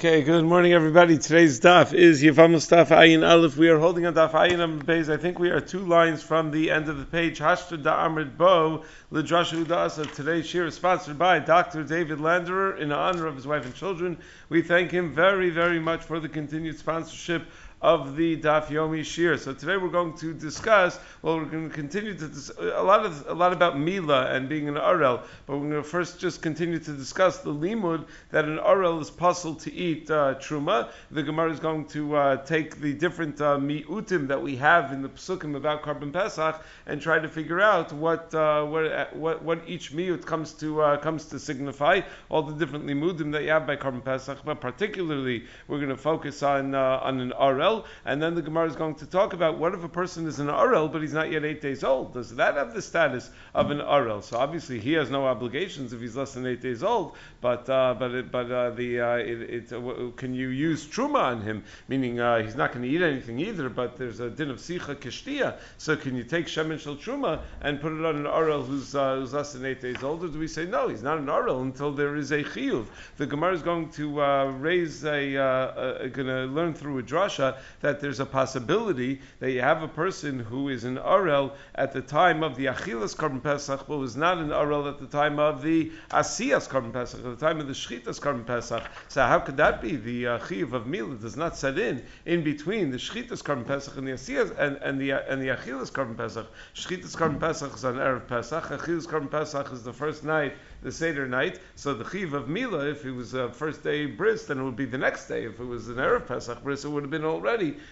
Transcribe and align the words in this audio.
Okay, 0.00 0.22
good 0.22 0.44
morning, 0.44 0.72
everybody. 0.74 1.18
Today's 1.18 1.58
daf 1.58 1.92
is 1.92 2.22
Yevamos 2.22 2.70
daf 2.70 2.96
Ayin 2.96 3.28
Aleph. 3.28 3.56
We 3.56 3.68
are 3.68 3.80
holding 3.80 4.06
on 4.06 4.14
daf 4.14 4.30
Ayin 4.30 4.58
Amud 4.58 4.84
Beis. 4.84 5.12
I 5.12 5.16
think 5.16 5.40
we 5.40 5.50
are 5.50 5.60
two 5.60 5.80
lines 5.80 6.22
from 6.22 6.52
the 6.52 6.70
end 6.70 6.88
of 6.88 6.98
the 6.98 7.04
page. 7.04 7.40
Hashta 7.40 7.82
da 7.82 8.06
Amrit 8.06 8.36
Bo 8.36 8.84
Lidrashu 9.10 9.64
Dasa. 9.64 10.08
Today's 10.14 10.46
shir 10.46 10.66
is 10.66 10.76
sponsored 10.76 11.18
by 11.18 11.40
Dr. 11.40 11.82
David 11.82 12.20
Landerer 12.20 12.78
in 12.78 12.92
honor 12.92 13.26
of 13.26 13.34
his 13.34 13.44
wife 13.44 13.64
and 13.64 13.74
children. 13.74 14.18
We 14.48 14.62
thank 14.62 14.92
him 14.92 15.12
very, 15.16 15.50
very 15.50 15.80
much 15.80 16.04
for 16.04 16.20
the 16.20 16.28
continued 16.28 16.78
sponsorship 16.78 17.42
of 17.80 18.16
the 18.16 18.36
Daf 18.36 18.66
Yomi 18.66 19.04
Shir. 19.04 19.36
So 19.36 19.54
today 19.54 19.76
we're 19.76 19.88
going 19.88 20.14
to 20.18 20.34
discuss. 20.34 20.98
Well, 21.22 21.36
we're 21.38 21.44
going 21.44 21.68
to 21.68 21.74
continue 21.74 22.14
to 22.14 22.28
dis- 22.28 22.50
a 22.58 22.82
lot 22.82 23.06
of 23.06 23.24
a 23.28 23.34
lot 23.34 23.52
about 23.52 23.78
Mila 23.78 24.26
and 24.34 24.48
being 24.48 24.68
an 24.68 24.74
Arel, 24.74 25.22
but 25.46 25.58
we're 25.58 25.70
going 25.70 25.82
to 25.82 25.88
first 25.88 26.18
just 26.18 26.42
continue 26.42 26.80
to 26.80 26.92
discuss 26.92 27.38
the 27.38 27.54
limud 27.54 28.06
that 28.30 28.46
an 28.46 28.58
Arel 28.58 29.00
is 29.00 29.10
puzzled 29.10 29.60
to 29.60 29.72
eat 29.72 30.10
uh, 30.10 30.34
truma. 30.40 30.90
The 31.12 31.22
Gemara 31.22 31.52
is 31.52 31.60
going 31.60 31.86
to 31.88 32.16
uh, 32.16 32.36
take 32.38 32.80
the 32.80 32.92
different 32.94 33.40
uh, 33.40 33.58
miutim 33.58 34.26
that 34.28 34.42
we 34.42 34.56
have 34.56 34.92
in 34.92 35.02
the 35.02 35.08
psukim 35.10 35.54
about 35.54 35.82
korban 35.82 36.12
Pesach 36.12 36.64
and 36.86 37.00
try 37.00 37.20
to 37.20 37.28
figure 37.28 37.60
out 37.60 37.92
what 37.92 38.34
uh, 38.34 38.64
what, 38.64 39.14
what 39.14 39.42
what 39.44 39.62
each 39.68 39.92
miut 39.92 40.26
comes 40.26 40.52
to 40.54 40.82
uh, 40.82 40.96
comes 40.96 41.26
to 41.26 41.38
signify. 41.38 42.00
All 42.28 42.42
the 42.42 42.54
different 42.54 42.86
limudim 42.86 43.30
that 43.32 43.44
you 43.44 43.50
have 43.50 43.68
by 43.68 43.76
korban 43.76 44.04
Pesach, 44.04 44.38
but 44.44 44.60
particularly 44.60 45.44
we're 45.68 45.78
going 45.78 45.90
to 45.90 45.96
focus 45.96 46.42
on 46.42 46.74
uh, 46.74 47.00
on 47.04 47.20
an 47.20 47.32
Arel. 47.40 47.67
And 48.04 48.22
then 48.22 48.34
the 48.34 48.42
Gemara 48.42 48.66
is 48.66 48.76
going 48.76 48.94
to 48.96 49.06
talk 49.06 49.32
about 49.32 49.58
what 49.58 49.74
if 49.74 49.84
a 49.84 49.88
person 49.88 50.26
is 50.26 50.38
an 50.38 50.48
Arel 50.48 50.90
but 50.90 51.02
he's 51.02 51.12
not 51.12 51.30
yet 51.30 51.44
eight 51.44 51.60
days 51.60 51.84
old? 51.84 52.14
Does 52.14 52.34
that 52.36 52.54
have 52.54 52.74
the 52.74 52.82
status 52.82 53.30
of 53.54 53.70
an 53.70 53.78
Arel? 53.78 54.22
So 54.22 54.38
obviously 54.38 54.80
he 54.80 54.92
has 54.94 55.10
no 55.10 55.26
obligations 55.26 55.92
if 55.92 56.00
he's 56.00 56.16
less 56.16 56.34
than 56.34 56.46
eight 56.46 56.60
days 56.60 56.82
old. 56.82 57.16
But 57.40 57.68
uh, 57.68 57.94
but 57.98 58.12
it, 58.12 58.32
but 58.32 58.50
uh, 58.50 58.70
the 58.70 59.00
uh, 59.00 59.14
it, 59.16 59.40
it, 59.56 59.72
uh, 59.72 60.10
can 60.16 60.34
you 60.34 60.48
use 60.48 60.86
truma 60.86 61.22
on 61.32 61.42
him? 61.42 61.64
Meaning 61.88 62.20
uh, 62.20 62.42
he's 62.42 62.56
not 62.56 62.72
going 62.72 62.82
to 62.82 62.88
eat 62.88 63.02
anything 63.02 63.38
either. 63.38 63.68
But 63.68 63.96
there's 63.96 64.20
a 64.20 64.30
din 64.30 64.50
of 64.50 64.58
sicha 64.58 64.94
kishtia. 64.96 65.58
So 65.76 65.96
can 65.96 66.16
you 66.16 66.24
take 66.24 66.46
shemen 66.46 66.78
shel 66.78 66.96
truma 66.96 67.40
and 67.60 67.80
put 67.80 67.92
it 67.92 68.04
on 68.04 68.16
an 68.16 68.24
Arel 68.24 68.66
who's 68.66 68.94
uh, 68.94 69.16
who's 69.16 69.34
less 69.34 69.52
than 69.52 69.64
eight 69.64 69.80
days 69.80 70.02
old? 70.02 70.24
Or 70.24 70.28
do 70.28 70.38
we 70.38 70.48
say 70.48 70.64
no? 70.64 70.88
He's 70.88 71.02
not 71.02 71.18
an 71.18 71.26
Arel 71.26 71.62
until 71.62 71.92
there 71.92 72.16
is 72.16 72.32
a 72.32 72.42
chiyuv. 72.42 72.86
The 73.16 73.26
Gemara 73.26 73.54
is 73.54 73.62
going 73.62 73.90
to 73.90 74.20
raise 74.58 75.04
a, 75.04 75.34
a 75.36 76.08
going 76.08 76.28
to 76.28 76.44
learn 76.46 76.74
through 76.74 76.98
a 76.98 77.02
drasha 77.02 77.57
that 77.80 78.00
there's 78.00 78.20
a 78.20 78.26
possibility 78.26 79.20
that 79.40 79.50
you 79.52 79.60
have 79.60 79.82
a 79.82 79.88
person 79.88 80.38
who 80.38 80.68
is 80.68 80.84
an 80.84 80.96
Arel 80.96 81.52
at 81.74 81.92
the 81.92 82.00
time 82.00 82.42
of 82.42 82.56
the 82.56 82.66
Achilas 82.66 83.16
Korban 83.16 83.42
Pesach, 83.42 83.86
but 83.86 83.98
was 83.98 84.16
not 84.16 84.38
an 84.38 84.48
Arel 84.48 84.88
at 84.88 84.98
the 84.98 85.06
time 85.06 85.38
of 85.38 85.62
the 85.62 85.90
Asiyas 86.10 86.68
Korban 86.68 86.92
Pesach, 86.92 87.24
at 87.24 87.38
the 87.38 87.46
time 87.46 87.60
of 87.60 87.66
the 87.66 87.72
Shchitas 87.72 88.20
Korban 88.20 88.46
Pesach. 88.46 88.82
So 89.08 89.22
how 89.22 89.40
could 89.40 89.56
that 89.56 89.80
be? 89.82 89.96
The 89.96 90.26
uh, 90.26 90.46
Chiv 90.46 90.72
of 90.72 90.86
Mila 90.86 91.16
does 91.16 91.36
not 91.36 91.56
set 91.56 91.78
in 91.78 92.02
in 92.26 92.42
between 92.42 92.90
the 92.90 92.98
Shchitas 92.98 93.42
Korban 93.42 93.66
Pesach 93.66 93.96
and 93.96 94.06
the 94.06 94.12
Asiyas 94.12 94.56
and, 94.58 94.76
and 94.76 95.00
the 95.00 95.10
and 95.10 95.42
the 95.42 95.48
Achilas 95.48 95.90
Korban 95.90 96.16
Pesach. 96.16 96.46
Shchitas 96.74 97.16
Korban 97.16 97.40
Pesach 97.40 97.74
is 97.74 97.84
on 97.84 97.94
Erev 97.96 98.26
Pesach. 98.28 98.64
Achilas 98.64 99.06
Korban 99.06 99.30
Pesach 99.30 99.72
is 99.72 99.82
the 99.82 99.92
first 99.92 100.24
night 100.24 100.54
the 100.82 100.92
Seder 100.92 101.26
night. 101.26 101.58
So 101.74 101.94
the 101.94 102.08
Chiv 102.08 102.34
of 102.34 102.48
Mila, 102.48 102.88
if 102.88 103.04
it 103.04 103.12
was 103.12 103.34
a 103.34 103.50
first 103.50 103.82
day 103.82 104.06
bris, 104.06 104.44
then 104.44 104.58
it 104.58 104.62
would 104.62 104.76
be 104.76 104.84
the 104.84 104.98
next 104.98 105.26
day. 105.26 105.44
If 105.44 105.58
it 105.58 105.64
was 105.64 105.88
an 105.88 105.96
Erev 105.96 106.26
Pesach 106.26 106.62
bris, 106.62 106.84
it 106.84 106.88
would 106.88 107.02
have 107.02 107.10
been 107.10 107.24
already 107.24 107.47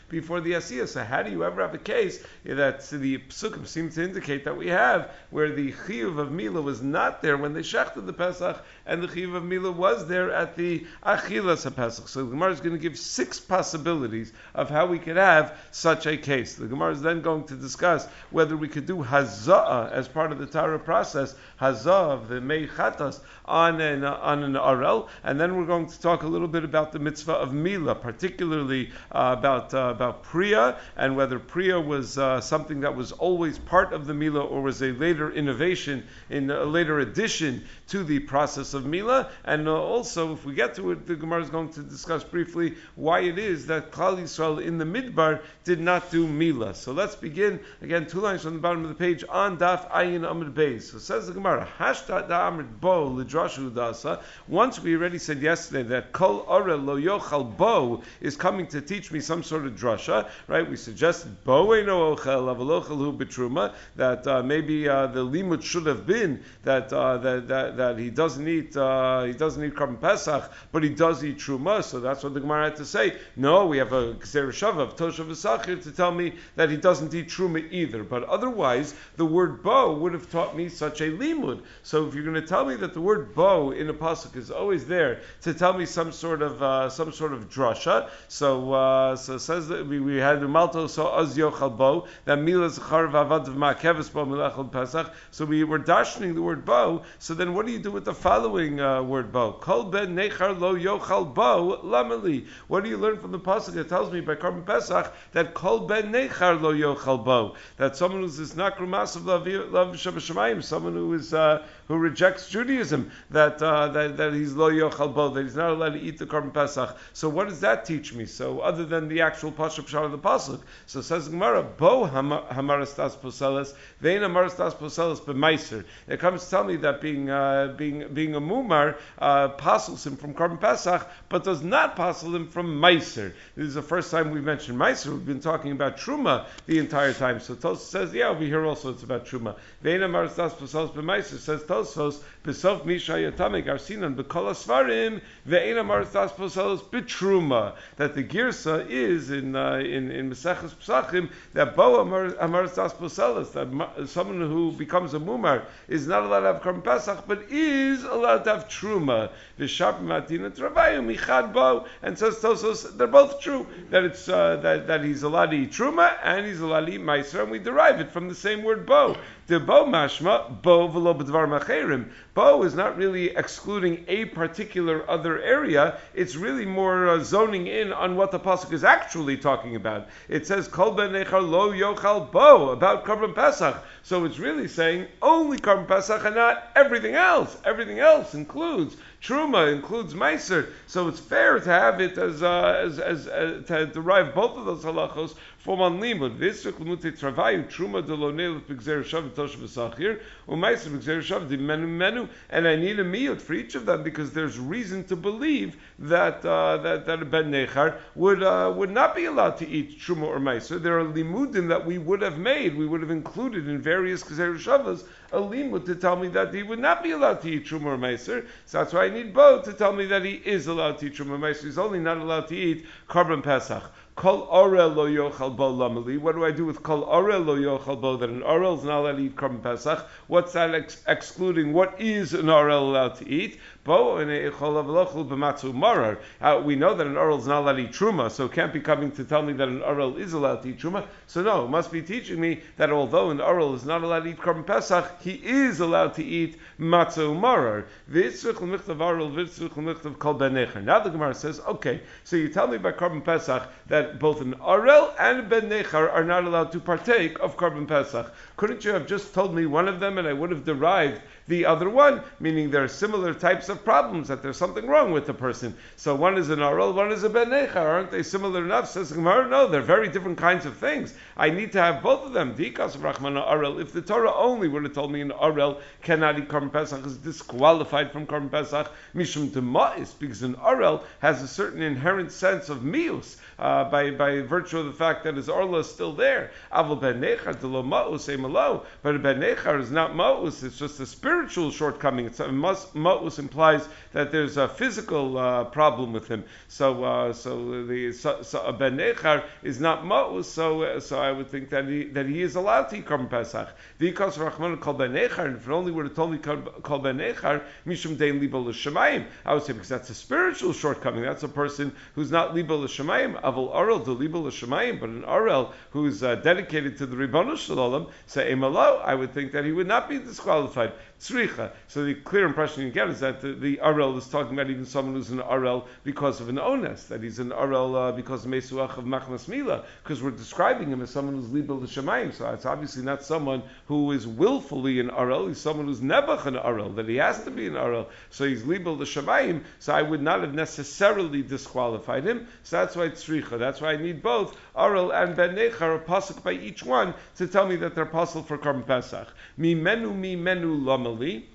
before 0.08 0.40
the 0.40 0.52
Asiyah. 0.52 0.88
So 0.88 1.02
how 1.02 1.22
do 1.22 1.30
you 1.30 1.44
ever 1.44 1.62
have 1.62 1.74
a 1.74 1.78
case 1.78 2.22
that 2.44 2.88
the 2.90 3.18
Psukim 3.18 3.66
seem 3.66 3.90
to 3.90 4.02
indicate 4.02 4.44
that 4.44 4.56
we 4.56 4.68
have 4.68 5.10
where 5.30 5.50
the 5.50 5.74
Chiv 5.86 6.18
of 6.18 6.30
Mila 6.30 6.60
was 6.60 6.82
not 6.82 7.22
there 7.22 7.36
when 7.36 7.52
they 7.52 7.60
shechted 7.60 8.06
the 8.06 8.12
Pesach 8.12 8.64
and 8.86 9.02
the 9.02 9.08
Chiv 9.08 9.34
of 9.34 9.44
Mila 9.44 9.70
was 9.70 10.06
there 10.06 10.32
at 10.32 10.56
the 10.56 10.86
Achilas 11.04 11.74
Pesach. 11.74 12.08
So 12.08 12.24
the 12.24 12.30
Gemara 12.30 12.52
is 12.52 12.60
going 12.60 12.74
to 12.74 12.78
give 12.78 12.98
six 12.98 13.40
possibilities 13.40 14.32
of 14.54 14.68
how 14.68 14.86
we 14.86 14.98
could 14.98 15.16
have 15.16 15.58
such 15.70 16.06
a 16.06 16.16
case. 16.16 16.54
The 16.54 16.66
Gemara 16.66 16.92
is 16.92 17.02
then 17.02 17.22
going 17.22 17.44
to 17.44 17.54
discuss 17.54 18.06
whether 18.30 18.56
we 18.56 18.68
could 18.68 18.86
do 18.86 18.96
Haza'ah 18.96 19.92
as 19.92 20.08
part 20.08 20.32
of 20.32 20.38
the 20.38 20.46
Tara 20.46 20.78
process, 20.78 21.34
Haza'ah 21.60 22.10
of 22.10 22.28
the 22.28 22.40
Mei 22.40 22.66
chatas 22.66 23.20
on 23.44 23.80
an 23.80 24.04
on 24.04 24.42
an 24.42 24.54
arel, 24.54 25.08
and 25.24 25.40
then 25.40 25.56
we're 25.56 25.66
going 25.66 25.86
to 25.86 26.00
talk 26.00 26.22
a 26.22 26.26
little 26.26 26.48
bit 26.48 26.64
about 26.64 26.92
the 26.92 26.98
mitzvah 26.98 27.32
of 27.32 27.52
mila, 27.52 27.94
particularly 27.94 28.90
uh, 29.12 29.36
about 29.46 29.74
uh, 29.74 29.90
about 29.94 30.24
priya 30.24 30.76
and 30.96 31.16
whether 31.16 31.38
priya 31.38 31.80
was 31.80 32.18
uh, 32.18 32.40
something 32.40 32.80
that 32.80 32.96
was 32.96 33.12
always 33.12 33.58
part 33.58 33.92
of 33.92 34.06
the 34.06 34.14
mila 34.14 34.40
or 34.40 34.60
was 34.60 34.82
a 34.82 34.90
later 34.92 35.30
innovation 35.30 36.02
in 36.30 36.50
a 36.50 36.64
later 36.64 36.98
addition 36.98 37.64
to 37.88 38.02
the 38.02 38.18
process 38.18 38.74
of 38.74 38.84
mila, 38.84 39.30
and 39.44 39.68
uh, 39.68 39.72
also 39.72 40.32
if 40.32 40.44
we 40.44 40.54
get 40.54 40.74
to 40.74 40.90
it, 40.90 41.06
the 41.06 41.14
Gemara 41.14 41.42
is 41.42 41.50
going 41.50 41.68
to 41.70 41.82
discuss 41.82 42.24
briefly 42.24 42.74
why 42.96 43.20
it 43.20 43.38
is 43.38 43.66
that 43.66 43.92
Klal 43.92 44.18
Yisrael 44.18 44.60
in 44.60 44.78
the 44.78 44.84
midbar 44.84 45.40
did 45.62 45.80
not 45.80 46.10
do 46.10 46.26
mila. 46.26 46.74
So 46.74 46.92
let's 46.92 47.14
begin 47.14 47.60
again. 47.82 48.06
Two 48.06 48.20
lines 48.20 48.42
from 48.42 48.54
the 48.54 48.60
bottom 48.60 48.82
of 48.82 48.88
the 48.88 48.94
page 48.94 49.24
on 49.28 49.58
Daf 49.58 49.88
Ayin 49.90 50.22
Amud 50.22 50.52
Beis. 50.52 50.82
So 50.90 50.98
says 50.98 51.28
the 51.28 51.32
Gemara, 51.32 51.68
Hashtat 51.78 52.28
Da'amr 52.28 52.66
bo 52.80 53.10
lidrashu 53.10 53.70
dasa. 53.70 54.20
Once 54.48 54.80
we 54.80 54.96
already 54.96 55.18
said 55.18 55.40
yesterday 55.40 55.88
that 55.88 56.12
kol 56.12 56.44
ore 56.48 56.76
lo 56.76 57.00
yochal 57.00 57.56
bo 57.56 58.02
is 58.20 58.36
coming 58.36 58.66
to 58.66 58.80
teach 58.80 59.12
me 59.12 59.20
some 59.36 59.42
sort 59.42 59.66
of 59.66 59.74
drasha, 59.74 60.26
right? 60.48 60.68
We 60.68 60.76
suggested 60.76 61.44
bo 61.44 61.64
no 61.82 62.16
ochel 62.16 62.48
avalochel 62.54 63.18
betruma 63.18 63.74
that 63.96 64.26
uh, 64.26 64.42
maybe 64.42 64.88
uh, 64.88 65.08
the 65.08 65.20
limud 65.20 65.62
should 65.62 65.84
have 65.84 66.06
been 66.06 66.42
that 66.62 66.90
uh, 66.90 67.18
that, 67.18 67.48
that, 67.48 67.76
that 67.76 67.98
he 67.98 68.08
doesn't 68.08 68.48
eat 68.48 68.74
uh, 68.74 69.24
he 69.24 69.34
doesn't 69.34 69.62
eat 69.62 69.74
korban 69.74 70.00
pesach, 70.00 70.50
but 70.72 70.82
he 70.82 70.88
does 70.88 71.22
eat 71.22 71.36
truma. 71.36 71.84
So 71.84 72.00
that's 72.00 72.24
what 72.24 72.32
the 72.32 72.40
Gemara 72.40 72.64
had 72.64 72.76
to 72.76 72.86
say. 72.86 73.16
No, 73.36 73.66
we 73.66 73.76
have 73.76 73.92
a 73.92 74.14
shava 74.14 74.80
of 74.80 74.96
toshav 74.96 75.82
to 75.82 75.92
tell 75.92 76.12
me 76.12 76.32
that 76.54 76.70
he 76.70 76.78
doesn't 76.78 77.12
eat 77.12 77.28
truma 77.28 77.70
either. 77.70 78.02
But 78.04 78.24
otherwise, 78.24 78.94
the 79.16 79.26
word 79.26 79.62
bo 79.62 79.92
would 79.98 80.14
have 80.14 80.30
taught 80.30 80.56
me 80.56 80.70
such 80.70 81.02
a 81.02 81.10
limud. 81.10 81.60
So 81.82 82.06
if 82.06 82.14
you're 82.14 82.24
going 82.24 82.40
to 82.40 82.46
tell 82.46 82.64
me 82.64 82.76
that 82.76 82.94
the 82.94 83.02
word 83.02 83.34
bo 83.34 83.72
in 83.72 83.90
a 83.90 83.94
pasuk 83.94 84.34
is 84.36 84.50
always 84.50 84.86
there 84.86 85.20
to 85.42 85.52
tell 85.52 85.74
me 85.74 85.84
some 85.84 86.10
sort 86.10 86.40
of 86.40 86.62
uh, 86.62 86.88
some 86.88 87.12
sort 87.12 87.34
of 87.34 87.50
drasha. 87.50 88.08
So 88.28 88.72
uh, 88.72 89.16
so 89.26 89.38
says 89.38 89.66
that 89.66 89.84
we, 89.86 89.98
we 89.98 90.16
had 90.16 90.40
the 90.40 90.46
malto 90.46 90.86
so 90.86 91.08
az 91.08 91.36
yochal 91.36 91.76
bo 91.76 92.06
that 92.26 92.38
milas 92.38 92.78
charav 92.78 93.10
avad 93.10 93.46
ma'keves 93.46 94.12
bo 94.12 94.24
milachal 94.24 94.70
pesach. 94.70 95.12
So 95.32 95.44
we 95.44 95.64
were 95.64 95.78
dashing 95.78 96.34
the 96.34 96.42
word 96.42 96.64
bo. 96.64 97.02
So 97.18 97.34
then 97.34 97.52
what 97.52 97.66
do 97.66 97.72
you 97.72 97.80
do 97.80 97.90
with 97.90 98.04
the 98.04 98.14
following 98.14 98.80
uh, 98.80 99.02
word 99.02 99.32
bo? 99.32 99.54
Kol 99.54 99.84
ben 99.84 100.14
nechar 100.14 100.58
lo 100.58 100.76
yochal 100.76 101.34
bo 101.34 101.80
lamali. 101.82 102.46
What 102.68 102.84
do 102.84 102.90
you 102.90 102.96
learn 102.98 103.18
from 103.18 103.32
the 103.32 103.40
pasuk 103.40 103.74
that 103.74 103.88
tells 103.88 104.12
me 104.12 104.20
by 104.20 104.36
korban 104.36 104.64
pesach 104.64 105.12
that 105.32 105.54
kol 105.54 105.80
ben 105.80 106.12
nechar 106.12 106.60
lo 106.62 106.72
yochal 106.72 107.24
bo 107.24 107.56
that 107.78 107.96
someone 107.96 108.20
who's 108.20 108.38
this 108.38 108.54
nakrumas 108.54 109.16
of 109.16 109.26
love 109.26 109.88
shav 109.96 110.62
someone 110.64 110.94
who 110.94 111.12
is 111.14 111.34
uh, 111.34 111.66
who 111.88 111.96
rejects 111.96 112.48
Judaism 112.48 113.10
that 113.30 113.60
uh, 113.60 113.88
that, 113.88 114.16
that 114.18 114.34
he's 114.34 114.52
lo 114.52 114.70
yochal 114.70 115.12
bo, 115.12 115.30
that 115.30 115.42
he's 115.42 115.56
not 115.56 115.70
allowed 115.70 115.94
to 115.94 116.00
eat 116.00 116.18
the 116.18 116.26
korban 116.26 116.54
pesach. 116.54 116.96
So 117.12 117.28
what 117.28 117.48
does 117.48 117.60
that 117.60 117.84
teach 117.84 118.14
me? 118.14 118.26
So 118.26 118.60
other 118.60 118.84
than 118.84 119.05
the 119.08 119.22
actual 119.22 119.52
pasuk 119.52 119.88
shar 119.88 120.04
of 120.04 120.12
the 120.12 120.18
pasuk, 120.18 120.60
so 120.86 121.00
says 121.00 121.28
Gemara, 121.28 121.62
bo 121.62 122.06
hamarastas 122.06 123.16
poseles, 123.16 123.74
vein 124.00 124.20
hamarastas 124.20 124.74
poseles 124.74 125.20
b'meiser. 125.20 125.84
It 126.08 126.20
comes 126.20 126.44
to 126.44 126.50
tell 126.50 126.64
me 126.64 126.76
that 126.76 127.00
being 127.00 127.30
uh, 127.30 127.74
being 127.76 128.08
being 128.12 128.34
a 128.34 128.40
mumar 128.40 128.96
uh, 129.18 129.48
passes 129.48 130.06
him 130.06 130.16
from 130.16 130.34
korban 130.34 130.60
pesach, 130.60 131.08
but 131.28 131.44
does 131.44 131.62
not 131.62 131.96
passel 131.96 132.34
him 132.34 132.48
from 132.48 132.80
meiser. 132.80 133.32
This 133.56 133.68
is 133.68 133.74
the 133.74 133.82
first 133.82 134.10
time 134.10 134.30
we've 134.30 134.44
mentioned 134.44 134.78
meiser. 134.78 135.12
We've 135.12 135.26
been 135.26 135.40
talking 135.40 135.72
about 135.72 135.96
truma 135.96 136.46
the 136.66 136.78
entire 136.78 137.12
time. 137.12 137.40
So 137.40 137.54
Tosfos 137.54 137.78
says, 137.78 138.12
yeah, 138.12 138.28
over 138.28 138.44
here 138.44 138.64
also 138.64 138.92
it's 138.92 139.02
about 139.02 139.26
truma. 139.26 139.56
Vein 139.82 140.00
hamarastas 140.00 140.50
poseles 140.50 140.92
b'meiser 140.92 141.38
says 141.38 141.62
Tosfos 141.62 142.20
b'sof 142.44 142.84
misha 142.84 143.12
yatamik 143.12 143.66
arsinan 143.66 144.14
b'kol 144.14 144.50
asvarim 144.50 145.20
ve'ena 145.46 145.84
maristas 145.84 146.30
poselos 146.30 146.82
b'truma. 146.82 147.74
That 147.96 148.14
the 148.14 148.24
girsa 148.24 148.88
is 149.04 149.30
in 149.30 149.54
uh, 149.54 149.74
in 149.76 150.10
in 150.10 150.30
Maseches 150.30 150.74
Pesachim 150.74 151.30
that 151.52 151.76
bo 151.76 152.04
amaristas 152.04 152.94
poselos 152.94 153.52
that 153.52 154.08
someone 154.08 154.40
who 154.40 154.72
becomes 154.72 155.14
a 155.14 155.18
mumar 155.18 155.64
is 155.88 156.06
not 156.06 156.22
allowed 156.22 156.40
to 156.40 156.46
have 156.52 156.62
korban 156.62 156.82
pesach 156.82 157.24
but 157.26 157.42
is 157.50 158.04
allowed 158.04 158.44
to 158.44 158.50
have 158.54 158.68
truma. 158.68 159.30
V'shap 159.58 160.00
matina 160.00 160.50
travayu 160.50 161.04
michad 161.04 161.52
bo 161.52 161.86
and 162.02 162.18
says 162.18 162.36
Tosfos 162.36 162.96
they're 162.96 163.06
both 163.06 163.40
true 163.40 163.66
that 163.90 164.04
it's 164.04 164.28
uh, 164.28 164.56
that 164.56 164.86
that 164.86 165.04
he's 165.04 165.22
allowed 165.22 165.50
to 165.50 165.56
eat 165.56 165.70
truma 165.70 166.16
and 166.22 166.46
he's 166.46 166.60
allowed 166.60 166.86
to 166.86 166.92
eat 166.92 167.00
meiser 167.00 167.42
and 167.42 167.50
we 167.50 167.58
derive 167.58 168.00
it 168.00 168.10
from 168.10 168.28
the 168.28 168.34
same 168.34 168.62
word 168.62 168.86
bo. 168.86 169.16
The 169.48 169.60
bo 169.60 169.84
mashma 169.84 170.60
bo 170.60 170.88
v'lo 170.88 171.16
b'dvar 171.16 171.46
macherim. 171.46 172.10
Bo 172.34 172.64
is 172.64 172.74
not 172.74 172.96
really 172.96 173.28
excluding 173.28 174.04
a 174.08 174.24
particular 174.24 175.08
other 175.08 175.40
area. 175.40 175.98
It's 176.14 176.34
really 176.34 176.66
more 176.66 177.08
uh, 177.08 177.22
zoning 177.22 177.68
in 177.68 177.92
on 177.92 178.16
what 178.16 178.32
the 178.32 178.40
pasuk 178.40 178.72
is 178.72 178.82
actually 178.82 179.36
talking 179.36 179.76
about. 179.76 180.08
It 180.28 180.48
says 180.48 180.66
Kol 180.66 180.90
ben 180.90 181.12
lo 181.12 181.70
yochal 181.70 182.32
bo 182.32 182.70
about 182.70 183.04
Korban 183.04 183.36
Pesach. 183.36 183.76
So 184.02 184.24
it's 184.24 184.40
really 184.40 184.66
saying 184.66 185.06
only 185.22 185.58
Korban 185.58 185.86
Pesach 185.86 186.24
and 186.24 186.34
not 186.34 186.72
everything 186.74 187.14
else. 187.14 187.56
Everything 187.64 188.00
else 188.00 188.34
includes 188.34 188.96
Truma 189.22 189.72
includes 189.72 190.14
Meiser, 190.14 190.68
so 190.86 191.08
it's 191.08 191.20
fair 191.20 191.58
to 191.58 191.70
have 191.70 192.00
it 192.00 192.18
as, 192.18 192.42
uh, 192.42 192.80
as, 192.84 192.98
as, 192.98 193.26
uh, 193.26 193.62
to 193.66 193.86
derive 193.86 194.34
both 194.34 194.56
of 194.56 194.64
those 194.66 194.84
halachos 194.84 195.34
from 195.58 195.80
on 195.80 196.00
limud. 196.00 196.38
V'isrek 196.38 196.78
l'mute 196.78 197.18
travayu 197.18 197.68
truma 197.68 198.06
de 198.06 198.14
lo 198.14 198.30
neil 198.30 198.60
b'gzer 198.60 199.02
shav 199.02 199.34
tosh 199.34 199.56
v'sachir 199.56 200.20
u'meiser 200.48 200.90
b'gzer 200.90 201.20
shav 201.20 201.48
di 201.48 201.56
menu 201.56 201.88
menu. 201.88 202.28
And 202.50 202.68
I 202.68 202.76
need 202.76 203.00
a 203.00 203.04
miyut 203.04 203.40
for 203.40 203.54
each 203.54 203.74
of 203.74 203.84
them 203.84 204.04
because 204.04 204.32
there's 204.32 204.60
reason 204.60 205.02
to 205.04 205.16
believe 205.16 205.76
that 205.98 206.44
uh, 206.44 206.76
that 206.78 207.06
that 207.06 207.20
a 207.20 207.24
ben 207.24 207.50
nechar 207.50 207.96
would 208.14 208.44
uh, 208.44 208.72
would 208.76 208.90
not 208.90 209.16
be 209.16 209.24
allowed 209.24 209.56
to 209.56 209.68
eat 209.68 209.98
truma 209.98 210.24
or 210.24 210.38
meiser. 210.38 210.80
There 210.80 211.00
are 211.00 211.04
limudim 211.04 211.68
that 211.68 211.84
we 211.84 211.98
would 211.98 212.22
have 212.22 212.38
made, 212.38 212.76
we 212.76 212.86
would 212.86 213.00
have 213.00 213.10
included 213.10 213.66
in 213.66 213.80
various 213.80 214.22
gzer 214.22 214.56
shavas 214.56 215.04
a 215.32 215.38
limud 215.38 215.84
to 215.86 215.94
tell 215.94 216.16
me 216.16 216.28
that 216.28 216.54
he 216.54 216.62
would 216.62 216.78
not 216.78 217.02
be 217.02 217.10
allowed 217.10 217.42
to 217.42 217.50
eat 217.50 217.66
truma 217.66 217.86
or 217.86 217.98
meiser. 217.98 218.46
So 218.64 218.78
that's 218.78 218.92
why 218.92 219.06
I 219.06 219.10
need 219.10 219.34
both 219.34 219.64
to 219.64 219.72
tell 219.72 219.92
me 219.92 220.06
that 220.06 220.24
he 220.24 220.34
is 220.34 220.66
allowed 220.66 220.98
to 220.98 221.06
eat 221.06 221.14
truma 221.14 221.32
or 221.32 221.38
meiser. 221.38 221.64
He's 221.64 221.78
only 221.78 221.98
not 221.98 222.18
allowed 222.18 222.48
to 222.48 222.56
eat 222.56 222.86
korban 223.08 223.42
pesach. 223.42 223.82
Kol 224.16 224.48
orel 224.50 224.94
lo 224.96 225.06
yochal 225.06 225.54
bo 225.54 225.70
lamali. 225.70 226.18
What 226.18 226.36
do 226.36 226.44
I 226.46 226.50
do 226.50 226.64
with 226.64 226.82
kol 226.82 227.04
orel 227.04 227.44
lo 227.44 227.54
yochal 227.54 228.00
bo? 228.00 228.16
That 228.16 228.30
an 228.30 228.42
orel 228.42 228.78
is 228.78 228.84
not 228.84 229.00
allowed 229.00 229.16
to 229.16 229.24
eat 229.24 229.36
korban 229.36 229.62
pesach. 229.62 230.08
What's 230.26 230.54
that 230.54 230.74
ex- 230.74 231.02
excluding? 231.06 231.74
What 231.74 232.00
is 232.00 232.32
an 232.32 232.46
orel 232.46 232.88
allowed 232.88 233.16
to 233.16 233.28
eat? 233.28 233.60
Bo 233.84 234.16
b'matzu 234.16 235.74
marar. 235.74 236.18
Uh, 236.40 236.62
we 236.64 236.76
know 236.76 236.94
that 236.94 237.06
an 237.06 237.16
orel 237.16 237.38
is 237.38 237.46
not 237.46 237.60
allowed 237.60 237.74
to 237.74 237.82
eat 237.82 237.92
truma, 237.92 238.30
so 238.30 238.46
it 238.46 238.52
can't 238.52 238.72
be 238.72 238.80
coming 238.80 239.12
to 239.12 239.22
tell 239.22 239.42
me 239.42 239.52
that 239.52 239.68
an 239.68 239.82
orel 239.82 240.18
is 240.18 240.32
allowed 240.32 240.62
to 240.62 240.70
eat 240.70 240.78
truma. 240.78 241.06
So 241.26 241.42
no, 241.42 241.66
it 241.66 241.68
must 241.68 241.92
be 241.92 242.00
teaching 242.00 242.40
me 242.40 242.62
that 242.78 242.90
although 242.90 243.30
an 243.30 243.38
orel 243.38 243.74
is 243.74 243.84
not 243.84 244.02
allowed 244.02 244.20
to 244.20 244.30
eat 244.30 244.38
korban 244.38 244.66
pesach, 244.66 245.20
he 245.20 245.34
is 245.34 245.80
allowed 245.80 246.14
to 246.14 246.24
eat 246.24 246.56
matzu 246.80 247.38
marar. 247.38 247.84
L'michtav 248.08 248.98
orel, 248.98 249.30
l'michtav 249.30 250.18
kol 250.18 250.34
ben 250.34 250.54
necher. 250.54 250.82
Now 250.82 251.00
the 251.00 251.10
Gemara 251.10 251.34
says, 251.34 251.60
okay, 251.60 252.00
so 252.24 252.36
you 252.36 252.48
tell 252.48 252.66
me 252.66 252.78
by 252.78 252.92
korban 252.92 253.22
pesach 253.22 253.68
that 253.88 254.05
both 254.14 254.40
an 254.40 254.54
orel 254.54 255.12
and 255.18 255.48
ben 255.48 255.68
nechar 255.68 256.12
are 256.12 256.24
not 256.24 256.44
allowed 256.44 256.72
to 256.72 256.80
partake 256.80 257.38
of 257.40 257.56
korban 257.56 257.86
pesach. 257.86 258.32
Couldn't 258.56 258.84
you 258.84 258.92
have 258.92 259.06
just 259.06 259.34
told 259.34 259.54
me 259.54 259.66
one 259.66 259.88
of 259.88 260.00
them 260.00 260.18
and 260.18 260.26
I 260.26 260.32
would 260.32 260.50
have 260.50 260.64
derived 260.64 261.20
the 261.48 261.64
other 261.64 261.88
one, 261.88 262.22
meaning 262.40 262.70
there 262.70 262.82
are 262.82 262.88
similar 262.88 263.32
types 263.32 263.68
of 263.68 263.84
problems, 263.84 264.28
that 264.28 264.42
there's 264.42 264.56
something 264.56 264.86
wrong 264.86 265.12
with 265.12 265.26
the 265.26 265.34
person. 265.34 265.76
So 265.94 266.14
one 266.14 266.38
is 266.38 266.50
an 266.50 266.58
Arel, 266.58 266.92
one 266.92 267.12
is 267.12 267.22
a 267.22 267.30
Ben 267.30 267.50
Nechar. 267.50 267.76
Aren't 267.76 268.10
they 268.10 268.24
similar 268.24 268.64
enough? 268.64 268.90
Says 268.90 269.12
Gemara, 269.12 269.48
no, 269.48 269.68
they're 269.68 269.80
very 269.80 270.08
different 270.08 270.38
kinds 270.38 270.66
of 270.66 270.76
things. 270.76 271.14
I 271.36 271.50
need 271.50 271.70
to 271.72 271.80
have 271.80 272.02
both 272.02 272.26
of 272.26 272.32
them. 272.32 272.54
Dikas 272.56 272.96
of 272.96 273.04
Rahman 273.04 273.34
Arel. 273.34 273.80
If 273.80 273.92
the 273.92 274.02
Torah 274.02 274.34
only 274.34 274.66
would 274.66 274.82
have 274.82 274.92
told 274.92 275.12
me 275.12 275.20
an 275.20 275.30
Arel 275.30 275.80
cannot 276.02 276.38
eat 276.38 276.48
Korban 276.48 276.72
Pesach, 276.72 277.06
is 277.06 277.16
disqualified 277.18 278.10
from 278.10 278.26
Korban 278.26 278.50
Pesach, 278.50 278.90
Mishum 279.14 279.48
Dema'is, 279.50 280.18
because 280.18 280.42
an 280.42 280.54
Arel 280.56 281.04
has 281.20 281.42
a 281.42 281.48
certain 281.48 281.82
inherent 281.82 282.32
sense 282.32 282.68
of 282.68 282.78
mius, 282.78 283.36
uh, 283.58 283.88
by, 283.88 284.10
by 284.10 284.40
virtue 284.40 284.78
of 284.78 284.86
the 284.86 284.92
fact 284.92 285.22
that 285.24 285.36
his 285.36 285.48
Arla 285.48 285.78
is 285.78 285.88
still 285.88 286.12
there. 286.12 286.50
Aval 286.72 287.00
Ben 287.00 287.20
Nechar, 287.20 287.58
the 287.60 287.68
Lo 287.68 287.82
Ma'us, 287.82 288.84
but 289.02 289.14
a 289.14 289.18
Ben 289.18 289.40
Nechar 289.40 289.80
is 289.80 289.90
not 289.90 290.12
Ma'us, 290.12 290.64
it's 290.64 290.78
just 290.78 290.98
a 290.98 291.06
spirit 291.06 291.35
spiritual 291.36 291.70
shortcoming. 291.70 292.24
It's, 292.24 292.38
Ma'us 292.38 293.38
implies 293.38 293.86
that 294.12 294.32
there's 294.32 294.56
a 294.56 294.68
physical 294.68 295.36
uh, 295.36 295.64
problem 295.64 296.14
with 296.14 296.28
him. 296.28 296.44
So, 296.68 297.04
uh, 297.04 297.32
so 297.34 297.84
the 297.84 298.12
so, 298.12 298.40
so 298.40 298.72
ben 298.72 298.96
nechar 298.96 299.44
is 299.62 299.78
not 299.78 300.04
Ma'us. 300.04 300.46
So, 300.46 300.82
uh, 300.82 300.98
so 301.00 301.20
I 301.20 301.32
would 301.32 301.48
think 301.48 301.68
that 301.70 301.86
he 301.86 302.04
that 302.04 302.24
he 302.24 302.40
is 302.40 302.56
allowed 302.56 302.84
to 302.84 302.96
eat 302.96 303.04
korban 303.04 303.28
pesach. 303.28 303.68
The 303.98 304.10
Because 304.10 304.38
Rachman 304.38 304.80
called 304.80 304.96
ben 304.96 305.12
nechar, 305.12 305.44
and 305.44 305.56
if 305.56 305.68
it 305.68 305.70
only 305.70 305.92
would 305.92 306.06
have 306.06 306.14
told 306.14 306.42
called 306.42 307.02
ben 307.02 307.18
nechar, 307.18 307.62
mishum 307.86 308.16
dein 308.16 308.40
libo 308.40 308.60
l'shemayim, 308.60 309.26
I 309.44 309.52
would 309.52 309.64
say 309.64 309.74
because 309.74 309.90
that's 309.90 310.08
a 310.08 310.14
spiritual 310.14 310.72
shortcoming. 310.72 311.22
That's 311.22 311.42
a 311.42 311.48
person 311.48 311.92
who's 312.14 312.30
not 312.30 312.54
libo 312.54 312.78
l'shemayim. 312.78 313.38
Avol 313.42 313.74
arel 313.74 314.02
to 314.04 314.12
libo 314.12 314.40
l'shemayim, 314.40 315.00
but 315.00 315.10
an 315.10 315.22
arel 315.24 315.72
who's 315.90 316.22
uh, 316.22 316.36
dedicated 316.36 316.96
to 316.96 317.04
the 317.04 317.16
ribbonu 317.16 317.58
shalom, 317.58 318.06
say 318.24 318.50
emalo, 318.50 319.04
I 319.04 319.14
would 319.14 319.34
think 319.34 319.52
that 319.52 319.66
he 319.66 319.72
would 319.72 319.86
not 319.86 320.08
be 320.08 320.18
disqualified 320.18 320.92
tzricha. 321.20 321.72
So 321.88 322.04
the 322.04 322.14
clear 322.14 322.46
impression 322.46 322.84
you 322.84 322.90
get 322.90 323.08
is 323.08 323.20
that 323.20 323.40
the, 323.40 323.52
the 323.52 323.76
Arel 323.78 324.16
is 324.18 324.28
talking 324.28 324.52
about 324.52 324.70
even 324.70 324.86
someone 324.86 325.14
who's 325.14 325.30
an 325.30 325.38
Arel 325.38 325.86
because 326.04 326.40
of 326.40 326.48
an 326.48 326.56
ones, 326.56 327.06
that 327.08 327.22
he's 327.22 327.38
an 327.38 327.50
Arel 327.50 327.94
uh, 327.94 328.12
because 328.12 328.44
of 328.44 328.50
Mesuach 328.50 328.98
of 328.98 329.04
Machnas 329.04 329.48
Mila, 329.48 329.84
because 330.02 330.22
we're 330.22 330.30
describing 330.30 330.88
him 330.88 331.02
as 331.02 331.10
someone 331.10 331.34
who's 331.36 331.50
Libel 331.50 331.78
the 331.78 331.86
Shemaim. 331.86 332.32
So 332.32 332.48
it's 332.50 332.66
obviously 332.66 333.02
not 333.02 333.22
someone 333.22 333.62
who 333.86 334.12
is 334.12 334.26
willfully 334.26 335.00
an 335.00 335.08
Arel, 335.08 335.48
he's 335.48 335.60
someone 335.60 335.86
who's 335.86 336.00
Nebuch 336.00 336.46
an 336.46 336.54
Arel, 336.54 336.94
that 336.96 337.08
he 337.08 337.16
has 337.16 337.42
to 337.44 337.50
be 337.50 337.66
an 337.66 337.74
Arel. 337.74 338.06
So 338.30 338.46
he's 338.46 338.64
Libel 338.64 338.96
the 338.96 339.04
Shemaim, 339.04 339.62
so 339.78 339.94
I 339.94 340.02
would 340.02 340.22
not 340.22 340.40
have 340.40 340.54
necessarily 340.54 341.42
disqualified 341.42 342.24
him. 342.24 342.46
So 342.62 342.76
that's 342.76 342.96
why 342.96 343.08
tzricha. 343.08 343.58
That's 343.58 343.80
why 343.80 343.92
I 343.92 343.96
need 343.96 344.22
both 344.22 344.56
Arel 344.76 345.14
and 345.14 345.36
Ben 345.36 345.54
Nechar, 345.54 345.96
a 345.96 345.98
pasuk 345.98 346.42
by 346.42 346.52
each 346.52 346.82
one, 346.82 347.14
to 347.36 347.46
tell 347.46 347.66
me 347.66 347.76
that 347.76 347.94
they're 347.94 348.06
possible 348.06 348.44
for 348.44 348.58
Korban 348.58 348.86
Pesach. 348.86 349.28
Mi 349.56 349.74
menu, 349.74 350.12
mi 350.12 350.36
menu, 350.36 350.74
lama 350.74 351.05
normally 351.06 351.46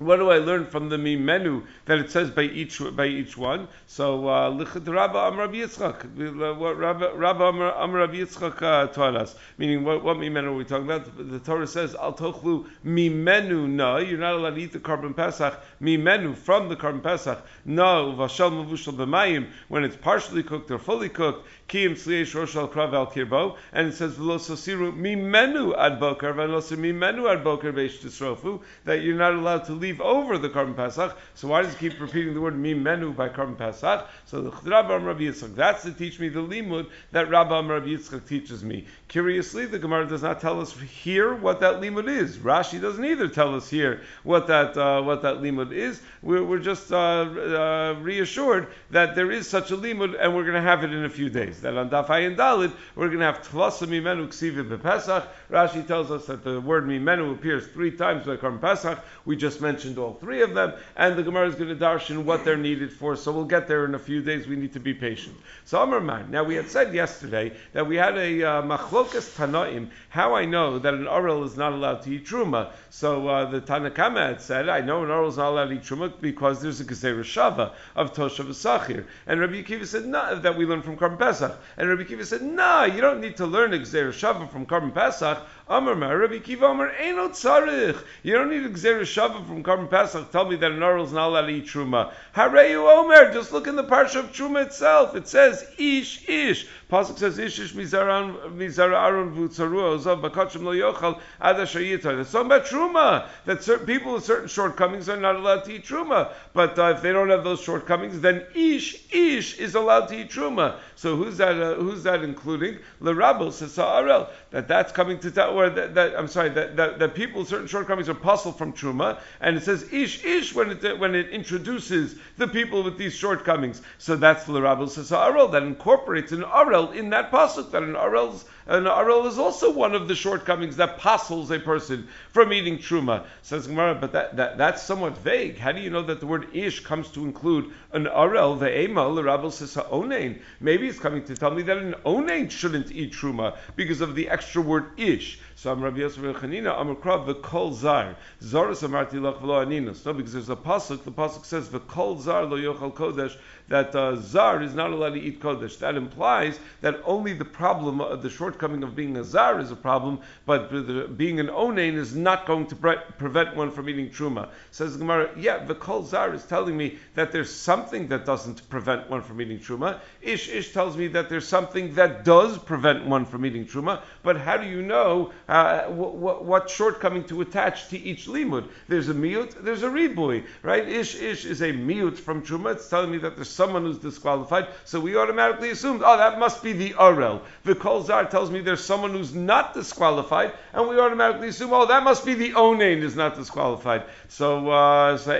what 0.00 0.16
do 0.16 0.30
I 0.30 0.38
learn 0.38 0.64
from 0.64 0.88
the 0.88 0.96
menu 0.96 1.66
that 1.84 1.98
it 1.98 2.10
says 2.10 2.30
by 2.30 2.42
each 2.42 2.80
by 2.96 3.04
each 3.06 3.36
one? 3.36 3.68
So 3.86 4.28
uh, 4.28 4.50
Rabba 4.50 5.18
Am 5.18 5.36
Yitzchak, 5.36 6.56
what 6.56 6.78
Rabba 6.78 7.44
Am 7.76 7.92
Rabbi 7.92 8.14
Yitzchak 8.14 8.92
taught 8.94 9.14
us. 9.14 9.34
Meaning, 9.58 9.84
what, 9.84 10.02
what 10.02 10.18
menu 10.18 10.38
are 10.38 10.54
we 10.54 10.64
talking 10.64 10.86
about? 10.86 11.30
The, 11.30 11.38
Torah 11.38 11.66
says 11.66 11.94
Al 11.94 12.14
Tochlu 12.14 12.66
menu 12.82 13.68
no. 13.68 13.98
You're 13.98 14.18
not 14.18 14.36
allowed 14.36 14.54
to 14.54 14.62
eat 14.62 14.72
the 14.72 14.78
korban 14.78 15.14
pesach 15.14 15.62
menu 15.80 16.34
from 16.34 16.70
the 16.70 16.76
korban 16.76 17.02
pesach. 17.02 17.44
No 17.66 18.14
vashal 18.16 18.52
mavushal 18.52 18.94
b'mayim 18.94 19.48
when 19.68 19.84
it's 19.84 19.96
partially 19.96 20.42
cooked 20.42 20.70
or 20.70 20.78
fully 20.78 21.10
cooked. 21.10 21.46
Kiyim 21.68 21.92
tzliyeish 21.92 22.34
rosh 22.34 22.56
al 22.56 22.68
krav 22.68 22.94
al 22.94 23.06
kirbo, 23.06 23.56
and 23.72 23.88
it 23.88 23.94
says 23.94 24.14
v'lo 24.14 24.38
sosiru 24.38 24.92
mimenu 24.96 25.76
ad 25.78 26.00
boker 26.00 26.32
v'lo 26.32 26.60
mimenu 26.76 27.30
ad 27.30 27.44
boker 27.44 27.72
beish 27.72 28.60
that 28.84 29.02
you're 29.02 29.14
not 29.14 29.34
allowed 29.34 29.64
to 29.64 29.72
leave 29.72 29.89
over 29.98 30.36
the 30.36 30.50
korban 30.50 30.76
pesach. 30.76 31.16
So 31.34 31.48
why 31.48 31.62
does 31.62 31.72
he 31.74 31.88
keep 31.88 31.98
repeating 31.98 32.34
the 32.34 32.40
word 32.40 32.54
mimenu 32.54 33.16
by 33.16 33.30
korban 33.30 33.56
pesach? 33.56 34.06
So 34.26 34.42
the 34.42 34.50
Rabbi 34.70 34.96
Rabbi 34.96 35.22
Yitzchak, 35.22 35.54
that's 35.54 35.84
to 35.84 35.92
teach 35.92 36.20
me 36.20 36.28
the 36.28 36.40
limud 36.40 36.90
that 37.12 37.30
Rabbi 37.30 37.66
Rabbi 37.66 37.86
Yitzchak 37.86 38.28
teaches 38.28 38.62
me. 38.62 38.86
Curiously, 39.08 39.64
the 39.66 39.78
Gemara 39.78 40.06
does 40.06 40.22
not 40.22 40.40
tell 40.40 40.60
us 40.60 40.78
here 40.78 41.34
what 41.34 41.60
that 41.60 41.80
limud 41.80 42.08
is. 42.08 42.36
Rashi 42.36 42.80
doesn't 42.80 43.04
either 43.04 43.28
tell 43.28 43.54
us 43.54 43.70
here 43.70 44.02
what 44.22 44.46
that 44.48 44.76
uh, 44.76 45.02
what 45.02 45.22
that 45.22 45.36
limud 45.36 45.72
is. 45.72 46.02
We're, 46.22 46.44
we're 46.44 46.58
just 46.58 46.92
uh, 46.92 46.96
uh, 46.96 47.94
reassured 48.00 48.68
that 48.90 49.14
there 49.14 49.30
is 49.30 49.48
such 49.48 49.70
a 49.70 49.76
limud, 49.76 50.16
and 50.20 50.36
we're 50.36 50.44
going 50.44 50.54
to 50.54 50.60
have 50.60 50.84
it 50.84 50.92
in 50.92 51.04
a 51.04 51.08
few 51.08 51.30
days 51.30 51.62
that 51.62 51.76
on 51.76 51.88
Daf 51.88 52.10
and 52.10 52.36
Dalid 52.36 52.72
we're 52.94 53.08
going 53.08 53.20
to 53.20 53.24
have 53.24 53.42
Tlasa 53.42 53.86
Mimenu 53.88 54.28
Ksiva 54.28 54.68
Bepesach. 54.68 55.26
Rashi 55.50 55.86
tells 55.86 56.10
us 56.10 56.26
that 56.26 56.44
the 56.44 56.60
word 56.60 56.84
Mimenu 56.86 57.32
appears 57.32 57.66
three 57.68 57.90
times 57.90 58.26
by 58.26 58.36
Korban 58.36 58.60
Pesach. 58.60 59.02
We 59.24 59.36
just 59.36 59.60
mentioned 59.60 59.79
all 59.98 60.14
three 60.14 60.42
of 60.42 60.54
them, 60.54 60.72
and 60.96 61.16
the 61.16 61.22
Gemara 61.22 61.48
is 61.48 61.54
going 61.54 61.68
to 61.68 61.76
darshan 61.76 62.24
what 62.24 62.44
they're 62.44 62.56
needed 62.56 62.92
for. 62.92 63.16
So 63.16 63.32
we'll 63.32 63.44
get 63.44 63.68
there 63.68 63.84
in 63.84 63.94
a 63.94 63.98
few 63.98 64.22
days. 64.22 64.46
We 64.46 64.56
need 64.56 64.72
to 64.74 64.80
be 64.80 64.94
patient. 64.94 65.36
So 65.64 65.82
Amar 65.82 66.24
Now 66.24 66.44
we 66.44 66.54
had 66.54 66.68
said 66.68 66.94
yesterday 66.94 67.52
that 67.72 67.86
we 67.86 67.96
had 67.96 68.16
a 68.16 68.42
uh, 68.42 68.62
machlokas 68.62 69.36
tanaim. 69.36 69.90
How 70.08 70.34
I 70.34 70.44
know 70.44 70.78
that 70.78 70.94
an 70.94 71.06
oral 71.06 71.44
is 71.44 71.56
not 71.56 71.72
allowed 71.72 72.02
to 72.02 72.10
eat 72.10 72.26
truma. 72.26 72.72
So 72.90 73.28
uh, 73.28 73.50
the 73.50 73.60
Tanna 73.60 73.90
Kamma 73.90 74.28
had 74.28 74.40
said, 74.40 74.68
I 74.68 74.80
know 74.80 75.04
an 75.04 75.10
oral 75.10 75.28
is 75.28 75.36
not 75.36 75.50
allowed 75.50 75.66
to 75.66 75.74
eat 75.74 75.82
truma 75.82 76.12
because 76.20 76.60
there's 76.60 76.80
a 76.80 76.84
gezerah 76.84 77.20
shava 77.20 77.72
of 77.94 78.12
toshav 78.12 78.48
sachir. 78.48 79.04
And 79.26 79.40
Rabbi 79.40 79.62
Akiva 79.62 79.86
said 79.86 80.06
no, 80.06 80.38
that 80.40 80.56
we 80.56 80.66
learn 80.66 80.82
from 80.82 80.96
Korban 80.96 81.18
Pesach. 81.18 81.56
And 81.76 81.88
Rabbi 81.88 82.04
Kiva 82.04 82.24
said, 82.24 82.42
"No, 82.42 82.84
you 82.84 83.00
don't 83.00 83.20
need 83.20 83.36
to 83.36 83.46
learn 83.46 83.72
a 83.74 83.78
Gzer 83.78 84.08
Shava 84.08 84.50
from 84.50 84.66
Korban 84.66 84.92
Pesach. 84.92 85.38
Amar 85.70 85.94
Ma, 85.94 86.08
Rabbi 86.08 86.40
Kiva 86.40 86.66
Amar, 86.66 86.90
Eino 87.00 87.28
Tzarich. 87.28 88.02
You 88.24 88.34
don't 88.34 88.50
need 88.50 88.64
Gzer 88.72 89.02
Shava 89.02 89.46
from 89.46 89.62
Korban 89.62 89.88
Pesach. 89.88 90.32
Tell 90.32 90.44
me 90.44 90.56
that 90.56 90.72
an 90.72 90.82
is 90.98 91.12
not 91.12 91.28
allowed 91.28 91.46
to 91.46 91.52
eat 91.52 91.66
Truma. 91.66 92.12
Hareyu 92.34 92.90
Omer, 92.92 93.32
just 93.32 93.52
look 93.52 93.68
in 93.68 93.76
the 93.76 93.84
Parsha 93.84 94.16
of 94.16 94.32
Truma 94.32 94.66
itself. 94.66 95.14
It 95.14 95.28
says, 95.28 95.64
Ish, 95.78 96.28
Ish. 96.28 96.66
Pasuk 96.90 97.18
says, 97.18 97.38
Ishish 97.38 97.72
mizaran 97.72 98.52
mizara 98.56 99.00
aron 99.00 99.32
v'tzaru 99.32 100.20
bakachim 100.20 100.64
lo 100.64 100.74
yochal 100.74 101.20
adashayitar. 101.40 102.16
There's 102.16 102.28
something 102.28 102.46
about 102.46 102.66
truma 102.66 103.28
that 103.44 103.62
certain 103.62 103.86
people 103.86 104.14
with 104.14 104.24
certain 104.24 104.48
shortcomings 104.48 105.08
are 105.08 105.16
not 105.16 105.36
allowed 105.36 105.64
to 105.66 105.74
eat 105.74 105.84
truma. 105.86 106.32
But 106.52 106.76
uh, 106.80 106.94
if 106.96 107.02
they 107.02 107.12
don't 107.12 107.30
have 107.30 107.44
those 107.44 107.60
shortcomings, 107.60 108.20
then 108.20 108.44
ish 108.56 109.04
ish 109.12 109.58
is 109.58 109.76
allowed 109.76 110.06
to 110.08 110.20
eat 110.20 110.30
truma. 110.30 110.78
So 110.96 111.14
who's 111.14 111.36
that? 111.36 111.62
Uh, 111.62 111.74
who's 111.76 112.02
that 112.02 112.24
including? 112.24 112.78
L'rabel 112.98 113.52
says 113.52 113.72
Sa'arel 113.72 114.28
that 114.50 114.66
that's 114.66 114.90
coming 114.90 115.20
to 115.20 115.30
tell, 115.30 115.56
or 115.56 115.70
that, 115.70 115.94
that 115.94 116.18
I'm 116.18 116.26
sorry 116.26 116.48
that, 116.50 116.76
that, 116.76 116.98
that 116.98 117.14
people 117.14 117.40
with 117.42 117.48
certain 117.48 117.68
shortcomings 117.68 118.08
are 118.08 118.14
puzzled 118.14 118.58
from 118.58 118.72
truma, 118.72 119.20
and 119.40 119.56
it 119.56 119.62
says 119.62 119.92
ish 119.92 120.24
ish 120.24 120.54
when 120.56 120.70
it 120.72 120.98
when 120.98 121.14
it 121.14 121.28
introduces 121.28 122.16
the 122.36 122.48
people 122.48 122.82
with 122.82 122.98
these 122.98 123.14
shortcomings. 123.14 123.80
So 123.98 124.16
that's 124.16 124.48
l'rabel 124.48 124.88
says 124.88 125.06
Sa'arel 125.06 125.48
that 125.52 125.62
incorporates 125.62 126.32
an 126.32 126.42
arel 126.42 126.79
in 126.88 127.10
that 127.10 127.30
pasuk 127.30 127.70
that 127.70 127.82
an 127.82 127.94
arel's 127.94 128.44
an 128.66 128.84
arel 128.84 129.26
is 129.26 129.38
also 129.38 129.70
one 129.70 129.94
of 129.94 130.08
the 130.08 130.14
shortcomings 130.14 130.76
that 130.76 130.98
puzzles 130.98 131.50
a 131.50 131.58
person 131.58 132.08
from 132.30 132.52
eating 132.52 132.78
truma. 132.78 133.24
Says 133.42 133.66
Gemara, 133.66 133.94
but 133.94 134.12
that, 134.12 134.36
that 134.36 134.58
that's 134.58 134.82
somewhat 134.82 135.16
vague. 135.18 135.58
How 135.58 135.72
do 135.72 135.80
you 135.80 135.90
know 135.90 136.02
that 136.02 136.20
the 136.20 136.26
word 136.26 136.48
ish 136.54 136.80
comes 136.80 137.08
to 137.12 137.24
include 137.24 137.72
an 137.92 138.04
arel? 138.04 138.58
The 138.58 138.82
ema 138.82 139.08
l'rabel 139.08 139.50
says 139.50 139.74
onain. 139.74 140.40
Maybe 140.60 140.88
it's 140.88 140.98
coming 140.98 141.24
to 141.24 141.36
tell 141.36 141.50
me 141.50 141.62
that 141.62 141.78
an 141.78 141.94
onain 142.04 142.50
shouldn't 142.50 142.92
eat 142.92 143.12
truma 143.12 143.56
because 143.76 144.00
of 144.00 144.14
the 144.14 144.28
extra 144.28 144.62
word 144.62 144.98
ish. 144.98 145.38
So 145.60 145.70
I'm 145.70 145.82
Rabbi 145.82 145.98
Yosef 145.98 146.22
Chanina, 146.36 146.74
I'm 146.74 146.88
a 146.88 147.26
the 147.26 147.34
kol 147.34 147.74
zar. 147.74 148.16
Zaras 148.42 148.82
amarti 148.82 149.20
lach 149.20 149.42
v'lo 149.42 149.62
aninos. 149.62 150.06
No, 150.06 150.14
because 150.14 150.32
there's 150.32 150.48
a 150.48 150.56
pasuk, 150.56 151.04
the 151.04 151.12
pasuk 151.12 151.44
says, 151.44 151.68
the 151.68 151.80
kol 151.80 152.18
zar 152.18 152.46
lo 152.46 152.56
yochal 152.56 152.94
kodesh, 152.94 153.36
that 153.68 153.94
uh, 153.94 154.16
zar 154.16 154.62
is 154.62 154.74
not 154.74 154.90
allowed 154.90 155.12
to 155.12 155.20
eat 155.20 155.38
kodesh. 155.38 155.78
That 155.80 155.96
implies 155.96 156.58
that 156.80 157.02
only 157.04 157.34
the 157.34 157.44
problem, 157.44 158.00
of 158.00 158.22
the 158.22 158.30
shortcoming 158.50 158.82
of 158.82 158.96
being 158.96 159.16
a 159.16 159.22
zar 159.22 159.60
is 159.60 159.70
a 159.70 159.76
problem, 159.76 160.18
but 160.44 161.16
being 161.16 161.38
an 161.38 161.46
onain 161.46 161.94
is 161.94 162.16
not 162.16 162.46
going 162.46 162.66
to 162.66 162.74
pre- 162.74 162.96
prevent 163.16 163.54
one 163.54 163.70
from 163.70 163.88
eating 163.88 164.10
truma. 164.10 164.48
Says 164.72 164.96
Gemara, 164.96 165.30
yeah, 165.36 165.64
the 165.64 165.74
kol 165.76 166.02
zar 166.04 166.34
is 166.34 166.44
telling 166.44 166.76
me 166.76 166.98
that 167.14 167.30
there's 167.30 167.54
something 167.54 168.08
that 168.08 168.26
doesn't 168.26 168.68
prevent 168.68 169.08
one 169.08 169.22
from 169.22 169.40
eating 169.40 169.60
truma. 169.60 170.00
Ish 170.20 170.48
ish 170.48 170.72
tells 170.72 170.96
me 170.96 171.06
that 171.08 171.28
there's 171.28 171.46
something 171.46 171.94
that 171.94 172.24
does 172.24 172.58
prevent 172.58 173.06
one 173.06 173.24
from 173.24 173.46
eating 173.46 173.66
truma. 173.66 174.02
But 174.24 174.36
how 174.36 174.56
do 174.56 174.66
you 174.66 174.82
know 174.82 175.30
uh, 175.48 175.84
what, 175.84 176.44
what 176.44 176.68
shortcoming 176.68 177.22
to 177.24 177.42
attach 177.42 177.86
to 177.90 177.98
each 177.98 178.26
limud? 178.26 178.68
There's 178.88 179.08
a 179.08 179.14
miut, 179.14 179.62
there's 179.62 179.84
a 179.84 179.88
ribui, 179.88 180.44
right? 180.62 180.88
Ish 180.88 181.14
ish 181.14 181.44
is 181.44 181.60
a 181.60 181.72
miut 181.72 182.16
from 182.18 182.42
truma. 182.42 182.72
It's 182.72 182.88
telling 182.88 183.12
me 183.12 183.18
that 183.18 183.36
there's 183.36 183.48
someone 183.48 183.84
who's 183.84 183.98
disqualified. 183.98 184.66
So 184.84 184.98
we 184.98 185.16
automatically 185.16 185.70
assumed, 185.70 186.02
oh, 186.04 186.16
that 186.16 186.40
must 186.40 186.64
be 186.64 186.72
the 186.72 186.90
arel. 186.94 187.42
The 187.62 187.76
kol 187.76 188.02
zar 188.02 188.24
tells 188.24 188.39
me 188.48 188.60
there's 188.60 188.84
someone 188.84 189.10
who's 189.10 189.34
not 189.34 189.74
disqualified, 189.74 190.52
and 190.72 190.88
we 190.88 191.00
automatically 191.00 191.48
assume, 191.48 191.72
oh, 191.72 191.86
that 191.86 192.04
must 192.04 192.24
be 192.24 192.34
the 192.34 192.52
onain 192.52 193.02
is 193.02 193.16
not 193.16 193.34
disqualified. 193.34 194.04
So, 194.28 194.70
uh, 194.70 195.16
so 195.16 195.32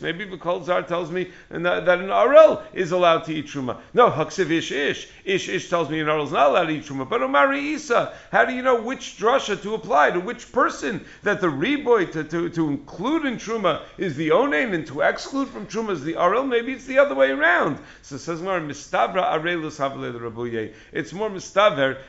maybe 0.00 0.24
the 0.24 0.38
kol 0.38 0.62
zar 0.62 0.82
tells 0.82 1.10
me 1.10 1.32
that, 1.50 1.88
an 1.88 2.08
arel 2.08 2.62
is 2.72 2.92
allowed 2.92 3.24
to 3.24 3.34
eat 3.34 3.48
truma. 3.48 3.78
No, 3.92 4.10
haksiv 4.10 4.50
ish 4.52 4.70
ish. 4.70 5.08
Ish 5.24 5.48
ish 5.48 5.68
tells 5.68 5.90
me 5.90 5.98
an 5.98 6.06
arel 6.06 6.24
is 6.24 6.30
not 6.30 6.50
allowed 6.50 6.66
to 6.66 6.74
eat 6.74 6.84
truma. 6.84 7.08
But 7.08 7.22
omari 7.22 7.58
isa, 7.72 8.14
how 8.30 8.44
do 8.44 8.54
you 8.54 8.62
know 8.62 8.80
which 8.80 9.18
drasha 9.18 9.60
to 9.62 9.74
apply 9.74 10.12
to 10.12 10.20
which 10.20 10.52
person 10.52 11.04
that 11.24 11.40
the 11.40 11.48
reboy 11.48 12.12
to, 12.12 12.22
to, 12.22 12.48
to 12.50 12.68
include 12.68 13.26
in 13.26 13.36
truma 13.36 13.82
is 13.98 14.14
the 14.14 14.28
onain 14.28 14.74
and 14.74 14.86
to 14.86 15.00
exclude 15.00 15.48
from 15.48 15.66
truma 15.66 15.90
is 15.90 16.04
the 16.04 16.14
arel? 16.14 16.46
Maybe 16.46 16.72
it's 16.72 16.84
the 16.84 16.98
other 16.98 17.16
way 17.16 17.30
around. 17.30 17.78
So 18.02 18.16
says 18.16 18.40
more 18.40 18.60
mistavra 18.60 19.24
arelus 19.32 19.78
havle 19.78 20.12
rabuye. 20.12 20.72
It's 20.92 21.12
more 21.12 21.30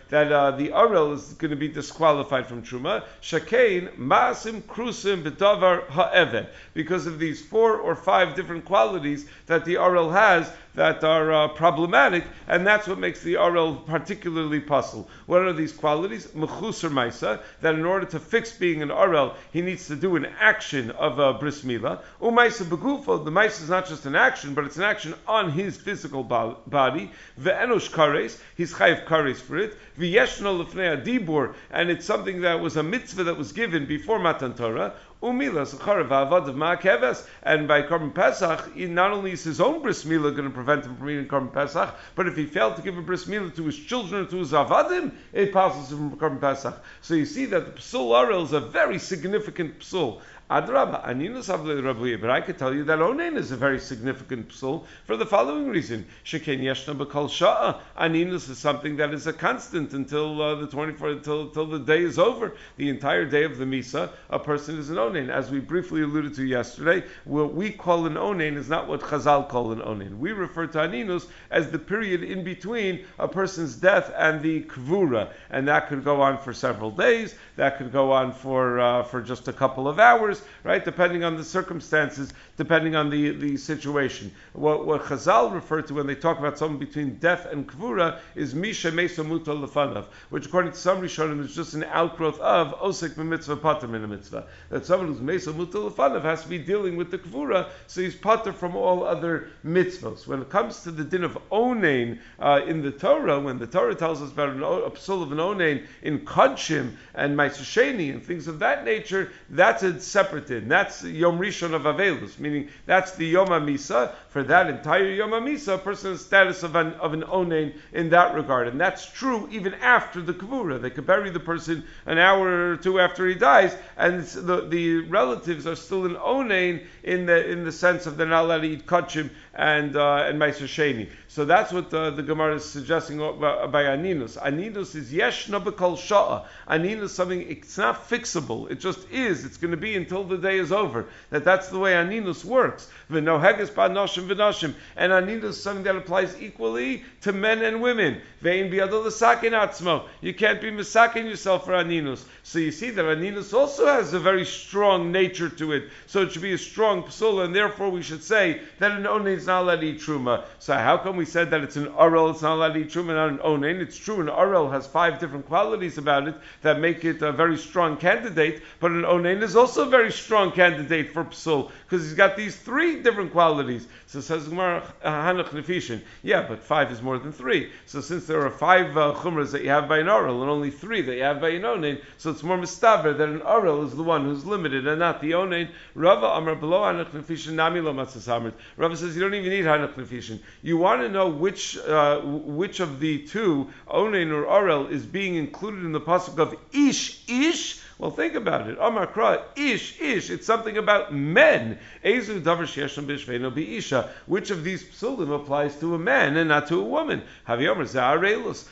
that 0.09 0.31
uh, 0.31 0.51
the 0.51 0.69
arel 0.69 1.13
is 1.13 1.33
going 1.33 1.51
to 1.51 1.57
be 1.57 1.67
disqualified 1.67 2.47
from 2.47 2.61
truma. 2.61 3.03
Shakain 3.21 3.95
masim 3.97 4.61
krusim 4.61 5.23
bedavar 5.23 5.87
ha'eved 5.89 6.47
because 6.73 7.07
of 7.07 7.19
these 7.19 7.43
four 7.43 7.77
or 7.77 7.95
five 7.95 8.35
different 8.35 8.65
qualities 8.65 9.27
that 9.47 9.65
the 9.65 9.75
arel 9.75 10.11
has 10.11 10.51
that 10.75 11.03
are 11.03 11.31
uh, 11.31 11.47
problematic, 11.49 12.23
and 12.47 12.65
that's 12.65 12.87
what 12.87 12.97
makes 12.97 13.21
the 13.21 13.35
arel 13.35 13.85
particularly 13.85 14.59
puzzle. 14.59 15.07
What 15.25 15.41
are 15.41 15.53
these 15.53 15.71
qualities? 15.71 16.27
Mechusar 16.27 16.91
maisa, 16.91 17.41
that 17.61 17.75
in 17.75 17.85
order 17.85 18.05
to 18.07 18.19
fix 18.19 18.51
being 18.51 18.81
an 18.81 18.89
arel, 18.89 19.35
he 19.51 19.61
needs 19.61 19.87
to 19.87 19.95
do 19.95 20.15
an 20.15 20.25
action 20.39 20.91
of 20.91 21.19
uh, 21.19 21.33
bris 21.33 21.61
milah. 21.61 22.01
Umaisa 22.21 22.63
begufo, 22.63 23.23
the 23.23 23.31
maisa 23.31 23.61
is 23.61 23.69
not 23.69 23.87
just 23.87 24.05
an 24.05 24.15
action, 24.15 24.53
but 24.53 24.65
it's 24.65 24.77
an 24.77 24.83
action 24.83 25.13
on 25.27 25.51
his 25.51 25.77
physical 25.77 26.23
bo- 26.23 26.57
body. 26.67 27.11
Ve'enosh 27.39 27.89
kares, 27.89 28.39
he's 28.55 28.73
chayiv 28.73 29.05
kares 29.05 29.37
for 29.37 29.57
it. 29.57 29.77
V'yeshno 29.99 30.63
lefnei 30.63 31.03
dibur, 31.03 31.53
and 31.71 31.89
it's 31.89 32.05
something 32.05 32.41
that 32.41 32.59
was 32.59 32.77
a 32.77 32.83
mitzvah 32.83 33.25
that 33.25 33.37
was 33.37 33.51
given 33.51 33.85
before 33.85 34.19
Matan 34.19 34.53
Torah. 34.53 34.93
Umilas 35.23 35.73
avad 35.73 36.49
of 36.49 36.55
ma'akeves, 36.55 37.25
and 37.43 37.65
by 37.65 37.81
Korban 37.81 38.13
Pesach, 38.13 38.75
not 38.75 39.11
only 39.11 39.31
is 39.31 39.45
his 39.45 39.61
own 39.61 39.81
bris 39.81 40.03
milah 40.03 40.35
going 40.35 40.49
to 40.49 40.53
prevent 40.53 40.85
him 40.85 40.97
from 40.97 41.09
eating 41.09 41.27
Korban 41.27 41.53
Pesach, 41.53 41.95
but 42.15 42.27
if 42.27 42.35
he 42.35 42.45
failed 42.45 42.75
to 42.75 42.81
give 42.81 42.97
a 42.97 43.01
bris 43.01 43.23
milah 43.23 43.55
to 43.55 43.63
his 43.63 43.77
children, 43.77 44.25
or 44.25 44.29
to 44.29 44.35
his 44.35 44.51
avadim, 44.51 45.13
it 45.31 45.53
passes 45.53 45.93
him 45.93 46.09
from 46.09 46.19
Korban 46.19 46.41
Pesach. 46.41 46.83
So 46.99 47.13
you 47.13 47.25
see 47.25 47.45
that 47.45 47.65
the 47.65 47.81
psul 47.81 48.09
arel 48.09 48.43
is 48.43 48.51
a 48.51 48.59
very 48.59 48.99
significant 48.99 49.79
psul. 49.79 50.19
Adraba, 50.53 51.03
Aninus 51.07 51.49
Rabbi, 51.49 52.15
but 52.15 52.29
I 52.29 52.39
could 52.39 52.59
tell 52.59 52.75
you 52.75 52.83
that 52.83 52.99
Onain 52.99 53.37
is 53.37 53.51
a 53.51 53.57
very 53.57 53.79
significant 53.79 54.49
psul 54.49 54.85
for 55.05 55.17
the 55.17 55.25
following 55.25 55.67
reason. 55.67 56.05
Sheken 56.23 56.61
Yeshna 56.61 56.95
B'Kol 56.95 57.27
Sha'a. 57.27 57.79
Aninus 57.97 58.47
is 58.51 58.59
something 58.59 58.97
that 58.97 59.15
is 59.15 59.25
a 59.25 59.33
constant 59.33 59.93
until 59.93 60.39
uh, 60.39 60.53
the 60.53 60.67
24, 60.67 61.09
until, 61.09 61.41
until 61.47 61.65
the 61.65 61.79
day 61.79 62.03
is 62.03 62.19
over. 62.19 62.53
The 62.77 62.87
entire 62.89 63.25
day 63.25 63.45
of 63.45 63.57
the 63.57 63.65
Misa, 63.65 64.11
a 64.29 64.37
person 64.37 64.77
is 64.77 64.91
an 64.91 64.97
Onain. 64.97 65.29
As 65.29 65.49
we 65.49 65.59
briefly 65.59 66.03
alluded 66.03 66.35
to 66.35 66.45
yesterday, 66.45 67.03
what 67.23 67.55
we 67.55 67.71
call 67.71 68.05
an 68.05 68.13
Onain 68.13 68.55
is 68.55 68.69
not 68.69 68.87
what 68.87 69.01
Chazal 69.01 69.49
call 69.49 69.71
an 69.71 69.79
Onain. 69.79 70.19
We 70.19 70.33
refer 70.33 70.67
to 70.67 70.77
Aninus 70.77 71.25
as 71.49 71.71
the 71.71 71.79
period 71.79 72.21
in 72.21 72.43
between 72.43 73.05
a 73.17 73.27
person's 73.27 73.75
death 73.75 74.13
and 74.15 74.39
the 74.43 74.61
Kvura. 74.65 75.31
And 75.49 75.67
that 75.67 75.87
could 75.87 76.03
go 76.03 76.21
on 76.21 76.37
for 76.37 76.53
several 76.53 76.91
days, 76.91 77.33
that 77.55 77.79
could 77.79 77.91
go 77.91 78.11
on 78.11 78.31
for, 78.31 78.79
uh, 78.79 79.01
for 79.01 79.19
just 79.19 79.47
a 79.47 79.53
couple 79.53 79.87
of 79.87 79.97
hours, 79.97 80.42
right? 80.63 80.83
Depending 80.83 81.23
on 81.23 81.35
the 81.37 81.43
circumstances, 81.43 82.33
depending 82.57 82.95
on 82.95 83.09
the, 83.09 83.31
the 83.31 83.57
situation. 83.57 84.31
What, 84.53 84.85
what 84.85 85.03
Chazal 85.03 85.53
refer 85.53 85.81
to 85.83 85.93
when 85.93 86.07
they 86.07 86.15
talk 86.15 86.39
about 86.39 86.57
someone 86.57 86.79
between 86.79 87.15
death 87.15 87.45
and 87.45 87.67
kvura 87.67 88.19
is 88.35 88.53
Misha 88.53 88.91
Mesa 88.91 89.23
Muta 89.23 89.51
Lefanav, 89.51 90.05
which 90.29 90.45
according 90.45 90.71
to 90.71 90.77
some 90.77 91.01
Rishonim 91.01 91.43
is 91.43 91.55
just 91.55 91.73
an 91.73 91.83
outgrowth 91.85 92.39
of 92.39 92.73
Osek 92.79 93.17
Mitzvah 93.17 93.57
Pater 93.57 93.95
in 93.95 94.03
a 94.03 94.07
mitzvah. 94.07 94.45
That 94.69 94.85
someone 94.85 95.07
who's 95.07 95.21
Mesa 95.21 95.53
Muta 95.53 95.77
Lefanav 95.77 96.23
has 96.23 96.43
to 96.43 96.49
be 96.49 96.57
dealing 96.57 96.95
with 96.95 97.11
the 97.11 97.17
kvura, 97.17 97.69
so 97.87 98.01
he's 98.01 98.15
Pater 98.15 98.53
from 98.53 98.75
all 98.75 99.03
other 99.03 99.49
mitzvahs. 99.65 100.27
When 100.27 100.41
it 100.41 100.49
comes 100.49 100.83
to 100.83 100.91
the 100.91 101.03
din 101.03 101.23
of 101.23 101.37
Onain 101.51 102.19
uh, 102.39 102.61
in 102.67 102.81
the 102.81 102.91
Torah, 102.91 103.39
when 103.39 103.57
the 103.57 103.67
Torah 103.67 103.95
tells 103.95 104.21
us 104.21 104.31
about 104.31 104.49
an, 104.49 104.63
a 104.63 104.91
psul 104.91 105.23
of 105.23 105.31
an 105.31 105.37
Onain 105.37 105.85
in 106.01 106.19
Kodshim 106.19 106.95
and 107.13 107.37
Maisasheni 107.37 108.11
and 108.11 108.23
things 108.23 108.47
of 108.47 108.59
that 108.59 108.85
nature, 108.85 109.31
that's 109.49 109.83
a 109.83 109.99
separate 109.99 110.22
separate 110.23 110.69
That's 110.69 111.03
Yom 111.03 111.39
Rishon 111.39 111.73
of 111.73 111.83
Avelus, 111.83 112.39
meaning 112.39 112.69
that's 112.85 113.11
the 113.15 113.25
Yom 113.25 113.47
Misa. 113.47 114.13
For 114.29 114.43
that 114.43 114.69
entire 114.69 115.09
Yom 115.09 115.31
Misa, 115.31 115.75
a 115.75 115.77
person 115.77 116.11
has 116.11 116.21
status 116.21 116.63
of 116.63 116.75
an, 116.75 116.93
of 116.93 117.13
an 117.13 117.23
Onain 117.23 117.75
in 117.91 118.09
that 118.09 118.33
regard. 118.33 118.67
And 118.67 118.79
that's 118.79 119.05
true 119.05 119.47
even 119.51 119.73
after 119.75 120.21
the 120.21 120.33
Kavura. 120.33 120.81
They 120.81 120.89
could 120.89 121.05
bury 121.05 121.29
the 121.29 121.39
person 121.39 121.83
an 122.05 122.17
hour 122.17 122.71
or 122.71 122.77
two 122.77 122.99
after 122.99 123.27
he 123.27 123.35
dies, 123.35 123.75
and 123.97 124.23
the, 124.23 124.67
the 124.67 124.99
relatives 125.09 125.67
are 125.67 125.75
still 125.75 126.05
an 126.05 126.15
Onain 126.15 126.85
in 127.03 127.25
the, 127.25 127.49
in 127.49 127.63
the 127.63 127.71
sense 127.71 128.05
of 128.05 128.17
they're 128.17 128.27
not 128.27 128.45
allowed 128.45 128.61
to 128.61 128.67
eat 128.67 128.85
Kachim 128.85 129.29
and, 129.53 129.95
uh, 129.95 130.25
and 130.27 130.41
Meiser 130.41 130.65
Sheni. 130.65 131.09
So 131.27 131.45
that's 131.45 131.71
what 131.71 131.89
the, 131.89 132.09
the 132.09 132.23
Gemara 132.23 132.55
is 132.55 132.65
suggesting 132.65 133.17
by, 133.17 133.67
by 133.67 133.83
Aninus. 133.83 134.37
Aninus 134.37 134.95
is 134.95 135.11
Yeshna 135.11 135.63
B'Kol 135.63 135.95
Sha'a. 135.95 136.45
Aninus 136.67 137.09
something, 137.09 137.41
it's 137.41 137.77
not 137.77 138.09
fixable. 138.09 138.71
It 138.71 138.79
just 138.79 139.07
is. 139.11 139.45
It's 139.45 139.57
going 139.57 139.71
to 139.71 139.77
be 139.77 139.95
until 139.95 140.23
the 140.23 140.37
day 140.37 140.57
is 140.57 140.71
over. 140.71 141.05
That 141.29 141.43
that's 141.43 141.69
the 141.69 141.77
way 141.77 141.93
Aninus 141.93 142.43
works. 142.43 142.89
V'noheges 143.11 143.69
ba'noshim 143.69 144.27
v'noshim. 144.27 144.73
And 144.95 145.11
Aninus 145.11 145.43
is 145.43 145.61
something 145.61 145.83
that 145.83 145.95
applies 145.95 146.35
equally 146.41 147.03
to 147.21 147.31
men 147.31 147.63
and 147.63 147.81
women. 147.81 148.21
Ve'in 148.41 148.71
l'sakin 148.71 149.51
atzmo. 149.51 150.07
You 150.21 150.33
can't 150.33 150.61
be 150.61 150.71
misakin 150.71 151.25
yourself 151.25 151.65
for 151.65 151.73
Aninus. 151.73 152.23
So 152.41 152.57
you 152.57 152.71
see 152.71 152.89
that 152.89 153.05
Aninus 153.05 153.53
also 153.53 153.85
has 153.85 154.13
a 154.13 154.19
very 154.19 154.45
strong 154.45 155.11
nature 155.11 155.49
to 155.49 155.73
it. 155.73 155.89
So 156.07 156.23
it 156.23 156.31
should 156.31 156.41
be 156.41 156.53
a 156.53 156.57
strong 156.57 157.03
psula, 157.03 157.45
and 157.45 157.55
therefore 157.55 157.89
we 157.89 158.01
should 158.01 158.23
say 158.23 158.61
that 158.79 158.91
an 158.91 159.03
onin 159.03 159.42
is 159.43 159.47
not 159.47 159.63
allowed 159.63 159.81
to 159.81 159.87
eat 159.87 159.99
truma. 159.99 160.43
So 160.59 160.73
how 160.73 160.97
come 160.97 161.17
we 161.17 161.25
said 161.25 161.51
that 161.51 161.61
it's 161.61 161.75
an 161.75 161.87
arel, 161.87 162.31
it's 162.31 162.41
not 162.41 162.55
allowed 162.55 162.73
to 162.73 162.79
eat 162.79 162.89
truma, 162.89 163.13
not 163.13 163.29
an 163.29 163.37
onain. 163.39 163.81
It's 163.81 163.97
true, 163.97 164.21
an 164.21 164.27
arel 164.27 164.71
has 164.71 164.87
five 164.87 165.19
different 165.19 165.47
qualities 165.47 165.97
about 165.97 166.27
it 166.27 166.35
that 166.61 166.79
make 166.79 167.03
it 167.03 167.21
a 167.21 167.31
very 167.31 167.57
strong 167.57 167.97
candidate, 167.97 168.61
but 168.79 168.91
an 168.91 169.03
onain 169.03 169.41
is 169.41 169.55
also 169.55 169.83
a 169.83 169.89
very 169.89 170.11
strong 170.11 170.51
candidate 170.51 171.11
for 171.11 171.25
psul 171.25 171.71
because 171.85 172.05
he's 172.05 172.13
got 172.13 172.37
these 172.37 172.55
three 172.55 173.01
different 173.01 173.31
qualities. 173.31 173.85
So 174.07 174.21
says 174.21 174.47
Gemara 174.47 174.83
Nefishin. 175.03 176.01
Yeah, 176.21 176.45
but 176.47 176.63
five 176.63 176.91
is 176.91 177.01
more 177.01 177.19
than 177.19 177.31
three. 177.31 177.71
So 177.85 177.99
since 177.99 178.25
there 178.25 178.45
are 178.45 178.49
five 178.49 178.97
uh, 178.97 179.13
chumras 179.17 179.51
that 179.51 179.63
you 179.63 179.69
have 179.69 179.89
by 179.89 179.99
an 179.99 180.07
oral 180.07 180.41
and 180.41 180.49
only 180.49 180.71
three 180.71 181.01
that 181.01 181.15
you 181.15 181.23
have 181.23 181.41
by 181.41 181.49
an 181.49 181.63
onain, 181.63 182.01
so 182.17 182.31
it's 182.31 182.43
more 182.43 182.57
mistaver 182.57 183.17
that 183.17 183.29
an 183.29 183.41
oral 183.41 183.85
is 183.85 183.95
the 183.95 184.03
one 184.03 184.23
who's 184.23 184.45
limited 184.45 184.87
and 184.87 184.99
not 184.99 185.19
the 185.19 185.31
onain. 185.31 185.69
Rava 185.95 186.27
Amar 186.27 186.55
below 186.55 186.81
Nefishin 186.81 187.53
Nami 187.53 187.81
Rava 187.81 188.97
says 188.97 189.15
you 189.15 189.21
don't 189.21 189.32
even 189.35 189.49
need 189.49 189.65
Hanach 189.65 189.95
Nefishin. 189.95 190.39
You 190.61 190.77
want 190.77 191.01
to 191.01 191.09
know 191.09 191.29
which 191.29 191.77
uh, 191.77 192.21
which 192.21 192.79
of 192.79 192.99
the 192.99 193.19
two 193.19 193.69
onain 193.87 194.31
or 194.31 194.45
oral 194.45 194.87
is 194.87 195.05
being 195.05 195.35
included 195.35 195.83
in 195.83 195.91
the 195.91 196.01
pasuk 196.01 196.39
of 196.39 196.55
ish 196.71 197.27
ish 197.27 197.82
well, 197.99 198.11
think 198.11 198.33
about 198.33 198.67
it. 198.67 198.77
Amar 198.81 199.07
Kra, 199.07 199.43
ish, 199.55 200.01
ish. 200.01 200.29
It's 200.29 200.47
something 200.47 200.77
about 200.77 201.13
men. 201.13 201.77
Ezu 202.03 202.41
davar 202.41 202.63
shesham 202.63 203.05
bishveino 203.05 203.55
isha. 203.55 204.09
Which 204.25 204.49
of 204.49 204.63
these 204.63 204.83
psulim 204.83 205.33
applies 205.33 205.79
to 205.79 205.93
a 205.93 205.99
man 205.99 206.35
and 206.37 206.49
not 206.49 206.67
to 206.67 206.79
a 206.79 206.83
woman? 206.83 207.21
Haviomer 207.47 207.85
ze 207.85 207.99
arelus. 207.99 208.67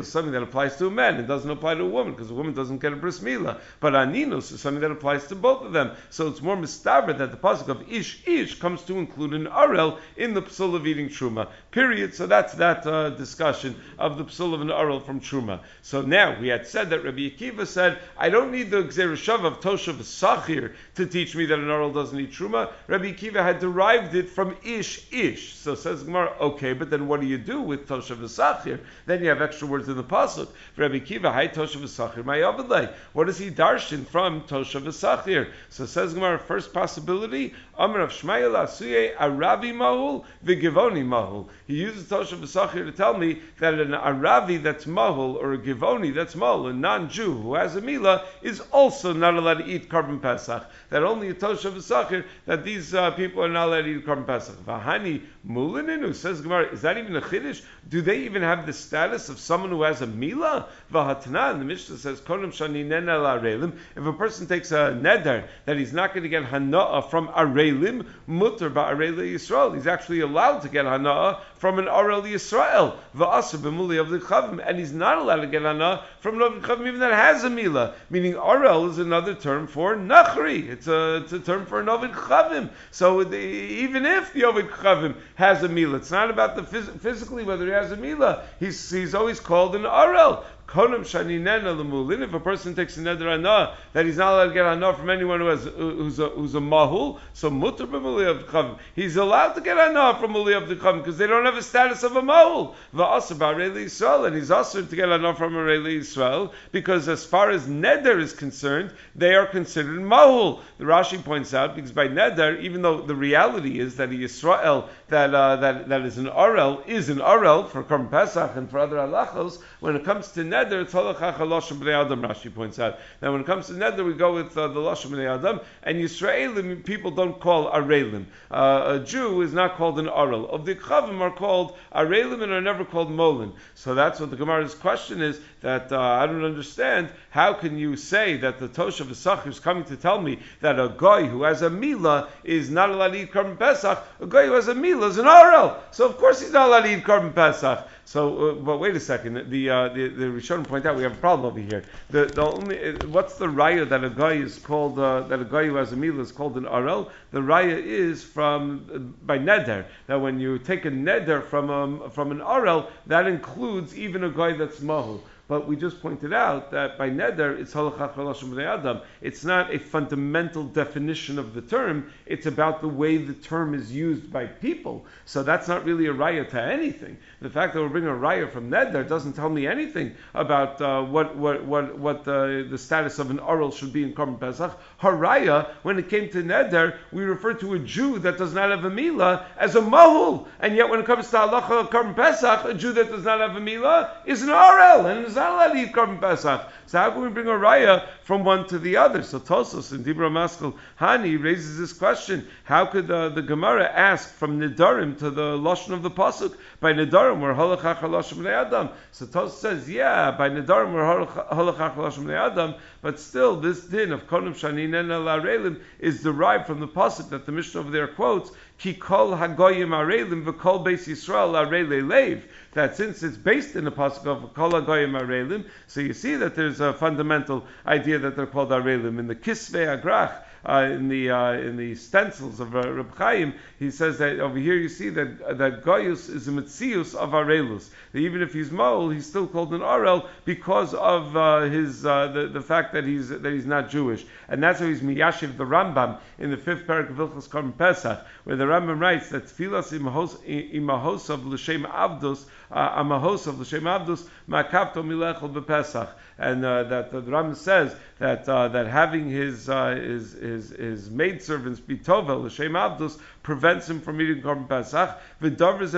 Is 0.00 0.08
something 0.08 0.32
that 0.32 0.42
applies 0.42 0.76
to 0.76 0.86
a 0.86 0.90
man 0.90 1.16
and 1.16 1.26
doesn't 1.26 1.50
apply 1.50 1.74
to 1.74 1.82
a 1.82 1.88
woman 1.88 2.14
because 2.14 2.30
a 2.30 2.34
woman 2.34 2.54
doesn't 2.54 2.78
get 2.78 2.92
a 2.92 2.96
bris 2.96 3.18
milah. 3.18 3.58
But 3.80 3.94
aninus 3.94 4.52
is 4.52 4.60
something 4.60 4.80
that 4.82 4.90
applies 4.90 5.26
to 5.28 5.34
both 5.34 5.62
of 5.62 5.72
them. 5.72 5.92
So 6.10 6.28
it's 6.28 6.40
more 6.40 6.56
mistaber 6.56 7.16
that 7.18 7.32
the 7.32 7.36
pasuk 7.36 7.68
of 7.68 7.90
ish, 7.90 8.26
ish 8.26 8.58
comes 8.58 8.82
to 8.82 8.98
include 8.98 9.34
an 9.34 9.46
arel 9.46 9.98
in 10.16 10.34
the 10.34 10.42
psul 10.42 10.74
of 10.74 10.86
eating 10.86 11.08
truma. 11.08 11.48
Period. 11.70 12.14
So 12.14 12.26
that's 12.26 12.54
that 12.54 12.86
uh, 12.86 13.10
discussion 13.10 13.74
of 13.98 14.16
the 14.16 14.24
psul 14.24 14.54
of 14.54 14.60
an 14.60 14.68
arel 14.68 15.04
from 15.04 15.20
truma. 15.20 15.60
So 15.82 16.02
now 16.02 16.38
we 16.40 16.48
had 16.48 16.66
said 16.66 16.90
that 16.90 17.04
Rabbi 17.04 17.30
Akiva 17.30 17.66
said, 17.66 17.98
I 18.16 18.28
don't 18.28 18.52
need 18.52 18.59
the 18.62 18.84
Gzerushav 18.84 19.44
of 19.44 19.60
Toshav 19.60 19.96
Sachir 19.96 20.72
to 20.94 21.06
teach 21.06 21.34
me 21.34 21.46
that 21.46 21.58
an 21.58 21.70
oral 21.70 21.92
doesn't 21.92 22.18
eat 22.18 22.32
truma. 22.32 22.72
Rabbi 22.86 23.12
Kiva 23.12 23.42
had 23.42 23.60
derived 23.60 24.14
it 24.14 24.28
from 24.28 24.56
Ish 24.64 25.12
Ish. 25.12 25.54
So 25.54 25.74
says 25.74 26.02
Gemara, 26.02 26.34
okay, 26.40 26.72
but 26.72 26.90
then 26.90 27.08
what 27.08 27.20
do 27.20 27.26
you 27.26 27.38
do 27.38 27.60
with 27.60 27.86
Toshav 27.88 28.18
Sachir? 28.18 28.80
Then 29.06 29.22
you 29.22 29.28
have 29.28 29.42
extra 29.42 29.66
words 29.66 29.88
in 29.88 29.96
the 29.96 30.04
pasuk. 30.04 30.48
Rabbi 30.76 30.98
Kiva, 30.98 31.30
hi 31.32 31.48
Toshav 31.48 31.82
Sachir, 31.82 32.24
my 32.24 32.38
Avadlay. 32.38 32.92
What 33.12 33.26
does 33.26 33.38
he 33.38 33.50
darshan 33.50 34.06
from 34.06 34.42
Toshav 34.42 34.82
Sachir? 34.82 35.50
So 35.68 35.86
says 35.86 36.14
Gemara, 36.14 36.38
first 36.38 36.72
possibility, 36.72 37.54
Amr 37.80 38.00
of 38.00 38.10
Shmayel 38.10 38.62
Asuye 38.62 39.16
Aravi 39.16 39.72
Mahul 39.72 40.26
Vigivoni 40.44 41.02
Mahul. 41.02 41.48
He 41.66 41.76
uses 41.76 42.10
Toshav 42.10 42.42
Sachir 42.42 42.84
to 42.84 42.92
tell 42.92 43.16
me 43.16 43.40
that 43.58 43.72
an 43.72 43.92
Aravi 43.92 44.62
that's 44.62 44.84
Mahul 44.84 45.36
or 45.36 45.54
a 45.54 45.58
Givoni 45.58 46.14
that's 46.14 46.34
Mahul, 46.34 46.68
a 46.68 46.72
non-Jew 46.74 47.40
who 47.40 47.54
has 47.54 47.76
a 47.76 47.80
Mila, 47.80 48.26
is 48.42 48.60
also 48.70 49.14
not 49.14 49.34
allowed 49.34 49.60
to 49.60 49.64
eat 49.64 49.88
Korban 49.88 50.20
Pesach. 50.20 50.62
That 50.90 51.02
only 51.02 51.30
a 51.30 51.34
Toshav 51.34 51.72
Sachir, 51.76 52.26
that 52.44 52.64
these 52.64 52.92
uh, 52.94 53.12
people 53.12 53.42
are 53.42 53.48
not 53.48 53.68
allowed 53.68 53.82
to 53.82 53.96
eat 53.96 54.06
Korban 54.06 54.26
Pesach. 54.26 54.56
Vahani 54.56 55.22
Mulininu, 55.48 56.14
says 56.14 56.42
Gemara, 56.42 56.66
is 56.66 56.82
that 56.82 56.98
even 56.98 57.16
a 57.16 57.20
Chiddush? 57.22 57.62
Do 57.88 58.02
they 58.02 58.20
even 58.24 58.42
have 58.42 58.66
the 58.66 58.74
status 58.74 59.30
of 59.30 59.38
someone 59.38 59.70
who 59.70 59.82
has 59.82 60.02
a 60.02 60.06
Mila? 60.06 60.68
Vahatanan, 60.92 61.58
the 61.58 61.64
Mishnah 61.64 61.96
says, 61.96 62.20
If 62.20 64.06
a 64.06 64.12
person 64.12 64.46
takes 64.46 64.70
a 64.70 64.98
neder 65.00 65.48
that 65.64 65.78
he's 65.78 65.94
not 65.94 66.12
going 66.12 66.24
to 66.24 66.28
get 66.28 66.44
Hana'ah 66.44 67.08
from 67.08 67.28
Arelim, 67.28 68.06
Mutter 68.26 68.68
Ba'arele 68.68 69.32
Yisrael. 69.32 69.74
He's 69.74 69.86
actually 69.86 70.20
allowed 70.20 70.60
to 70.60 70.68
get 70.68 70.84
Hana'ah 70.84 71.40
from 71.54 71.78
an 71.78 71.86
Arel 71.86 72.22
Yisrael. 72.22 72.96
Va'asr 73.16 73.58
B'muli 73.58 73.98
of 73.98 74.10
the 74.10 74.18
Chavim. 74.18 74.62
And 74.64 74.78
he's 74.78 74.92
not 74.92 75.18
allowed 75.18 75.40
to 75.40 75.46
get 75.46 75.62
Hana'ah 75.62 76.04
from 76.20 76.40
an 76.40 76.60
Chavim 76.60 76.86
even 76.86 77.00
that 77.00 77.12
has 77.12 77.44
a 77.44 77.50
Mila. 77.50 77.94
Meaning 78.10 78.34
Arel 78.34 78.90
is 78.90 78.98
another 78.98 79.34
term 79.34 79.66
for 79.66 79.96
Nachri. 79.96 80.68
It's 80.68 80.86
a, 80.86 81.22
it's 81.24 81.32
a 81.32 81.40
term 81.40 81.64
for 81.64 81.80
an 81.80 81.88
Ovid 81.88 82.12
Chavim. 82.12 82.70
So 82.90 83.24
the, 83.24 83.38
even 83.38 84.04
if 84.04 84.32
the 84.34 84.44
Ovid 84.44 84.68
Chavim 84.68 85.14
has 85.40 85.62
a 85.64 85.68
Mila, 85.68 85.96
it's 85.96 86.10
not 86.10 86.30
about 86.30 86.54
the 86.54 86.62
phys- 86.62 87.00
physically 87.00 87.44
whether 87.44 87.64
he 87.66 87.72
has 87.72 87.90
a 87.90 87.96
Mila. 87.96 88.44
He's, 88.60 88.90
he's 88.90 89.14
always 89.14 89.40
called 89.40 89.74
an 89.74 89.82
Arel. 89.82 90.44
If 90.72 92.32
a 92.32 92.40
person 92.40 92.76
takes 92.76 92.96
a 92.96 93.00
neder 93.00 93.34
anah 93.34 93.74
that 93.92 94.06
he's 94.06 94.18
not 94.18 94.34
allowed 94.34 94.46
to 94.46 94.54
get 94.54 94.66
anah 94.66 94.94
from 94.94 95.10
anyone 95.10 95.40
who 95.40 95.46
has 95.46 95.64
who's 95.64 96.20
a 96.20 96.28
who's 96.28 96.54
a 96.54 96.60
mahul, 96.60 97.18
so 97.32 97.50
mutter 97.50 97.88
chavim. 97.88 98.78
He's 98.94 99.16
allowed 99.16 99.54
to 99.54 99.62
get 99.62 99.78
anah 99.78 100.16
from 100.20 100.32
chavim 100.32 100.98
because 100.98 101.18
they 101.18 101.26
don't 101.26 101.44
have 101.44 101.56
a 101.56 101.62
status 101.62 102.04
of 102.04 102.14
a 102.14 102.22
mahul. 102.22 102.76
Va'asar 102.94 103.36
ba'areli 103.36 103.86
Yisrael, 103.86 104.28
and 104.28 104.36
he's 104.36 104.52
also 104.52 104.84
to 104.84 104.94
get 104.96 105.08
anah 105.08 105.34
from 105.34 105.54
areli 105.54 105.98
Yisrael 105.98 106.52
because 106.70 107.08
as 107.08 107.24
far 107.24 107.50
as 107.50 107.66
neder 107.66 108.20
is 108.20 108.32
concerned, 108.32 108.92
they 109.16 109.34
are 109.34 109.46
considered 109.46 109.98
mahul. 109.98 110.60
The 110.78 110.84
Rashi 110.84 111.22
points 111.24 111.52
out 111.52 111.74
because 111.74 111.90
by 111.90 112.06
neder, 112.06 112.60
even 112.60 112.82
though 112.82 113.00
the 113.00 113.16
reality 113.16 113.80
is 113.80 113.96
that 113.96 114.10
the 114.10 114.22
Yisrael 114.22 114.88
that 115.08 115.34
uh, 115.34 115.56
that 115.56 115.88
that 115.88 116.02
is 116.02 116.16
an 116.16 116.26
arel 116.26 116.86
is 116.86 117.08
an 117.08 117.18
arel 117.18 117.68
for 117.68 117.82
Korban 117.82 118.08
Pesach 118.08 118.54
and 118.54 118.70
for 118.70 118.78
other 118.78 118.98
halachos, 118.98 119.60
when 119.80 119.96
it 119.96 120.04
comes 120.04 120.30
to 120.30 120.44
neder 120.44 120.59
neder, 120.64 120.82
it's 120.82 120.92
halachach 120.92 121.36
haloshim 121.36 121.78
b'nei 121.78 122.04
adam. 122.04 122.22
Rashi 122.22 122.54
points 122.54 122.78
out. 122.78 122.98
Now, 123.22 123.32
when 123.32 123.40
it 123.40 123.46
comes 123.46 123.66
to 123.66 123.72
neder, 123.72 124.04
we 124.04 124.14
go 124.14 124.34
with 124.34 124.56
uh, 124.56 124.68
the 124.68 124.80
loshim 124.80 125.10
b'nei 125.10 125.38
adam, 125.38 125.60
and 125.82 125.98
Yisraelim 125.98 126.84
people 126.84 127.10
don't 127.10 127.40
call 127.40 127.70
arelim. 127.70 128.26
Uh, 128.50 129.00
a 129.00 129.04
Jew 129.04 129.42
is 129.42 129.52
not 129.52 129.76
called 129.76 129.98
an 129.98 130.06
arel. 130.06 130.48
Of 130.50 130.66
the 130.66 130.74
chavim 130.74 131.20
are 131.20 131.30
called 131.30 131.76
arelim 131.94 132.42
and 132.42 132.52
are 132.52 132.60
never 132.60 132.84
called 132.84 133.10
molin. 133.10 133.52
So 133.74 133.94
that's 133.94 134.20
what 134.20 134.30
the 134.30 134.36
Gemara's 134.36 134.74
question 134.74 135.20
is. 135.22 135.40
That 135.60 135.92
uh, 135.92 136.00
I 136.00 136.26
don't 136.26 136.44
understand. 136.44 137.10
How 137.30 137.52
can 137.52 137.78
you 137.78 137.96
say 137.96 138.36
that 138.38 138.58
the 138.58 138.68
Tosh 138.68 139.00
of 139.00 139.08
Isachar 139.08 139.48
is 139.48 139.60
coming 139.60 139.84
to 139.84 139.96
tell 139.96 140.20
me 140.20 140.40
that 140.60 140.80
a 140.80 140.92
guy 140.96 141.26
who 141.26 141.42
has 141.42 141.62
a 141.62 141.70
mila 141.70 142.28
is 142.44 142.70
not 142.70 142.90
allowed 142.90 143.12
to 143.12 143.22
eat 143.22 143.32
korban 143.32 143.58
pesach? 143.58 143.98
A 144.20 144.26
guy 144.26 144.46
who 144.46 144.52
has 144.52 144.68
a 144.68 144.74
mila 144.74 145.08
is 145.08 145.18
an 145.18 145.26
arel. 145.26 145.76
So 145.90 146.06
of 146.06 146.18
course 146.18 146.40
he's 146.40 146.52
not 146.52 146.68
allowed 146.68 146.82
to 146.82 146.96
eat 146.96 147.04
korban 147.04 147.34
pesach. 147.34 147.86
So, 148.10 148.50
uh, 148.50 148.54
but 148.54 148.78
wait 148.78 148.96
a 148.96 148.98
second. 148.98 149.50
The 149.50 149.70
uh, 149.70 149.88
the 149.90 150.08
the 150.08 150.24
Rishonim 150.24 150.66
point 150.66 150.84
out 150.84 150.96
we 150.96 151.04
have 151.04 151.12
a 151.12 151.20
problem 151.20 151.46
over 151.46 151.60
here. 151.60 151.84
The 152.10 152.26
the 152.26 152.42
only 152.42 152.76
uh, 152.88 153.06
what's 153.06 153.36
the 153.38 153.46
raya 153.46 153.88
that 153.88 154.02
a 154.02 154.10
guy 154.10 154.32
is 154.32 154.58
called 154.58 154.98
uh, 154.98 155.20
that 155.28 155.38
a 155.40 155.44
guy 155.44 155.66
who 155.66 155.76
has 155.76 155.92
a 155.92 155.96
meal 155.96 156.18
is 156.18 156.32
called 156.32 156.56
an 156.56 156.64
arel. 156.64 157.08
The 157.30 157.38
raya 157.38 157.80
is 157.80 158.24
from 158.24 158.84
uh, 158.92 158.98
by 158.98 159.38
neder. 159.38 159.84
That 160.08 160.20
when 160.20 160.40
you 160.40 160.58
take 160.58 160.86
a 160.86 160.90
neder 160.90 161.40
from 161.40 161.70
um, 161.70 162.10
from 162.10 162.32
an 162.32 162.40
arel, 162.40 162.88
that 163.06 163.28
includes 163.28 163.96
even 163.96 164.24
a 164.24 164.30
guy 164.30 164.54
that's 164.54 164.80
mahul. 164.80 165.20
But 165.50 165.66
we 165.66 165.74
just 165.74 166.00
pointed 166.00 166.32
out 166.32 166.70
that 166.70 166.96
by 166.96 167.10
neder, 167.10 167.58
it's 167.58 167.74
halachach 167.74 168.14
halashim 168.14 168.64
adam. 168.64 169.00
It's 169.20 169.44
not 169.44 169.74
a 169.74 169.80
fundamental 169.80 170.62
definition 170.62 171.40
of 171.40 171.54
the 171.54 171.60
term. 171.60 172.12
It's 172.24 172.46
about 172.46 172.80
the 172.80 172.86
way 172.86 173.16
the 173.16 173.34
term 173.34 173.74
is 173.74 173.90
used 173.90 174.32
by 174.32 174.46
people. 174.46 175.06
So 175.24 175.42
that's 175.42 175.66
not 175.66 175.84
really 175.84 176.06
a 176.06 176.14
raya 176.14 176.48
to 176.50 176.62
anything. 176.62 177.16
The 177.40 177.50
fact 177.50 177.74
that 177.74 177.80
we're 177.80 177.88
bringing 177.88 178.10
a 178.10 178.12
raya 178.12 178.48
from 178.48 178.70
neder 178.70 179.08
doesn't 179.08 179.32
tell 179.32 179.48
me 179.48 179.66
anything 179.66 180.14
about 180.34 180.80
uh, 180.80 181.02
what 181.02 181.36
what 181.36 181.64
what 181.64 181.98
what 181.98 182.22
the, 182.22 182.68
the 182.70 182.78
status 182.78 183.18
of 183.18 183.32
an 183.32 183.40
oral 183.40 183.72
should 183.72 183.92
be 183.92 184.04
in 184.04 184.14
Korban 184.14 184.38
Pesach. 184.38 184.78
Haraya, 185.00 185.68
when 185.82 185.98
it 185.98 186.08
came 186.10 186.28
to 186.28 186.42
neder, 186.42 186.96
we 187.10 187.22
refer 187.22 187.54
to 187.54 187.74
a 187.74 187.78
Jew 187.78 188.18
that 188.18 188.36
does 188.36 188.52
not 188.52 188.70
have 188.70 188.84
a 188.84 188.90
mila 188.90 189.46
as 189.56 189.74
a 189.74 189.80
mahul, 189.80 190.46
and 190.60 190.76
yet 190.76 190.90
when 190.90 191.00
it 191.00 191.06
comes 191.06 191.30
to 191.30 191.36
halacha 191.36 191.88
Korban 191.88 192.14
Pesach, 192.14 192.64
a 192.64 192.74
Jew 192.74 192.92
that 192.92 193.10
does 193.10 193.24
not 193.24 193.40
have 193.40 193.56
a 193.56 193.60
mila 193.60 194.18
is 194.26 194.42
an 194.42 194.50
oral 194.50 195.06
and 195.06 195.24
is 195.24 195.36
not 195.36 195.52
allowed 195.52 195.72
to 195.72 195.78
eat 195.78 195.92
Korban 195.92 196.20
Pesach. 196.20 196.60
So 196.90 196.98
how 196.98 197.12
can 197.12 197.22
we 197.22 197.28
bring 197.28 197.46
a 197.46 197.50
raya 197.50 198.04
from 198.24 198.42
one 198.42 198.66
to 198.66 198.76
the 198.76 198.96
other? 198.96 199.22
So 199.22 199.38
Tosfos 199.38 199.92
and 199.92 200.04
Dibra 200.04 200.28
Maskal 200.28 200.74
Hani 200.98 201.40
raises 201.40 201.78
this 201.78 201.92
question: 201.92 202.48
How 202.64 202.84
could 202.84 203.06
the, 203.06 203.28
the 203.28 203.42
Gemara 203.42 203.84
ask 203.84 204.34
from 204.34 204.58
Nidarim 204.58 205.16
to 205.20 205.30
the 205.30 205.56
lashon 205.56 205.92
of 205.92 206.02
the 206.02 206.10
pasuk? 206.10 206.56
By 206.80 206.92
Nidarim 206.92 207.40
we're 207.40 207.54
halachach 207.54 207.98
halashim 207.98 208.44
adam. 208.44 208.88
So 209.12 209.26
Tosfos 209.26 209.50
says, 209.50 209.88
yeah, 209.88 210.32
by 210.32 210.50
Nidarim 210.50 210.92
we're 210.92 211.26
halachach 211.26 211.94
halashim 211.94 212.28
adam, 212.36 212.74
but 213.02 213.20
still 213.20 213.54
this 213.54 213.82
din 213.84 214.10
of 214.10 214.26
konim 214.26 214.54
shaninen 214.54 215.12
el 215.12 215.76
is 216.00 216.24
derived 216.24 216.66
from 216.66 216.80
the 216.80 216.88
pasuk 216.88 217.28
that 217.28 217.46
the 217.46 217.52
Mishnah 217.52 217.82
over 217.82 217.90
there 217.92 218.08
quotes. 218.08 218.50
Ki 218.78 218.94
kol 218.94 219.36
hagoyim 219.36 219.90
arelim 219.90 220.42
v'kol 220.44 220.84
beis 220.84 221.06
Yisrael 221.06 221.52
arele 221.52 222.02
leiv. 222.02 222.42
That 222.72 222.96
since 222.96 223.22
it's 223.22 223.36
based 223.36 223.74
in 223.74 223.84
the 223.84 223.90
pasuk 223.90 224.26
of 224.26 224.54
kol 224.54 224.72
hagoyim 224.72 225.20
arelim, 225.20 225.66
so 225.86 226.00
you 226.00 226.12
see 226.12 226.36
that 226.36 226.54
there's 226.54 226.80
a 226.80 226.92
fundamental 226.92 227.64
idea 227.86 228.18
that 228.18 228.36
they're 228.36 228.46
called 228.46 228.70
arelim 228.70 229.18
in 229.18 229.26
the 229.26 229.34
kisvei 229.34 230.00
agrach 230.00 230.32
uh, 230.64 230.88
in 230.90 231.08
the 231.08 231.30
uh, 231.30 231.52
in 231.52 231.76
the 231.76 231.94
stencils 231.94 232.60
of 232.60 232.76
uh, 232.76 232.92
Reb 232.92 233.14
Chaim, 233.16 233.54
he 233.78 233.90
says 233.90 234.18
that 234.18 234.40
over 234.40 234.58
here 234.58 234.74
you 234.74 234.88
see 234.88 235.08
that 235.10 235.58
that 235.58 235.82
Goyus 235.82 236.28
is 236.28 236.48
a 236.48 236.50
mitzius 236.50 237.14
of 237.14 237.30
Arelus. 237.30 237.88
Even 238.12 238.42
if 238.42 238.52
he's 238.52 238.70
Moel, 238.70 239.12
he's 239.12 239.26
still 239.26 239.46
called 239.46 239.72
an 239.72 239.80
Arel 239.80 240.28
because 240.44 240.92
of 240.94 241.36
uh, 241.36 241.60
his 241.62 242.04
uh, 242.04 242.28
the, 242.28 242.48
the 242.48 242.60
fact 242.60 242.92
that 242.92 243.04
he's 243.04 243.28
that 243.30 243.52
he's 243.52 243.66
not 243.66 243.88
Jewish, 243.88 244.26
and 244.48 244.62
that's 244.62 244.80
how 244.80 244.86
he's 244.86 245.00
miyashiv 245.00 245.56
the 245.56 245.64
Rambam 245.64 246.18
in 246.38 246.50
the 246.50 246.56
fifth 246.56 246.86
parak 246.86 247.10
of 247.10 247.16
Hilchos 247.16 247.48
Korban 247.48 247.76
Pesach, 247.76 248.24
where 248.44 248.56
the 248.56 248.64
Rambam 248.64 249.00
writes 249.00 249.30
that 249.30 249.44
tfilas 249.44 249.92
imahos 249.98 251.30
of 251.30 251.46
l'shem 251.46 251.84
avdos 251.84 252.44
uh, 252.70 253.02
amahos 253.02 253.46
of 253.46 253.60
l'shem 253.60 253.84
avdos 253.84 254.26
makapto 254.48 254.96
milechel 254.96 255.52
bepesach, 255.52 256.08
and 256.38 256.64
uh, 256.64 256.82
that 256.84 257.12
the 257.12 257.22
Rambam 257.22 257.56
says 257.56 257.94
that 258.18 258.48
uh, 258.48 258.68
that 258.68 258.86
having 258.86 259.30
his 259.30 259.66
his 259.66 260.34
his, 260.50 260.70
his 260.70 261.10
maid 261.10 261.42
servants 261.42 261.80
bitovel 261.80 262.44
l'shem 262.44 262.72
avdus 262.72 263.18
prevents 263.42 263.88
him 263.88 264.00
from 264.00 264.20
eating 264.20 264.42
korban 264.42 264.68
pesach. 264.68 265.18
V'davers 265.42 265.92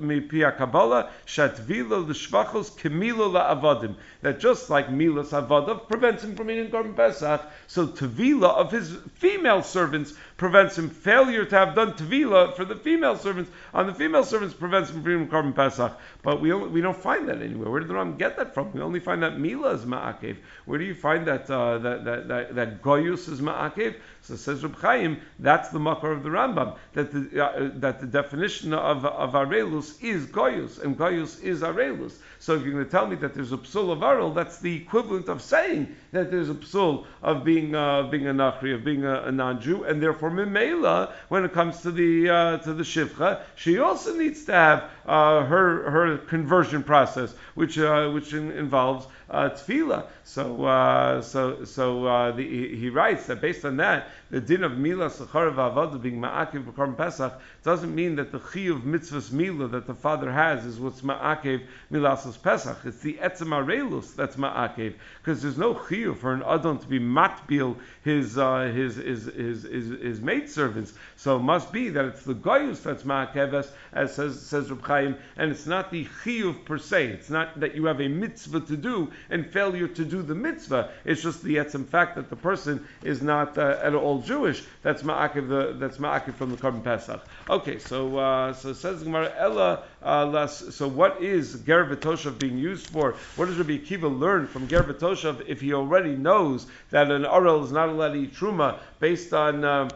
mipia 0.00 0.56
kabbalah 0.56 1.10
shatvila 1.26 2.06
l'shvachos 2.08 2.70
kemilo 2.78 3.30
la'avadim. 3.30 3.94
That 4.22 4.40
just 4.40 4.70
like 4.70 4.88
milas 4.88 5.30
avadav 5.30 5.88
prevents 5.88 6.24
him 6.24 6.34
from 6.36 6.50
eating 6.50 6.70
korban 6.70 6.96
pesach, 6.96 7.42
so 7.66 7.86
tevila 7.86 8.54
of 8.54 8.72
his 8.72 8.96
female 9.14 9.62
servants 9.62 10.14
prevents 10.38 10.78
him. 10.78 10.88
Failure 10.88 11.44
to 11.44 11.56
have 11.56 11.74
done 11.74 11.92
tevila 11.92 12.54
for 12.56 12.64
the 12.64 12.76
female 12.76 13.16
servants 13.16 13.50
on 13.74 13.86
the 13.86 13.92
female 13.92 14.24
servants 14.24 14.54
prevents 14.54 14.88
him 14.88 15.02
from 15.02 15.28
korban 15.28 15.54
pesach. 15.54 15.92
But 16.22 16.40
we 16.40 16.54
we 16.54 16.80
don't 16.80 16.96
find 16.96 17.28
that 17.28 17.42
anywhere. 17.42 17.70
Where 17.70 17.80
did 17.80 17.88
the 17.88 17.94
Ram 17.94 18.16
get 18.16 18.36
that 18.38 18.54
from? 18.54 18.72
We 18.72 18.80
only 18.80 19.00
find 19.00 19.22
that 19.22 19.38
mila 19.38 19.74
is 19.74 19.84
ma'akev. 19.84 20.36
Where 20.64 20.78
do 20.78 20.84
you 20.84 20.94
find 20.94 21.26
that 21.26 21.50
uh, 21.50 21.78
that 21.78 22.04
that 22.04 22.28
that, 22.28 22.54
that 22.54 22.82
goyus 22.82 23.28
is 23.28 23.40
ma'akev? 23.40 23.96
So 24.22 24.36
says 24.36 24.62
Reb 24.62 24.76
Chaim, 24.76 25.20
that's 25.38 25.70
the 25.70 25.78
makar 25.80 26.12
of 26.12 26.22
the 26.22 26.30
Rambam. 26.30 26.76
That 26.94 27.12
the 27.12 27.44
uh, 27.44 27.70
that 27.74 28.00
the 28.00 28.06
definition 28.06 28.72
of 28.72 29.04
of 29.04 29.32
arelus 29.32 30.02
is 30.02 30.26
goyus, 30.26 30.82
and 30.82 30.96
goyus 30.96 31.42
is 31.42 31.62
arelus. 31.62 32.14
So 32.40 32.54
if 32.54 32.62
you're 32.62 32.72
going 32.72 32.84
to 32.84 32.90
tell 32.90 33.06
me 33.06 33.16
that 33.16 33.34
there's 33.34 33.52
a 33.52 33.56
psul 33.58 33.90
of 33.90 33.98
arel, 33.98 34.34
that's 34.34 34.58
the 34.58 34.74
equivalent 34.74 35.28
of 35.28 35.42
saying 35.42 35.94
that 36.12 36.30
there's 36.30 36.48
a 36.48 36.54
psul 36.54 37.06
of 37.22 37.44
being 37.44 37.74
uh, 37.74 38.04
being 38.04 38.28
a 38.28 38.32
nachri, 38.32 38.74
of 38.74 38.84
being 38.84 39.04
a, 39.04 39.22
a 39.24 39.32
non-Jew, 39.32 39.84
and 39.84 40.02
therefore 40.02 40.30
mimela, 40.30 41.12
when 41.28 41.44
it 41.44 41.52
comes 41.52 41.80
to 41.82 41.90
the 41.90 42.30
uh, 42.30 42.58
to 42.58 42.74
the 42.74 42.84
shivcha, 42.84 43.42
she 43.56 43.78
also 43.78 44.16
needs 44.16 44.44
to 44.44 44.52
have 44.52 44.90
uh, 45.08 45.44
her 45.46 45.90
her 45.90 46.18
conversion 46.18 46.82
process, 46.82 47.34
which 47.54 47.78
uh, 47.78 48.10
which 48.10 48.34
in, 48.34 48.52
involves 48.52 49.06
uh, 49.30 49.48
tefillah. 49.48 50.04
So 50.24 50.64
uh, 50.66 51.22
so 51.22 51.64
so 51.64 52.06
uh, 52.06 52.32
the, 52.32 52.46
he, 52.46 52.76
he 52.76 52.90
writes 52.90 53.26
that 53.26 53.40
based 53.40 53.64
on 53.64 53.78
that, 53.78 54.10
the 54.30 54.40
din 54.40 54.64
of 54.64 54.76
mila 54.76 55.08
sachar 55.08 55.52
v'avodah 55.54 56.00
being 56.00 56.20
ma'akev 56.20 56.64
b'korban 56.64 56.96
pesach 56.96 57.40
doesn't 57.62 57.94
mean 57.94 58.16
that 58.16 58.32
the 58.32 58.38
chi 58.38 58.68
of 58.68 58.82
mitzvahs 58.82 59.32
mila 59.32 59.66
that 59.68 59.86
the 59.86 59.94
father 59.94 60.30
has 60.30 60.66
is 60.66 60.78
what's 60.78 61.00
ma'akev 61.00 61.62
milasas 61.90 62.40
pesach. 62.40 62.76
It's 62.84 63.00
the 63.00 63.14
etzem 63.14 63.48
arelus 63.48 64.14
that's 64.14 64.36
ma'akev 64.36 64.92
because 65.22 65.40
there's 65.40 65.58
no 65.58 65.72
chi 65.72 66.12
for 66.12 66.34
an 66.34 66.42
adon 66.42 66.78
to 66.78 66.86
be 66.86 67.00
matbil 67.00 67.76
his 68.04 68.36
uh, 68.36 68.70
his 68.74 68.96
his 68.96 69.24
his 69.24 69.62
his, 69.62 69.88
his 70.00 70.20
maid 70.20 70.50
servants. 70.50 70.92
So 71.16 71.36
it 71.36 71.42
must 71.42 71.72
be 71.72 71.88
that 71.88 72.04
it's 72.04 72.24
the 72.24 72.34
goyus 72.34 72.82
that's 72.82 73.04
ma'akev 73.04 73.66
as 73.92 74.14
says 74.14 74.40
says 74.40 74.70
Reb 74.70 74.82
And 75.04 75.52
it's 75.52 75.66
not 75.66 75.90
the 75.90 76.04
chiyuv 76.24 76.64
per 76.64 76.78
se. 76.78 77.06
It's 77.08 77.30
not 77.30 77.60
that 77.60 77.74
you 77.74 77.86
have 77.86 78.00
a 78.00 78.08
mitzvah 78.08 78.60
to 78.60 78.76
do 78.76 79.10
and 79.30 79.46
failure 79.46 79.88
to 79.88 80.04
do 80.04 80.22
the 80.22 80.34
mitzvah. 80.34 80.90
It's 81.04 81.22
just 81.22 81.42
the 81.42 81.56
etzem 81.56 81.86
fact 81.86 82.16
that 82.16 82.30
the 82.30 82.36
person 82.36 82.86
is 83.02 83.22
not 83.22 83.56
uh, 83.58 83.78
at 83.82 83.94
all 83.94 84.20
Jewish. 84.20 84.62
That's 84.82 85.02
ma'akiv 85.02 85.78
that's 85.78 85.98
ma'akiv 85.98 86.34
from 86.34 86.50
the 86.50 86.56
korban 86.56 86.82
pesach. 86.82 87.20
Okay, 87.48 87.78
so 87.78 88.18
uh, 88.18 88.52
so 88.52 88.72
says 88.72 89.02
Gemara 89.02 89.32
Ella. 89.36 89.82
Uh, 90.02 90.46
so 90.46 90.88
what 90.88 91.22
is 91.22 91.60
ger 91.66 91.84
v'toshav 91.84 92.38
being 92.38 92.58
used 92.58 92.86
for? 92.86 93.14
What 93.36 93.46
does 93.46 93.58
Rabbi 93.58 93.78
Akiva 93.78 94.08
learn 94.18 94.46
from 94.46 94.68
ger 94.68 94.82
v'toshav 94.84 95.44
if 95.46 95.60
he 95.60 95.72
already 95.74 96.16
knows 96.16 96.66
that 96.90 97.10
an 97.10 97.24
oral 97.24 97.64
is 97.64 97.72
not 97.72 97.88
allowed 97.88 98.12
to 98.12 98.20
eat 98.20 98.34
truma 98.34 98.78
based 99.00 99.32
on 99.32 99.64
uh, 99.64 99.88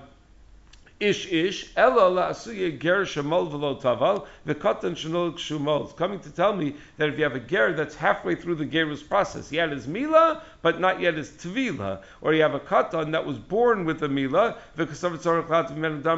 ish 1.03 1.31
ish 1.33 1.73
ella 1.77 2.09
la'asuye 2.09 2.79
ger 2.79 3.05
shemal 3.05 3.51
v'lo 3.51 3.81
taval 3.83 4.27
v'katan 4.47 4.95
shenol 4.95 5.33
kshumol. 5.33 5.95
Coming 5.97 6.21
to 6.21 6.31
tell 6.31 6.55
me 6.55 6.77
that 6.97 7.09
if 7.09 7.19
you 7.19 7.25
have 7.25 7.35
a 7.35 7.41
ger 7.41 7.73
that's 7.73 7.97
halfway 7.97 8.37
through 8.37 8.55
the 8.55 8.65
gerus 8.65 9.07
process, 9.07 9.51
he 9.51 9.57
had 9.57 9.73
his 9.73 9.89
mila 9.89 10.43
but 10.63 10.81
not 10.81 11.01
yet 11.01 11.15
his 11.15 11.31
tvila, 11.31 12.01
or 12.21 12.35
you 12.35 12.43
have 12.43 12.55
a 12.55 12.61
katan 12.61 13.11
that 13.11 13.27
was 13.27 13.37
born 13.37 13.85
with 13.85 14.03
a 14.03 14.09
mila 14.09 14.57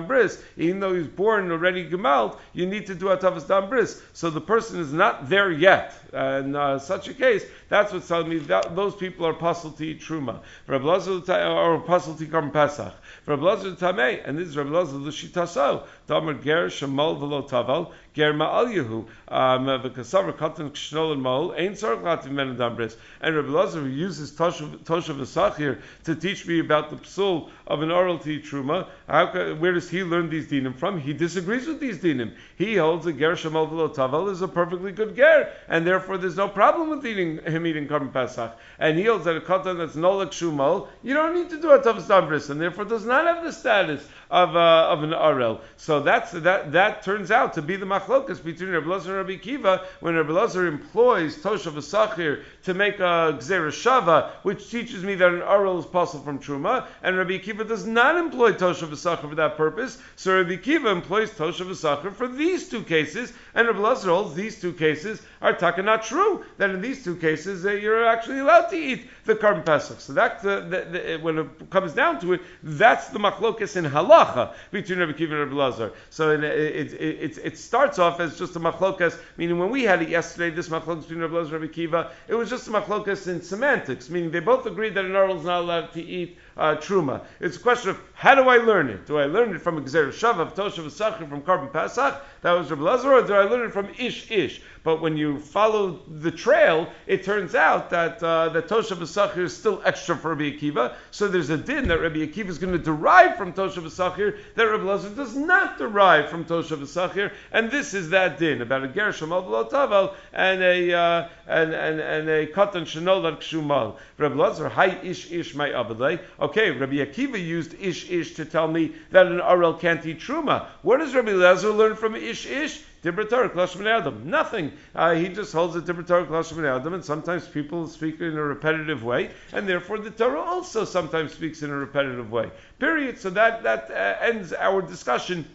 bris, 0.07 0.42
even 0.57 0.81
though 0.81 0.94
he's 0.94 1.07
born 1.07 1.51
already 1.51 1.88
gemalt, 1.88 2.38
you 2.53 2.66
need 2.66 2.87
to 2.87 2.94
do 2.94 3.09
a 3.09 3.16
atavas 3.16 3.49
dam 3.49 3.70
bris. 3.70 4.03
So 4.12 4.29
the 4.31 4.40
person 4.40 4.81
is 4.81 4.92
not 4.92 5.29
there 5.29 5.51
yet. 5.51 5.94
And 6.12 6.57
uh, 6.57 6.79
such 6.79 7.09
a 7.09 7.14
case, 7.14 7.44
that's 7.68 7.92
what's 7.92 8.07
telling 8.07 8.29
me 8.29 8.38
that 8.38 8.77
those 8.77 8.94
people 8.94 9.27
are 9.27 9.33
puzzle 9.33 9.73
to 9.73 9.85
eat 9.85 10.01
truma. 10.01 10.40
Or 10.68 11.81
puzzle 11.81 12.14
to 12.14 12.27
come 12.27 12.51
pesach. 12.51 12.92
And 13.27 14.38
this 14.38 14.49
is 14.49 14.57
Lazar 14.75 14.99
L'shitaso, 14.99 15.85
Damer 16.07 16.35
Ger 16.35 16.67
Shemal 16.67 17.19
V'lo 17.19 17.49
Taval, 17.49 17.93
Ger 18.13 18.33
Ma'al 18.33 18.75
Yehu, 18.75 19.07
um, 19.29 19.67
V'kasavar 19.67 20.33
Katan 20.33 20.71
Kshnol 20.71 21.13
and 21.13 21.23
Mol, 21.23 21.53
Ein 21.53 21.75
Sark 21.77 22.03
Lativ 22.03 22.31
Men 22.31 22.57
Dambris. 22.57 22.97
And 23.21 23.37
Rabbi 23.37 23.49
Lazar 23.49 23.89
uses 23.89 24.33
Toshav 24.33 24.79
V'sach 24.85 25.57
here 25.57 25.81
to 26.05 26.15
teach 26.15 26.47
me 26.47 26.59
about 26.59 26.91
the 26.91 26.97
psul 26.97 27.51
of 27.67 27.83
an 27.83 27.91
oral 27.91 28.19
tea 28.19 28.41
truma. 28.41 28.87
How, 29.09 29.55
where 29.55 29.73
does 29.73 29.89
he 29.89 30.03
learn 30.03 30.29
these 30.29 30.49
dinim 30.49 30.77
from? 30.77 31.01
He 31.01 31.13
disagrees 31.13 31.67
with 31.67 31.81
these 31.81 31.99
dinim. 31.99 32.35
He 32.57 32.77
holds 32.77 33.05
that 33.07 33.19
Ger 33.19 33.35
Shemal 33.35 33.71
V'lo 33.71 34.31
is 34.31 34.43
a 34.43 34.49
perfectly 34.49 34.93
good 34.93 35.17
Ger, 35.17 35.51
and 35.69 35.87
therefore 35.87 36.19
there's 36.19 36.37
no 36.37 36.49
problem 36.49 36.91
with 36.91 37.07
eating 37.07 37.39
him 37.39 37.67
eating 37.67 37.87
Karm 37.89 38.13
Pesach. 38.13 38.53
And 38.79 38.99
he 38.99 39.05
holds 39.05 39.25
that 39.25 39.37
a 39.37 39.41
Katan 39.41 39.79
that's 39.79 39.97
Nolak 39.97 40.31
Shumal, 40.31 40.89
you 41.03 41.15
don't 41.15 41.35
need 41.35 41.51
to 41.51 41.61
do 41.61 41.71
a 41.71 41.79
Tavas 41.79 42.07
Dambris, 42.07 42.51
and 42.51 42.61
therefore 42.61 42.85
does 42.85 43.05
not 43.05 43.27
have 43.27 43.45
the 43.45 43.53
status 43.53 44.07
of, 44.31 44.57
uh, 44.64 44.92
of 44.92 45.03
an 45.03 45.11
arel. 45.11 45.61
So 45.77 46.00
that's 46.00 46.33
that 46.33 46.72
that 46.72 47.03
turns 47.03 47.31
out 47.31 47.55
to 47.55 47.62
be 47.62 47.77
the 47.77 47.87
machlokas 47.87 48.42
between 48.42 48.70
Rabbi 48.70 48.88
Lazar 48.88 49.18
and 49.18 49.29
Rabbi 49.29 49.40
Kiva 49.40 49.85
when 50.00 50.14
Rabbi 50.14 50.33
Lazar 50.33 50.66
employs 50.66 51.37
toshav 51.37 51.74
asachir 51.74 52.42
to 52.64 52.74
make 52.74 52.98
a 52.98 53.37
gzera 53.38 53.68
shava, 53.68 54.31
which 54.42 54.70
teaches 54.70 55.03
me 55.05 55.14
that 55.16 55.33
an 55.33 55.40
arel 55.40 55.79
is 55.79 55.87
possible 55.87 56.24
from 56.24 56.38
truma, 56.38 56.87
and 57.03 57.16
Rabbi 57.16 57.38
Kiva 57.38 57.64
does 57.64 57.87
not 57.87 58.16
employ 58.16 58.53
toshav 58.53 58.88
asachir 58.88 59.29
for 59.29 59.35
that 59.35 59.57
purpose. 59.57 59.98
So 60.16 60.37
Rabbi 60.37 60.57
Kiva 60.57 60.88
employs 60.88 61.31
toshav 61.33 61.66
asachir 61.66 62.14
for 62.14 62.29
these 62.29 62.68
two 62.68 62.83
cases, 62.83 63.33
and 63.55 63.66
Rabbi 63.66 63.81
Lazar 63.81 64.09
holds 64.11 64.35
these 64.35 64.61
two 64.61 64.72
cases 64.72 65.20
are 65.42 65.53
taka 65.53 65.83
not 65.83 66.05
true. 66.05 66.44
That 66.57 66.70
in 66.70 66.81
these 66.81 67.05
two 67.05 67.16
cases 67.16 67.66
uh, 67.66 67.72
you're 67.72 68.07
actually 68.07 68.38
allowed 68.38 68.68
to 68.68 68.77
eat 68.77 69.09
the 69.27 69.35
korban 69.35 69.64
pesach. 69.64 70.00
So 70.00 70.14
that 70.14 70.42
the, 70.42 70.61
the, 70.70 71.18
when 71.20 71.38
it 71.38 71.70
comes 71.70 71.92
down 71.92 72.20
to 72.20 72.33
it, 72.33 72.40
that's 72.62 73.09
the 73.09 73.18
machlokas 73.18 73.77
in 73.77 73.85
halacha 73.85 74.54
between 74.71 74.99
Rabbi 74.99 75.12
Kiva 75.12 75.35
and 75.35 75.51
Rabbi 75.51 75.62
Lazar. 75.62 75.93
So 76.11 76.31
it, 76.31 76.45
it, 76.45 76.93
it, 76.95 77.38
it, 77.43 77.59
starts 77.59 77.99
off 77.99 78.21
as 78.21 78.38
just 78.38 78.57
a 78.57 78.61
machlokas, 78.61 79.19
meaning 79.37 79.59
when 79.59 79.71
we 79.71 79.85
had 79.85 80.03
it 80.03 80.09
yesterday, 80.09 80.55
this 80.55 80.69
machlokas 80.69 81.03
between 81.03 81.21
Rabbi 81.21 81.35
Lazar 81.35 81.57
and 81.57 81.62
Rabbi 81.62 81.73
Kiva, 81.73 82.12
it 82.29 82.35
was 82.35 82.51
just 82.51 82.69
a 82.69 82.71
machlokas 82.71 83.29
in 83.29 83.43
semantics, 83.43 84.11
meaning 84.11 84.31
they 84.31 84.40
both 84.40 84.67
agreed 84.67 84.95
that 84.95 85.05
an 85.05 85.17
oral 85.17 85.37
is 85.37 85.45
not 85.45 85.61
allowed 85.61 85.93
to 85.93 86.03
eat 86.03 86.38
uh, 86.57 86.77
truma. 86.77 87.25
It's 87.40 87.57
a 87.57 87.61
question 87.61 87.90
of 87.90 88.01
how 88.14 88.35
do 88.35 88.49
I 88.49 88.59
learn 88.59 88.88
it? 88.88 89.07
Do 89.07 89.19
I 89.19 89.27
learn 89.27 89.55
it 89.55 89.61
from 89.61 89.77
a 89.79 89.81
Gzer 89.81 90.09
Shavav, 90.09 90.55
Toshav 90.55 90.87
Sachir 90.87 91.29
from 91.29 91.43
korban 91.43 91.71
Pasach? 91.71 92.21
That 92.43 92.53
was 92.53 92.71
Rabbi 92.71 92.83
Lazar, 92.83 93.12
or 93.12 93.23
do 93.23 93.35
I 93.35 93.45
learn 93.45 93.67
it 93.67 93.73
from 93.73 93.88
Ish 93.99 94.31
Ish? 94.31 94.62
But 94.85 95.01
when 95.01 95.17
you 95.17 95.40
follow 95.40 96.01
the 96.07 96.31
trail, 96.31 96.88
it 97.07 97.25
turns 97.25 97.55
out 97.55 97.90
that 97.90 98.23
uh, 98.23 98.51
that 98.51 98.69
Toshav 98.69 99.01
is 99.38 99.57
still 99.57 99.83
extra 99.85 100.14
for 100.14 100.35
Rabbi 100.35 100.57
Akiva. 100.57 100.95
So 101.11 101.27
there's 101.27 101.51
a 101.51 101.57
din 101.57 101.88
that 101.88 102.01
Rabbi 102.01 102.19
Akiva 102.19 102.49
is 102.49 102.59
going 102.59 102.73
to 102.73 102.79
derive 102.79 103.37
from 103.37 103.53
Toshav 103.55 103.85
Sachir 103.85 104.38
that 104.55 104.64
Rabbi 104.64 104.85
Lazar 104.85 105.09
does 105.09 105.35
not 105.35 105.79
derive 105.79 106.29
from 106.29 106.45
Toshav 106.45 106.79
Sachir, 106.83 107.33
and 107.51 107.71
this 107.71 107.95
is 107.95 108.11
that 108.11 108.38
din 108.38 108.61
about 108.61 108.85
a 108.85 108.88
Gershom 108.88 109.33
al 109.33 109.64
Tavel 109.67 110.14
and 110.33 110.62
a 110.62 110.93
uh, 110.93 111.29
and 111.47 111.73
and 111.73 112.01
and 112.01 112.29
a 112.29 112.47
Katan 112.47 112.83
Shenol 112.83 113.25
al 113.25 113.37
Kshumal. 113.38 113.97
Rabbi 114.19 114.35
Lazar, 114.35 114.69
Hi 114.69 114.99
Ish 115.03 115.33
Ish 115.33 115.55
my 115.55 115.71
Abadai. 115.71 116.21
Okay, 116.44 116.72
Rabbi 116.72 116.96
Akiva 116.96 117.42
used 117.42 117.72
Ish 117.80 118.11
Ish 118.11 118.35
to 118.35 118.44
tell 118.44 118.68
me 118.68 118.92
that 119.12 119.24
an 119.24 119.38
Arel 119.38 119.80
can't 119.80 120.04
eat 120.04 120.20
Truma. 120.20 120.66
What 120.83 120.98
does 120.98 121.14
Rabbi 121.14 121.30
Lezer 121.30 121.74
learn 121.74 121.96
from 121.96 122.14
Ish 122.14 122.44
Ish? 122.44 122.83
Dibra 123.02 123.26
Torah, 123.26 123.98
Adam. 123.98 124.28
Nothing. 124.28 124.70
Uh, 124.94 125.14
he 125.14 125.30
just 125.30 125.54
holds 125.54 125.74
a 125.74 125.80
Dibra 125.80 126.07
Torah, 126.07 126.76
Adam, 126.76 126.92
and 126.92 127.02
sometimes 127.02 127.48
people 127.48 127.88
speak 127.88 128.20
in 128.20 128.37
a 128.37 128.42
repetitive 128.42 129.02
way, 129.02 129.30
and 129.54 129.66
therefore 129.66 129.96
the 129.96 130.11
Torah 130.11 130.42
also 130.42 130.85
sometimes 130.85 131.33
speaks 131.33 131.62
in 131.62 131.70
a 131.70 131.74
repetitive 131.74 132.30
way. 132.30 132.50
Period. 132.78 133.18
So 133.18 133.30
that, 133.30 133.62
that 133.62 133.90
uh, 133.90 134.16
ends 134.20 134.52
our 134.52 134.83
discussion 134.83 135.46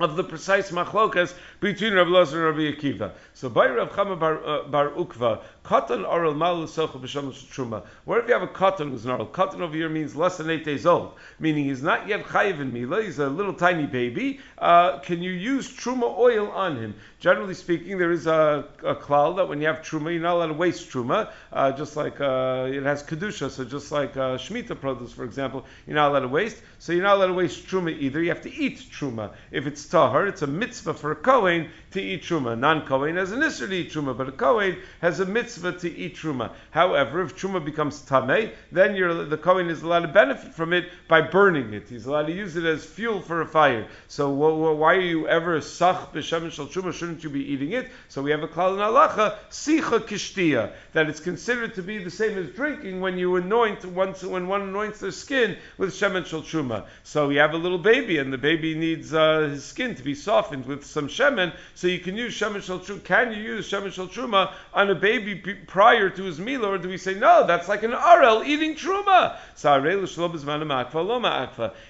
of 0.00 0.16
the 0.16 0.24
precise 0.24 0.70
machlokas 0.70 1.34
between 1.64 1.94
Rabbi 1.94 2.10
Lazar 2.10 2.46
and 2.46 2.58
Rabbi 2.58 2.76
Akiva. 2.76 3.12
So 3.32 3.48
by 3.48 3.66
Rav 3.66 3.90
Chama 3.92 4.20
bar, 4.20 4.46
uh, 4.46 4.64
bar 4.64 4.90
Ukva, 4.90 5.40
katan 5.64 6.06
oral 6.06 6.34
malu 6.34 6.66
socha 6.66 7.00
b'shamus 7.00 7.42
truma. 7.46 7.82
What 8.04 8.18
if 8.18 8.28
you 8.28 8.34
have 8.34 8.42
a 8.42 8.48
katan 8.48 8.90
who's 8.90 9.06
an 9.06 9.12
oral? 9.12 9.26
Katan 9.26 9.60
over 9.60 9.74
here 9.74 9.88
means 9.88 10.14
less 10.14 10.36
than 10.36 10.50
eight 10.50 10.66
days 10.66 10.84
old, 10.84 11.14
meaning 11.40 11.64
he's 11.64 11.82
not 11.82 12.06
yet 12.06 12.24
chayiv 12.24 12.60
in 12.60 12.70
mila. 12.70 13.02
He's 13.02 13.18
a 13.18 13.30
little 13.30 13.54
tiny 13.54 13.86
baby. 13.86 14.40
Uh, 14.58 14.98
can 14.98 15.22
you 15.22 15.30
use 15.30 15.72
truma 15.72 16.14
oil 16.18 16.50
on 16.50 16.76
him? 16.76 16.94
Generally 17.18 17.54
speaking, 17.54 17.96
there 17.96 18.12
is 18.12 18.26
a, 18.26 18.66
a 18.82 18.94
klal 18.94 19.34
that 19.36 19.48
when 19.48 19.58
you 19.58 19.66
have 19.66 19.80
truma, 19.80 20.12
you're 20.12 20.20
not 20.20 20.34
allowed 20.34 20.48
to 20.48 20.52
waste 20.52 20.90
truma. 20.90 21.30
Uh, 21.50 21.72
just 21.72 21.96
like 21.96 22.20
uh, 22.20 22.68
it 22.70 22.82
has 22.82 23.02
kedusha, 23.02 23.50
so 23.50 23.64
just 23.64 23.90
like 23.90 24.14
uh, 24.18 24.36
shmita 24.36 24.78
produce, 24.78 25.12
for 25.12 25.24
example, 25.24 25.64
you're 25.86 25.96
not 25.96 26.10
allowed 26.10 26.20
to 26.20 26.28
waste. 26.28 26.58
So 26.78 26.92
you're 26.92 27.04
not 27.04 27.16
allowed 27.16 27.28
to 27.28 27.32
waste 27.32 27.66
truma 27.66 27.98
either. 27.98 28.22
You 28.22 28.28
have 28.28 28.42
to 28.42 28.54
eat 28.54 28.80
truma. 28.92 29.32
If 29.50 29.66
it's 29.66 29.86
tahar. 29.86 30.26
It's 30.26 30.42
a 30.42 30.46
mitzvah 30.46 30.94
for 30.94 31.12
a 31.12 31.16
kohen 31.16 31.53
to 31.92 32.00
eat 32.00 32.22
truma. 32.22 32.58
Non-kohen 32.58 33.16
has 33.16 33.30
an 33.32 33.40
isser 33.40 33.68
to 33.68 33.74
eat 33.74 33.92
truma, 33.92 34.16
but 34.16 34.28
a 34.28 34.32
kohen 34.32 34.76
has 35.00 35.20
a 35.20 35.24
mitzvah 35.24 35.72
to 35.78 35.88
eat 35.96 36.16
truma. 36.16 36.50
However, 36.70 37.22
if 37.22 37.36
truma 37.36 37.64
becomes 37.64 38.02
tameh, 38.02 38.52
then 38.72 38.94
the 39.30 39.38
kohen 39.38 39.70
is 39.70 39.82
allowed 39.82 40.00
to 40.00 40.08
benefit 40.08 40.54
from 40.54 40.72
it 40.72 40.88
by 41.08 41.20
burning 41.20 41.72
it. 41.72 41.88
He's 41.88 42.06
allowed 42.06 42.26
to 42.26 42.32
use 42.32 42.56
it 42.56 42.64
as 42.64 42.84
fuel 42.84 43.20
for 43.20 43.40
a 43.40 43.46
fire. 43.46 43.86
So 44.08 44.30
why 44.30 44.94
are 44.96 45.00
you 45.00 45.28
ever 45.28 45.60
sach 45.60 46.12
b'shem 46.12 46.50
shel 46.50 46.66
truma? 46.66 46.92
Shouldn't 46.92 47.22
you 47.22 47.30
be 47.30 47.44
eating 47.52 47.72
it? 47.72 47.88
So 48.08 48.22
we 48.22 48.30
have 48.30 48.42
a 48.42 48.48
klal 48.48 48.74
in 48.74 48.80
halacha 48.80 49.36
sicha 49.50 50.00
kishtia 50.00 50.72
that 50.92 51.08
it's 51.08 51.20
considered 51.20 51.74
to 51.74 51.82
be 51.82 52.02
the 52.02 52.10
same 52.10 52.36
as 52.38 52.48
drinking 52.50 53.00
when 53.00 53.18
you 53.18 53.36
anoint 53.36 53.84
once 53.84 54.22
when 54.22 54.48
one 54.48 54.62
anoints 54.62 55.00
their 55.00 55.10
skin 55.10 55.56
with 55.78 55.90
shemen 55.90 56.26
shel 56.26 56.42
truma. 56.42 56.86
So 57.02 57.30
you 57.30 57.38
have 57.38 57.52
a 57.52 57.58
little 57.58 57.78
baby 57.78 58.18
and 58.18 58.32
the 58.32 58.38
baby 58.38 58.74
needs 58.74 59.12
uh, 59.14 59.48
his 59.50 59.64
skin 59.64 59.94
to 59.94 60.02
be 60.02 60.14
softened 60.14 60.66
with 60.66 60.84
some 60.84 61.08
shemen. 61.08 61.43
So 61.74 61.86
you 61.86 61.98
can 61.98 62.16
use 62.16 62.34
shemen 62.34 62.62
shel 62.62 62.80
truma. 62.80 63.04
Can 63.04 63.32
you 63.32 63.42
use 63.42 63.70
shemen 63.70 63.92
shel 63.92 64.08
truma 64.08 64.52
on 64.72 64.90
a 64.90 64.94
baby 64.94 65.34
prior 65.66 66.10
to 66.10 66.22
his 66.22 66.38
meal, 66.38 66.64
or 66.64 66.78
do 66.78 66.88
we 66.88 66.96
say 66.96 67.14
no? 67.14 67.46
That's 67.46 67.68
like 67.68 67.82
an 67.82 67.92
arel 67.92 68.46
eating 68.46 68.74
truma. 68.74 69.36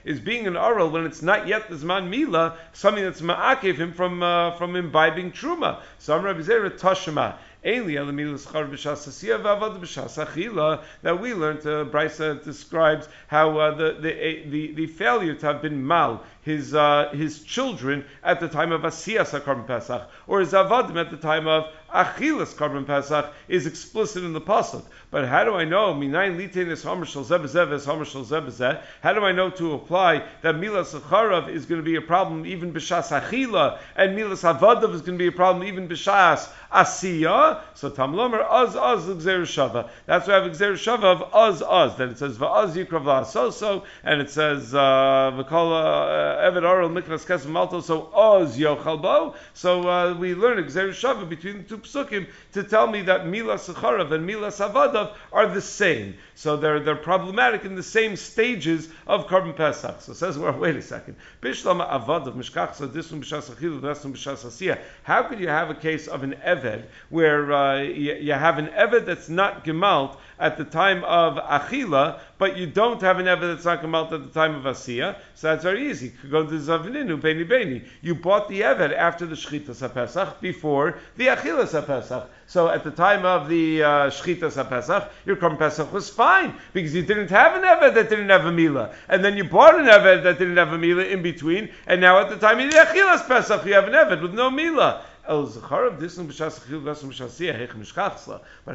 Is 0.04 0.20
being 0.20 0.46
an 0.46 0.54
arel 0.54 0.90
when 0.90 1.06
it's 1.06 1.22
not 1.22 1.46
yet 1.48 1.68
the 1.68 1.76
zman 1.76 2.08
mila, 2.08 2.56
something 2.72 3.04
that's 3.04 3.20
ma'akev 3.20 3.76
him 3.76 3.92
from 3.92 4.22
uh, 4.22 4.56
from 4.56 4.76
imbibing 4.76 5.32
truma. 5.32 5.80
So 5.98 6.16
I'm 6.16 6.24
Rabbi 6.24 6.40
Zera 6.40 6.70
Tashima 6.70 7.36
that 11.02 11.18
we 11.20 11.34
learned, 11.34 11.60
uh, 11.60 11.84
Brisa 11.86 12.44
describes 12.44 13.08
how 13.28 13.58
uh, 13.58 13.74
the, 13.74 13.96
the, 14.00 14.42
the, 14.50 14.72
the 14.74 14.86
failure 14.86 15.34
to 15.34 15.46
have 15.46 15.62
been 15.62 15.86
mal, 15.86 16.22
his, 16.42 16.74
uh, 16.74 17.08
his 17.14 17.42
children 17.42 18.04
at 18.22 18.40
the 18.40 18.48
time 18.48 18.70
of 18.70 18.82
Asiyas 18.82 19.38
HaKarban 19.38 19.66
Pesach, 19.66 20.10
or 20.26 20.40
his 20.40 20.52
avadim 20.52 21.00
at 21.00 21.10
the 21.10 21.16
time 21.16 21.46
of 21.48 21.64
Achilas 21.94 22.52
Karban 22.56 22.84
Pesach 22.84 23.32
is 23.46 23.66
explicit 23.66 24.24
in 24.24 24.32
the 24.32 24.40
pasuk. 24.40 24.82
But 25.12 25.28
how 25.28 25.44
do 25.44 25.54
I 25.54 25.64
know 25.64 25.94
minayin 25.94 26.36
litenis 26.36 26.84
homer 26.84 27.06
shel 27.06 27.24
zebezeves 27.24 27.86
homer 27.86 28.04
shel? 28.04 28.24
How 29.00 29.12
do 29.12 29.24
I 29.24 29.30
know 29.30 29.48
to 29.50 29.74
apply 29.74 30.24
that 30.42 30.56
milas 30.56 30.98
acharav 30.98 31.48
is 31.48 31.66
going 31.66 31.80
to 31.80 31.84
be 31.84 31.94
a 31.94 32.00
problem 32.00 32.46
even 32.46 32.72
b'shas 32.72 33.08
achila, 33.16 33.78
and 33.94 34.18
milas 34.18 34.42
avadav 34.42 34.92
is 34.92 35.02
going 35.02 35.16
to 35.16 35.22
be 35.22 35.28
a 35.28 35.32
problem 35.32 35.64
even 35.68 35.88
b'shas 35.88 36.48
asiya? 36.72 37.60
So 37.74 37.90
tamlomer 37.90 38.44
az 38.44 38.74
az 38.74 39.06
shava. 39.46 39.88
That's 40.06 40.26
why 40.26 40.38
I 40.38 40.42
have 40.42 40.56
shava 40.56 41.04
of 41.04 41.32
az 41.32 41.62
az. 41.62 41.96
Then 41.96 42.10
it 42.10 42.18
says 42.18 42.36
va'az 42.38 42.74
yikrav 42.74 43.04
la'asoso, 43.04 43.84
and 44.02 44.20
it 44.20 44.30
says 44.30 44.72
v'kol 44.72 45.70
uh, 45.70 46.44
eved 46.44 46.64
oral 46.64 46.88
mikras 46.88 47.24
kesem 47.24 47.50
malto. 47.50 47.80
So 47.80 48.10
az 48.12 48.58
yochalbo. 48.58 49.36
So 49.52 49.88
uh, 49.88 50.16
we 50.18 50.34
learn 50.34 50.58
shava 50.64 51.28
between 51.28 51.58
the 51.58 51.62
two 51.62 51.83
psukim 51.84 52.26
to 52.52 52.62
tell 52.62 52.86
me 52.86 53.02
that 53.02 53.26
Mila 53.26 53.54
Secharav 53.54 54.12
and 54.12 54.26
Mila 54.26 54.48
Savadav 54.48 55.14
are 55.32 55.46
the 55.46 55.60
same. 55.60 56.16
So 56.34 56.56
they're, 56.56 56.80
they're 56.80 56.96
problematic 56.96 57.64
in 57.64 57.74
the 57.74 57.82
same 57.82 58.16
stages 58.16 58.88
of 59.06 59.26
Karban 59.26 59.56
Pesach. 59.56 60.00
So 60.00 60.12
it 60.12 60.16
says, 60.16 60.38
well, 60.38 60.52
wait 60.58 60.76
a 60.76 60.82
second. 60.82 61.16
Bishlama 61.42 61.88
Avadav, 61.90 62.34
Mishkach 62.34 62.74
Achilu, 62.76 63.80
Asiyah. 63.80 64.78
How 65.02 65.22
could 65.24 65.40
you 65.40 65.48
have 65.48 65.70
a 65.70 65.74
case 65.74 66.06
of 66.08 66.22
an 66.22 66.34
Eved 66.44 66.84
where 67.10 67.52
uh, 67.52 67.80
you, 67.82 68.14
you, 68.14 68.32
have 68.32 68.58
an 68.58 68.68
Eved 68.68 69.06
that's 69.06 69.28
not 69.28 69.64
Gemalt 69.64 70.16
at 70.38 70.56
the 70.56 70.64
time 70.64 71.04
of 71.04 71.36
Achila, 71.36 72.20
but 72.44 72.58
you 72.58 72.66
don't 72.66 73.00
have 73.00 73.18
an 73.18 73.24
Eved 73.24 73.40
that's 73.40 73.64
not 73.64 73.82
Gemalt 73.82 74.12
at 74.12 74.22
the 74.22 74.38
time 74.38 74.54
of 74.54 74.64
Asiyah? 74.64 75.16
So 75.34 75.48
that's 75.48 75.62
very 75.62 75.90
easy. 75.90 76.12
You 76.22 76.28
go 76.28 76.44
to 76.44 76.52
Zavininu, 76.52 77.18
Beni 77.18 77.42
Beni. 77.42 77.82
You 78.02 78.14
bought 78.14 78.50
the 78.50 78.60
Eved 78.60 78.94
after 78.94 79.24
the 79.24 79.34
Shchitas 79.34 79.80
HaPesach, 79.80 80.42
before 80.42 80.98
the 81.16 81.28
Achilas 81.28 81.72
HaPesach. 81.72 82.26
So 82.46 82.68
at 82.68 82.84
the 82.84 82.90
time 82.90 83.24
of 83.24 83.48
the 83.48 83.82
uh, 83.82 83.88
Shchitas 84.10 84.62
HaPesach, 84.62 85.08
your 85.24 85.36
Korban 85.36 85.58
Pesach 85.58 85.90
was 85.90 86.10
fine 86.10 86.54
because 86.74 86.94
you 86.94 87.00
didn't 87.00 87.30
have 87.30 87.56
an 87.56 87.62
Eved 87.62 87.94
that 87.94 88.10
didn't 88.10 88.28
have 88.28 88.44
a 88.44 88.52
Mila. 88.52 88.94
And 89.08 89.24
then 89.24 89.38
you 89.38 89.44
bought 89.44 89.80
an 89.80 89.86
Eved 89.86 90.24
that 90.24 90.38
didn't 90.38 90.58
have 90.58 90.74
a 90.74 90.76
Mila 90.76 91.04
in 91.04 91.22
between, 91.22 91.70
and 91.86 91.98
now 91.98 92.20
at 92.20 92.28
the 92.28 92.36
time 92.36 92.60
of 92.60 92.70
the 92.70 92.76
Achilas 92.76 93.26
Pesach, 93.26 93.64
you 93.64 93.72
have 93.72 93.88
an 93.88 93.94
Eved 93.94 94.20
with 94.20 94.34
no 94.34 94.50
Mila. 94.50 95.02
But 95.26 95.56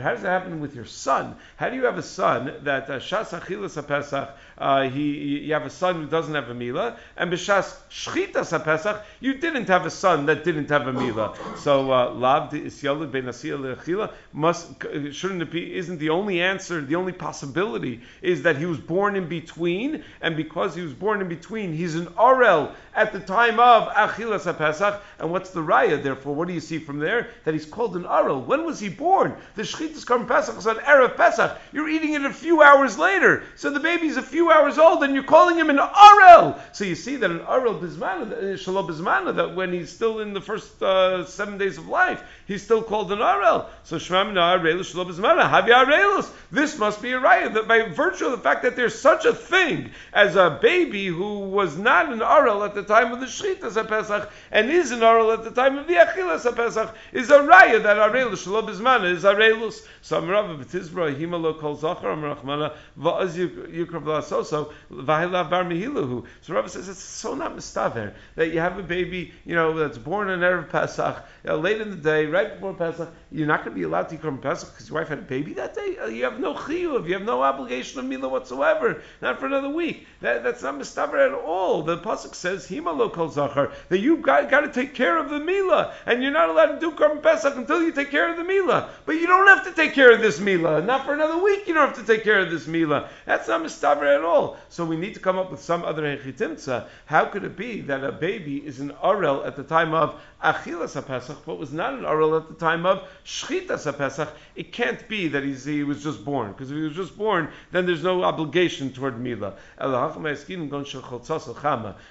how 0.01 0.11
does 0.11 0.23
it 0.23 0.27
happen 0.27 0.59
with 0.59 0.75
your 0.75 0.85
son? 0.85 1.35
How 1.57 1.69
do 1.69 1.75
you 1.75 1.85
have 1.85 1.97
a 1.97 2.03
son 2.03 2.53
that 2.63 2.89
uh, 2.89 2.99
Shas 2.99 3.39
Achilas 3.39 3.87
Pesach, 3.87 4.29
uh, 4.57 4.89
he 4.89 5.39
you 5.39 5.53
have 5.53 5.65
a 5.65 5.69
son 5.69 5.95
who 5.95 6.07
doesn't 6.07 6.33
have 6.33 6.49
a 6.49 6.53
mila, 6.53 6.97
and 7.17 7.31
b'Shas 7.31 7.75
Shchitas 7.89 8.63
Pesach, 8.63 9.03
you 9.19 9.35
didn't 9.35 9.67
have 9.67 9.85
a 9.85 9.91
son 9.91 10.25
that 10.25 10.43
didn't 10.43 10.69
have 10.69 10.87
a 10.87 10.93
mila. 10.93 11.35
So 11.57 11.91
uh, 11.91 12.13
Lav 12.13 12.51
Isyalid 12.51 13.11
Ben 13.11 13.25
Asiyah 13.25 14.11
must 14.33 14.67
shouldn't 15.11 15.41
it 15.41 15.51
be? 15.51 15.75
Isn't 15.75 15.99
the 15.99 16.09
only 16.09 16.41
answer, 16.41 16.81
the 16.81 16.95
only 16.95 17.13
possibility 17.13 18.01
is 18.21 18.43
that 18.43 18.57
he 18.57 18.65
was 18.65 18.79
born 18.79 19.15
in 19.15 19.27
between, 19.27 20.03
and 20.21 20.35
because 20.35 20.75
he 20.75 20.81
was 20.81 20.93
born 20.93 21.21
in 21.21 21.29
between, 21.29 21.73
he's 21.73 21.95
an 21.95 22.07
Orel 22.07 22.73
at 22.95 23.13
the 23.13 23.19
time 23.19 23.59
of 23.59 23.87
Achilas 23.89 24.57
Pesach. 24.57 25.01
And 25.19 25.31
what's 25.31 25.51
the 25.51 25.61
raya? 25.61 26.01
Therefore, 26.01 26.35
what 26.39 26.47
do 26.47 26.53
you 26.53 26.61
see 26.61 26.79
from 26.79 26.99
there? 26.99 27.27
That 27.43 27.53
he's 27.53 27.65
called 27.65 27.97
an 27.97 28.03
Arel. 28.03 28.45
When 28.45 28.63
was 28.63 28.79
he 28.79 28.87
born? 28.87 29.35
The 29.55 29.63
Shchitas 29.63 30.05
Karm 30.05 30.25
Pesach 30.25 30.57
is 30.57 30.67
on 30.67 30.77
Erev 30.77 31.17
Pesach. 31.17 31.59
You're 31.73 31.89
eating 31.89 32.13
it 32.13 32.23
a 32.23 32.31
few 32.31 32.61
hours 32.61 32.97
later. 32.97 33.43
So 33.57 33.69
the 33.69 33.81
baby's 33.81 34.15
a 34.15 34.21
few 34.21 34.49
hours 34.49 34.77
old 34.77 35.03
and 35.03 35.13
you're 35.13 35.25
calling 35.25 35.57
him 35.57 35.69
an 35.69 35.79
Arel. 35.79 36.57
So 36.71 36.85
you 36.85 36.95
see 36.95 37.17
that 37.17 37.29
an 37.29 37.39
Arel 37.39 37.81
Bismana, 37.81 38.31
uh, 38.31 38.55
Shalom 38.55 38.87
Bismana, 38.87 39.35
that 39.35 39.53
when 39.53 39.73
he's 39.73 39.91
still 39.91 40.19
in 40.19 40.31
the 40.31 40.39
first 40.39 40.81
uh, 40.81 41.25
seven 41.25 41.57
days 41.57 41.77
of 41.77 41.89
life, 41.89 42.23
he's 42.47 42.63
still 42.63 42.83
called 42.83 43.11
an 43.11 43.19
Arel. 43.19 43.65
So 43.83 43.97
Shemam 43.97 44.31
Arel 44.31 44.85
Shalom 44.85 45.11
Bismana, 45.11 45.41
Havi 45.41 45.71
Arelos. 45.71 46.31
This 46.51 46.77
must 46.77 47.01
be 47.01 47.11
a 47.11 47.19
raya 47.19 47.53
that 47.53 47.67
by 47.67 47.89
virtue 47.89 48.27
of 48.27 48.31
the 48.31 48.37
fact 48.37 48.63
that 48.63 48.77
there's 48.77 48.97
such 48.97 49.25
a 49.25 49.33
thing 49.33 49.91
as 50.13 50.37
a 50.37 50.57
baby 50.61 51.07
who 51.07 51.39
was 51.39 51.77
not 51.77 52.13
an 52.13 52.19
Arel 52.19 52.65
at 52.65 52.75
the 52.75 52.83
time 52.83 53.11
of 53.11 53.19
the 53.19 53.25
Shchitas 53.25 53.75
Pesach 53.89 54.31
and 54.51 54.71
is 54.71 54.91
an 54.91 55.01
Arel 55.01 55.37
at 55.37 55.43
the 55.43 55.51
time 55.51 55.77
of 55.77 55.85
the 55.85 55.97
Achilas 56.29 56.55
Pesach 56.55 56.95
is 57.13 57.29
a 57.29 57.39
raya 57.39 57.81
that 57.83 57.97
Arel 57.97 58.37
Shalom 58.37 58.67
Bismana 58.67 59.13
is 59.13 59.23
Arelus. 59.23 59.85
So 60.01 60.21
Amrav 60.21 60.63
B'Tizbra 60.63 61.15
Himalo 61.15 61.59
Kol 61.59 61.75
Zachar 61.75 62.15
Amrachmana 62.15 62.73
Va'az 62.99 63.35
Yukrav 63.35 64.03
La'asoso 64.03 64.71
V'Hilav 64.91 65.49
Bar 65.49 65.63
Mehilahu. 65.63 66.25
So 66.41 66.53
Rabbi 66.53 66.67
says 66.67 66.89
it's 66.89 66.99
so 66.99 67.33
not 67.33 67.55
mistaver 67.55 68.13
that 68.35 68.51
you 68.53 68.59
have 68.59 68.77
a 68.77 68.83
baby, 68.83 69.33
you 69.45 69.55
know, 69.55 69.77
that's 69.77 69.97
born 69.97 70.29
on 70.29 70.39
Erev 70.39 70.69
Pesach, 70.69 71.23
know, 71.49 71.57
late 71.57 71.81
in 71.81 71.89
the 71.89 71.97
day, 71.97 72.25
right 72.25 72.53
before 72.53 72.73
Pesach, 72.73 73.09
you're 73.31 73.47
not 73.47 73.63
going 73.63 73.71
to 73.71 73.75
be 73.75 73.83
allowed 73.83 74.09
to 74.09 74.17
come 74.17 74.37
Pesach 74.37 74.71
because 74.71 74.89
your 74.89 74.99
wife 74.99 75.09
had 75.09 75.19
a 75.19 75.23
baby 75.23 75.53
that 75.53 75.73
day. 75.73 75.97
Uh, 75.97 76.07
you 76.07 76.23
have 76.23 76.39
no 76.39 76.53
chiyuv, 76.53 77.07
you 77.07 77.13
have 77.13 77.23
no 77.23 77.41
obligation 77.41 77.99
of 77.99 78.05
milah 78.05 78.29
whatsoever, 78.29 79.01
not 79.21 79.39
for 79.39 79.47
another 79.47 79.69
week. 79.69 80.07
That, 80.21 80.43
that's 80.43 80.63
not 80.63 80.75
mistaver 80.75 81.25
at 81.25 81.33
all. 81.33 81.81
The 81.83 81.97
pasuk 81.97 82.35
says 82.35 82.67
himalo 82.67 83.11
kol 83.11 83.29
zachar 83.29 83.71
that 83.89 83.99
you've 83.99 84.21
got, 84.21 84.49
got 84.49 84.61
to 84.61 84.71
take 84.71 84.93
care 84.93 85.17
of 85.17 85.29
the 85.29 85.39
milah, 85.39 85.93
and 86.05 86.18
you're 86.21 86.31
not 86.31 86.49
allowed 86.49 86.73
to 86.73 86.79
do 86.79 86.91
Karban 86.91 87.21
Pesach 87.21 87.55
until 87.55 87.81
you 87.81 87.91
take 87.91 88.11
care 88.11 88.29
of 88.29 88.37
the 88.37 88.43
Mila. 88.43 88.89
But 89.05 89.15
you 89.15 89.27
don't 89.27 89.47
have 89.47 89.65
to 89.65 89.73
take 89.73 89.93
care 89.93 90.11
of 90.11 90.21
this 90.21 90.39
Mila. 90.39 90.81
Not 90.81 91.05
for 91.05 91.13
another 91.13 91.41
week. 91.41 91.67
You 91.67 91.73
don't 91.73 91.87
have 91.87 91.97
to 91.97 92.05
take 92.05 92.23
care 92.23 92.39
of 92.39 92.51
this 92.51 92.67
Mila. 92.67 93.09
That's 93.25 93.47
not 93.47 93.61
mistaver 93.61 94.15
at 94.15 94.23
all. 94.23 94.57
So 94.69 94.85
we 94.85 94.97
need 94.97 95.13
to 95.13 95.19
come 95.19 95.37
up 95.37 95.51
with 95.51 95.61
some 95.61 95.83
other 95.83 96.03
hechitimtza. 96.03 96.87
How 97.05 97.25
could 97.25 97.43
it 97.43 97.57
be 97.57 97.81
that 97.81 98.03
a 98.03 98.11
baby 98.11 98.57
is 98.57 98.79
an 98.79 98.91
arel 99.03 99.45
at 99.45 99.55
the 99.55 99.63
time 99.63 99.93
of 99.93 100.19
achilas 100.43 101.05
pesach, 101.05 101.37
but 101.45 101.59
was 101.59 101.73
not 101.73 101.93
an 101.93 102.01
arel 102.01 102.41
at 102.41 102.47
the 102.47 102.55
time 102.55 102.85
of 102.85 103.07
shchitas 103.25 103.97
pesach? 103.97 104.29
It 104.55 104.71
can't 104.71 105.07
be 105.07 105.27
that 105.29 105.43
he 105.43 105.83
was 105.83 106.03
just 106.03 106.23
born, 106.23 106.51
because 106.51 106.71
if 106.71 106.77
he 106.77 106.83
was 106.83 106.95
just 106.95 107.17
born, 107.17 107.49
then 107.71 107.85
there's 107.85 108.03
no 108.03 108.23
obligation 108.23 108.93
toward 108.93 109.19
Mila. 109.19 109.55
No, 109.79 110.11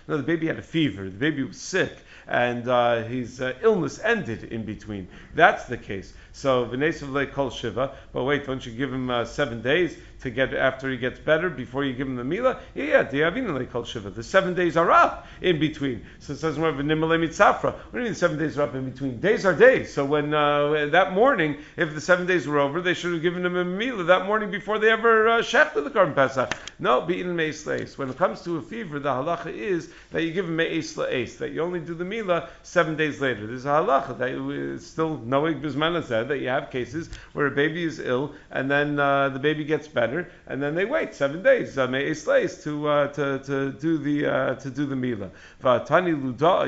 the 0.07 0.23
baby 0.23 0.47
had 0.47 0.59
a 0.59 0.63
fever. 0.63 1.05
The 1.05 1.11
baby 1.11 1.45
was 1.45 1.57
sick 1.57 1.93
and 2.29 2.69
uh, 2.69 3.03
his 3.05 3.41
uh, 3.41 3.55
illness 3.63 4.01
ended 4.05 4.45
in 4.45 4.65
between. 4.65 5.09
That's 5.35 5.65
the 5.65 5.77
case. 5.77 6.13
So 6.33 6.67
v'nesav 6.67 7.33
kol 7.33 7.51
shiva. 7.51 7.93
But 8.13 8.25
wait, 8.25 8.47
don't 8.47 8.65
you 8.65 8.73
give 8.73 8.93
him 8.93 9.11
uh, 9.11 9.25
seven 9.25 9.63
days? 9.63 9.97
To 10.21 10.31
get 10.31 10.53
after 10.53 10.91
he 10.91 10.97
gets 10.97 11.19
better 11.19 11.49
before 11.49 11.85
you 11.85 11.93
give 11.93 12.09
him 12.09 12.17
the 12.17 12.25
mila. 12.25 12.59
Yeah, 12.75 12.85
yeah, 12.85 13.05
diavina 13.05 13.71
called 13.71 13.87
shiva. 13.87 14.11
The 14.11 14.23
seven 14.23 14.55
days 14.55 14.77
are 14.77 14.91
up 14.91 15.27
in 15.41 15.61
between. 15.61 16.05
So 16.19 16.33
it 16.33 16.39
says 16.39 16.59
more 16.59 16.71
a 16.71 16.73
mitzafra. 16.73 17.73
What 17.73 17.93
do 17.93 17.99
you 17.99 18.05
mean 18.05 18.15
seven 18.15 18.39
days 18.39 18.59
are 18.59 18.63
up 18.63 18.75
in 18.75 18.91
between? 18.91 19.21
Days 19.21 19.45
are 19.45 19.55
days. 19.55 19.93
So 19.93 20.05
when 20.05 20.35
uh, 20.35 20.87
that 20.91 21.13
morning, 21.13 21.59
if 21.77 21.95
the 21.95 22.01
seven 22.01 22.27
days 22.27 22.47
were 22.47 22.59
over, 22.59 22.81
they 22.81 22.95
should 22.95 23.13
have 23.13 23.23
given 23.23 23.45
him 23.45 23.57
a 23.57 23.65
mila 23.65 24.05
that 24.05 24.27
morning 24.27 24.51
before 24.51 24.79
they 24.79 24.91
ever 24.91 25.29
uh, 25.29 25.43
shafted 25.43 25.85
the 25.85 25.91
Karban 25.91 26.15
Pesach. 26.15 26.53
No, 26.81 27.01
beaten 27.01 27.35
meis 27.37 27.67
When 27.97 28.11
it 28.11 28.17
comes 28.17 28.43
to 28.43 28.57
a 28.57 28.63
fever, 28.63 28.99
the 28.99 29.11
halacha 29.11 29.53
is 29.53 29.91
that 30.11 30.23
you 30.23 30.33
give 30.33 30.47
him 30.47 30.57
meis 30.57 30.99
ace, 30.99 31.37
that 31.37 31.53
you 31.53 31.63
only 31.63 31.81
do 31.81 31.95
the 31.95 32.05
mila 32.05 32.49
seven 32.63 32.97
days 32.97 33.21
later. 33.21 33.47
There's 33.47 33.65
a 33.65 33.69
halacha 33.69 34.19
that 34.19 34.31
is 34.31 34.87
still 34.87 35.19
knowing 35.19 35.61
bismana 35.61 36.05
said 36.05 36.29
that 36.29 36.39
you 36.39 36.49
have 36.49 36.71
cases 36.71 37.09
where 37.33 37.47
a 37.47 37.51
baby 37.51 37.85
is 37.85 37.99
ill 38.01 38.35
and 38.51 38.71
then 38.71 38.99
uh, 38.99 39.29
the 39.29 39.39
baby 39.39 39.65
gets 39.65 39.89
better 39.89 40.08
better, 40.09 40.31
and 40.47 40.63
then 40.63 40.75
they 40.75 40.85
wait 40.85 41.15
seven 41.15 41.43
days 41.43 41.77
uh, 41.77 41.87
to 41.87 42.89
uh, 42.89 43.09
to 43.09 43.39
to 43.45 43.73
do 43.73 43.99
the 43.99 44.27
uh, 44.27 44.55
to 44.55 44.71
do 44.71 44.87
the 44.87 44.97
mila. 44.97 45.31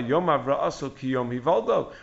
Yom. 0.01 0.27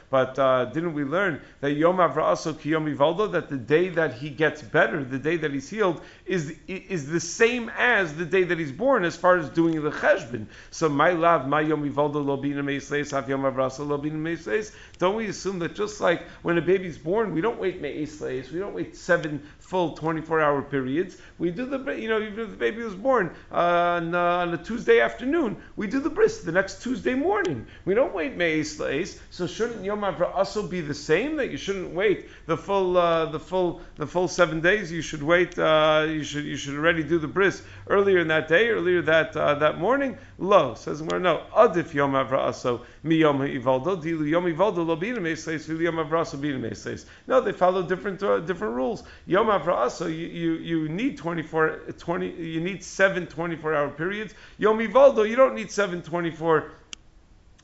But 0.10 0.40
uh, 0.40 0.66
didn't 0.66 0.94
we 0.94 1.04
learn 1.04 1.42
that 1.62 1.74
yom 1.74 1.98
avraaso 1.98 2.54
kiyom 2.54 2.96
hivaldo 2.96 3.32
that 3.32 3.50
the 3.50 3.58
day 3.58 3.90
that 3.90 4.14
he 4.14 4.30
gets 4.30 4.62
better, 4.62 5.04
the 5.04 5.20
day 5.20 5.38
that 5.38 5.52
he's 5.52 5.70
healed, 5.70 6.02
is 6.26 6.54
is 6.68 7.08
the 7.08 7.20
same 7.20 7.72
as 7.78 8.16
the 8.16 8.26
day 8.26 8.44
that 8.44 8.58
he's 8.58 8.72
born 8.72 9.04
as 9.04 9.16
far 9.16 9.38
as 9.38 9.50
doing 9.50 9.82
the 9.82 9.92
cheshbon. 9.92 10.48
So 10.72 10.90
my 10.90 11.12
love, 11.12 11.48
my 11.48 11.62
yom 11.62 11.90
hivaldo 11.90 12.26
lo 12.26 12.38
bina 12.38 12.64
have 12.64 13.30
yom 13.30 13.42
avraaso 13.42 13.88
lo 13.88 13.98
bina 13.98 14.18
meisleis. 14.18 14.72
Don't 14.98 15.16
we 15.16 15.28
assume 15.28 15.60
that 15.60 15.76
just 15.76 16.02
like 16.02 16.24
when 16.42 16.58
a 16.58 16.62
baby's 16.62 16.98
born, 16.98 17.34
we 17.34 17.42
don't 17.42 17.60
wait 17.60 17.82
meisleis, 17.82 18.52
we 18.52 18.60
don't 18.60 18.74
wait 18.74 18.96
seven 18.96 19.42
full 19.60 19.96
24 19.98 20.42
hour 20.42 20.62
periods. 20.62 21.18
We 21.40 21.52
do 21.52 21.66
the, 21.66 21.80
you 21.94 22.10
know, 22.10 22.20
even 22.20 22.40
if 22.40 22.50
the 22.50 22.56
baby 22.56 22.82
was 22.82 22.96
born 22.96 23.32
uh, 23.52 23.56
on, 23.56 24.16
uh, 24.16 24.20
on, 24.20 24.54
a 24.54 24.58
Tuesday 24.58 25.02
afternoon, 25.02 25.58
we 25.76 25.86
do 25.86 26.00
the 26.00 26.10
bris 26.10 26.42
the 26.42 26.52
next 26.52 26.82
Tuesday 26.82 27.14
morning. 27.14 27.68
We 27.86 27.94
don't 27.94 28.14
wait 28.14 28.36
Me'ez 28.36 28.78
La'ez. 28.80 29.20
So 29.30 29.46
shouldn't 29.46 29.86
Yom 29.86 30.02
Avra 30.02 30.36
also 30.36 30.68
be 30.68 30.82
the 30.82 30.96
same? 30.96 31.36
That 31.36 31.52
you 31.52 31.58
shouldn't 31.58 31.94
wait 31.94 32.28
the 32.48 32.58
full, 32.58 32.98
uh, 32.98 33.28
the 33.28 33.40
full, 33.40 33.82
the 33.98 34.08
full 34.08 34.28
seven 34.28 34.62
days. 34.62 34.92
You 34.92 35.02
should 35.02 35.22
wait. 35.22 35.58
Uh, 35.60 36.08
you 36.08 36.24
should, 36.24 36.46
you 36.46 36.58
should 36.58 36.76
already 36.76 37.04
do 37.04 37.20
the 37.20 37.28
bris 37.28 37.62
earlier 37.88 38.20
in 38.20 38.28
that 38.30 38.48
day, 38.48 38.70
earlier 38.70 39.02
that 39.04 39.36
uh, 39.38 39.56
that 39.56 39.78
morning. 39.80 40.18
Lo 40.40 40.74
says 40.74 41.02
no. 41.02 41.44
Adif 41.56 41.94
Yom 41.94 42.14
Avra 42.14 42.40
also 42.40 42.86
mi 43.08 43.16
Yom 43.16 43.40
Ivaldo 43.40 43.96
dilu 44.02 44.30
Yom 44.30 44.46
Ivaldo 44.46 44.86
lo 44.86 44.96
bina 44.96 45.20
Me'ez 45.20 45.46
La'ez 45.46 45.68
Yom 45.68 45.96
Avra 45.96 46.26
so 46.26 46.38
bina 46.38 46.60
Me'ez 46.60 47.06
No, 47.28 47.42
they 47.42 47.52
follow 47.52 47.82
different 47.82 48.22
uh, 48.22 48.40
different 48.40 48.76
rules. 48.76 49.04
Yom 49.26 49.48
so 49.90 50.08
you, 50.08 50.28
you, 50.28 50.54
you 50.54 50.90
need 50.90 51.18
24, 51.18 51.80
20, 51.98 52.28
you 52.28 52.60
need 52.60 52.84
seven 52.84 53.26
24 53.26 53.74
hour 53.74 53.90
periods. 53.90 54.34
Yom 54.58 54.80
Ivaldo, 54.80 55.28
you 55.28 55.36
don't 55.36 55.56
need 55.56 55.72
seven 55.72 56.02
24 56.02 56.72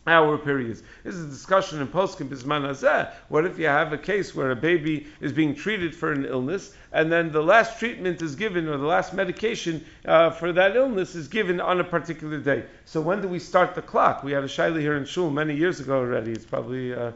hour 0.06 0.38
periods. 0.38 0.84
This 1.04 1.16
is 1.16 1.26
a 1.26 1.30
discussion 1.30 1.82
in 1.82 1.88
Poskim 1.88 2.28
Bisman. 2.28 3.12
What 3.30 3.46
if 3.46 3.58
you 3.58 3.68
have 3.68 3.94
a 3.94 3.98
case 3.98 4.36
where 4.36 4.52
a 4.52 4.56
baby 4.56 5.08
is 5.22 5.32
being 5.32 5.56
treated 5.56 5.96
for 5.96 6.12
an 6.12 6.26
illness, 6.26 6.74
and 6.92 7.12
then 7.12 7.32
the 7.32 7.42
last 7.42 7.80
treatment 7.80 8.22
is 8.22 8.36
given, 8.36 8.68
or 8.68 8.78
the 8.78 8.86
last 8.86 9.14
medication 9.14 9.84
uh, 10.06 10.30
for 10.30 10.52
that 10.52 10.76
illness 10.76 11.16
is 11.16 11.28
given 11.28 11.62
on 11.62 11.80
a 11.80 11.84
particular 11.84 12.38
day? 12.40 12.66
So 12.86 13.00
when 13.02 13.22
do 13.22 13.28
we 13.28 13.40
start 13.40 13.76
the 13.76 13.82
clock? 13.82 14.24
We 14.24 14.32
had 14.32 14.44
a 14.44 14.48
shaila 14.48 14.80
here 14.80 14.98
in 14.98 15.06
Shul 15.06 15.30
many 15.30 15.56
years 15.56 15.80
ago 15.80 15.98
already. 15.98 16.32
It's 16.32 16.46
probably. 16.46 16.94
Uh, 16.94 17.12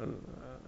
uh 0.00 0.06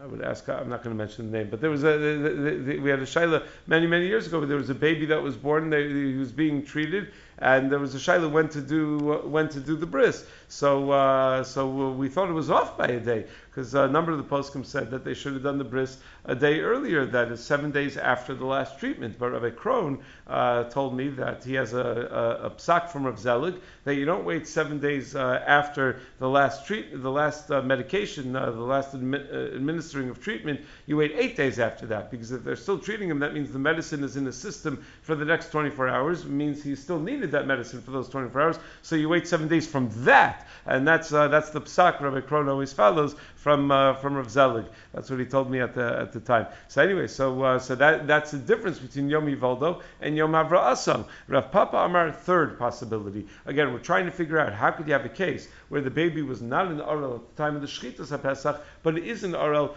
I 0.04 0.06
would 0.06 0.20
ask. 0.20 0.46
I'm 0.50 0.68
not 0.68 0.84
going 0.84 0.94
to 0.94 1.02
mention 1.02 1.30
the 1.30 1.38
name, 1.38 1.48
but 1.50 1.62
there 1.62 1.70
was 1.70 1.82
a 1.82 1.96
the, 1.96 2.28
the, 2.28 2.50
the, 2.58 2.78
we 2.78 2.90
had 2.90 2.98
a 2.98 3.06
shaila 3.06 3.42
many 3.66 3.86
many 3.86 4.06
years 4.06 4.26
ago. 4.26 4.38
But 4.38 4.50
There 4.50 4.58
was 4.58 4.68
a 4.68 4.74
baby 4.74 5.06
that 5.06 5.22
was 5.22 5.34
born. 5.34 5.70
They, 5.70 5.88
he 5.88 6.16
was 6.16 6.30
being 6.30 6.62
treated, 6.62 7.12
and 7.38 7.70
there 7.70 7.78
was 7.78 7.94
a 7.94 7.98
shaila 7.98 8.30
when 8.30 8.48
to 8.48 8.60
do 8.60 9.20
when 9.24 9.48
to 9.48 9.60
do 9.60 9.76
the 9.76 9.86
bris. 9.86 10.24
So 10.48 10.90
uh, 10.90 11.42
so 11.44 11.90
we 11.90 12.08
thought 12.08 12.28
it 12.28 12.34
was 12.34 12.50
off 12.50 12.76
by 12.76 12.86
a 12.86 13.00
day 13.00 13.26
because 13.50 13.74
a 13.74 13.88
number 13.88 14.10
of 14.10 14.18
the 14.18 14.24
poskim 14.24 14.64
said 14.66 14.90
that 14.90 15.04
they 15.04 15.14
should 15.14 15.32
have 15.34 15.42
done 15.42 15.58
the 15.58 15.64
bris 15.64 15.98
a 16.26 16.34
day 16.34 16.60
earlier, 16.60 17.04
that 17.04 17.30
is 17.30 17.44
seven 17.44 17.70
days 17.70 17.96
after 17.96 18.34
the 18.34 18.46
last 18.46 18.80
treatment. 18.80 19.18
But 19.18 19.32
Rabbi 19.32 19.50
Krohn 19.50 20.00
uh, 20.26 20.64
told 20.64 20.96
me 20.96 21.08
that 21.10 21.44
he 21.44 21.54
has 21.54 21.74
a, 21.74 22.40
a, 22.42 22.46
a 22.46 22.50
psak 22.50 22.88
from 22.88 23.04
Rav 23.04 23.18
Zelig 23.18 23.56
that 23.84 23.96
you 23.96 24.06
don't 24.06 24.24
wait 24.24 24.48
seven 24.48 24.80
days 24.80 25.14
uh, 25.14 25.44
after 25.46 26.00
the 26.18 26.28
last 26.28 26.66
treat, 26.66 27.00
the 27.02 27.10
last 27.10 27.50
uh, 27.50 27.60
medication, 27.60 28.34
uh, 28.34 28.50
the 28.50 28.60
last 28.60 28.94
admi- 28.94 29.32
uh, 29.32 29.54
administering 29.54 30.08
of 30.08 30.20
treatment. 30.20 30.60
You 30.86 30.96
wait 30.96 31.12
eight 31.14 31.36
days 31.36 31.58
after 31.58 31.86
that 31.86 32.10
because 32.10 32.32
if 32.32 32.42
they're 32.42 32.56
still 32.56 32.78
treating 32.78 33.10
him, 33.10 33.18
that 33.18 33.34
means 33.34 33.52
the 33.52 33.58
medicine 33.58 34.02
is 34.02 34.16
in 34.16 34.24
the 34.24 34.32
system 34.32 34.84
for 35.02 35.14
the 35.14 35.24
next 35.24 35.50
24 35.50 35.88
hours. 35.88 36.24
Means 36.24 36.62
he 36.62 36.74
still 36.74 36.98
needed 36.98 37.30
that 37.34 37.46
medicine 37.46 37.82
for 37.82 37.90
those 37.90 38.08
24 38.08 38.40
hours. 38.40 38.58
So 38.82 38.96
you 38.96 39.08
wait 39.08 39.28
seven 39.28 39.46
days 39.46 39.66
from 39.66 39.90
that, 40.04 40.46
and 40.66 40.86
that's 40.88 41.12
uh, 41.12 41.28
that's 41.28 41.50
the 41.50 41.60
psak 41.60 42.00
Rabbi 42.00 42.20
Krohn 42.20 42.48
always 42.48 42.72
follows 42.72 43.14
from 43.36 43.70
uh, 43.70 43.94
from 43.94 44.14
Rav 44.14 44.30
Zelig. 44.30 44.66
That's 44.92 45.10
what 45.10 45.20
he 45.20 45.26
told 45.26 45.50
me 45.50 45.60
at 45.60 45.74
the 45.74 45.98
at 46.00 46.12
the 46.12 46.20
time. 46.20 46.46
So 46.68 46.82
anyway, 46.82 47.06
so 47.06 47.42
uh, 47.42 47.58
so 47.58 47.74
that 47.74 48.06
that's 48.06 48.30
the 48.30 48.38
difference 48.38 48.78
between 48.78 49.08
Yom 49.08 49.26
Yivaldo 49.26 49.82
and 50.00 50.16
Yom 50.16 50.32
Avra 50.32 50.72
Asam. 50.72 51.06
Rav 51.28 51.50
Papa 51.50 51.76
Amar, 51.76 52.10
third 52.10 52.58
possibility. 52.58 53.26
Again, 53.46 53.72
we're 53.72 53.78
trying 53.78 54.06
to 54.06 54.12
figure 54.12 54.38
out 54.38 54.52
how 54.52 54.70
could 54.70 54.86
you 54.86 54.92
have 54.92 55.04
a 55.04 55.10
case 55.10 55.48
where 55.68 55.80
the 55.80 55.90
baby 55.90 56.22
was 56.22 56.40
not 56.40 56.70
in 56.70 56.78
the 56.78 56.84
Arel 56.84 57.16
at 57.16 57.36
the 57.36 57.42
time 57.42 57.56
of 57.56 57.62
the 57.62 57.68
Shchitas 57.68 58.16
HaPesach, 58.16 58.60
but 58.82 58.96
it 58.96 59.04
is 59.04 59.24
in 59.24 59.32
the 59.32 59.38
Arel 59.38 59.74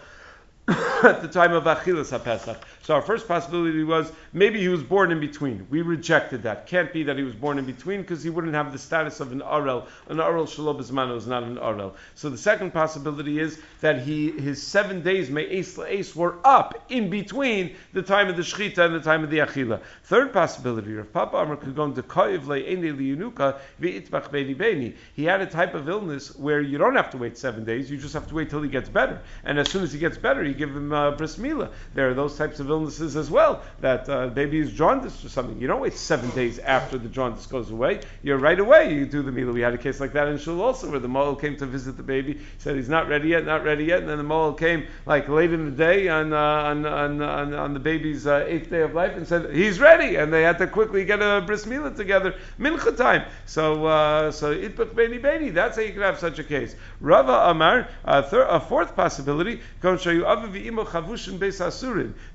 at 1.04 1.22
the 1.22 1.28
time 1.28 1.54
of 1.54 1.64
Achilas 1.64 2.18
HaPesach. 2.18 2.58
So 2.88 2.96
our 2.96 3.02
first 3.02 3.28
possibility 3.28 3.84
was 3.84 4.14
maybe 4.32 4.62
he 4.62 4.70
was 4.70 4.82
born 4.82 5.12
in 5.12 5.20
between. 5.20 5.68
We 5.70 5.82
rejected 5.82 6.44
that. 6.44 6.68
Can't 6.68 6.94
be 6.94 7.04
that 7.04 7.18
he 7.18 7.24
was 7.24 7.36
born 7.36 7.60
in 7.60 7.66
between 7.66 8.00
because 8.00 8.24
he 8.24 8.30
wouldn't 8.30 8.54
have 8.54 8.72
the 8.72 8.80
status 8.80 9.20
of 9.20 9.34
an 9.34 9.42
Arel. 9.42 9.88
An 10.08 10.20
Arel 10.20 10.48
Shalob 10.48 10.80
Izmano 10.80 11.18
is 11.18 11.28
not 11.28 11.44
an 11.44 11.58
Arel. 11.58 11.96
So 12.16 12.30
the 12.30 12.38
second 12.38 12.72
possibility 12.72 13.40
is 13.40 13.60
that 13.82 14.04
he 14.04 14.32
his 14.32 14.66
seven 14.66 15.02
days 15.02 15.30
may 15.30 15.44
Ace 15.44 16.16
were 16.16 16.38
up 16.46 16.82
in 16.88 17.10
between 17.10 17.76
the 17.92 18.02
time 18.02 18.30
of 18.30 18.38
the 18.38 18.42
Shechita 18.42 18.78
and 18.78 18.96
the 18.96 19.02
time 19.02 19.22
of 19.22 19.32
the 19.32 19.40
Achila. 19.40 19.82
Third 20.04 20.32
possibility, 20.32 20.94
Rav 20.94 21.12
Papa 21.12 21.36
Amr 21.36 21.58
could 21.58 21.76
go 21.76 21.84
into 21.84 22.04
Koiv 22.04 22.44
Le'ene 22.46 22.98
Liyunuka 22.98 23.58
V'itbach 23.82 24.32
Beni 24.32 24.54
Beni. 24.54 24.96
He 25.14 25.26
had 25.26 25.42
a 25.42 25.46
type 25.46 25.74
of 25.74 25.90
illness 25.90 26.34
where 26.38 26.62
you 26.62 26.78
don't 26.78 26.96
have 26.96 27.10
to 27.10 27.18
wait 27.18 27.38
seven 27.38 27.66
days, 27.66 27.92
you 27.92 27.98
just 27.98 28.14
have 28.14 28.30
to 28.30 28.36
wait 28.36 28.50
till 28.50 28.62
he 28.62 28.70
gets 28.70 28.88
better. 28.88 29.22
And 29.44 29.60
as 29.60 29.70
soon 29.70 29.84
as 29.84 29.92
he 29.92 30.00
gets 30.00 30.18
better, 30.18 30.42
you 30.42 30.54
give 30.54 30.74
him 30.74 30.94
uh, 30.94 31.12
bris 31.12 31.36
milah. 31.36 31.70
There 31.94 32.10
are 32.10 32.14
those 32.14 32.38
types 32.38 32.62
of 32.62 32.70
illnesses 32.70 32.77
as 32.86 33.30
well 33.30 33.62
that 33.82 34.10
uh, 34.10 34.28
baby 34.28 34.60
is 34.60 34.72
jaundice 34.72 35.24
or 35.24 35.30
something. 35.30 35.60
You 35.60 35.68
don't 35.68 35.82
wait 35.82 35.94
seven 35.94 36.30
days 36.32 36.60
after 36.60 36.98
the 36.98 37.10
jaundice 37.10 37.46
goes 37.46 37.72
away. 37.72 38.02
You're 38.24 38.38
right 38.38 38.60
away. 38.60 38.94
You 38.94 39.06
do 39.06 39.22
the 39.22 39.32
milah. 39.32 39.54
We 39.54 39.62
had 39.62 39.74
a 39.74 39.78
case 39.78 40.00
like 40.00 40.14
that 40.14 40.28
in 40.28 40.38
Shul 40.38 40.62
also, 40.62 40.90
where 40.90 41.00
the 41.00 41.08
mohel 41.08 41.40
came 41.40 41.58
to 41.58 41.66
visit 41.66 41.98
the 41.98 42.04
baby. 42.04 42.34
He 42.34 42.40
said 42.60 42.76
he's 42.76 42.90
not 42.90 43.08
ready 43.08 43.30
yet, 43.30 43.46
not 43.46 43.64
ready 43.64 43.86
yet, 43.86 44.00
and 44.00 44.10
then 44.10 44.18
the 44.18 44.24
mohel 44.24 44.58
came 44.58 44.88
like 45.06 45.28
late 45.28 45.52
in 45.52 45.66
the 45.66 45.72
day 45.72 46.08
on 46.08 46.34
uh, 46.34 46.38
on, 46.38 46.86
on, 46.86 47.22
on, 47.22 47.54
on, 47.54 47.74
the 47.74 47.80
baby's 47.80 48.28
uh, 48.28 48.46
eighth 48.48 48.70
day 48.70 48.82
of 48.82 48.94
life 48.94 49.16
and 49.16 49.28
said 49.28 49.54
he's 49.54 49.80
ready, 49.80 50.16
and 50.16 50.32
they 50.32 50.44
had 50.44 50.58
to 50.58 50.68
quickly 50.68 51.06
get 51.06 51.22
a 51.22 51.42
bris 51.46 51.66
milah 51.66 51.96
together 51.96 52.36
mincha 52.60 52.96
time. 52.96 53.26
So 53.46 53.86
uh, 53.86 54.32
so 54.32 54.56
itbach 54.56 54.96
beni 54.96 55.18
beni. 55.18 55.50
That's 55.50 55.78
how 55.78 55.82
you 55.84 55.94
can 55.94 56.02
have 56.02 56.20
such 56.20 56.40
a 56.40 56.44
case. 56.44 56.76
Rava 57.00 57.50
Amar, 57.50 57.88
a, 58.06 58.24
thir- 58.24 58.48
a 58.48 58.60
fourth 58.60 58.96
possibility, 58.96 59.62
go 59.82 59.98
show 59.98 60.12
you 60.12 60.24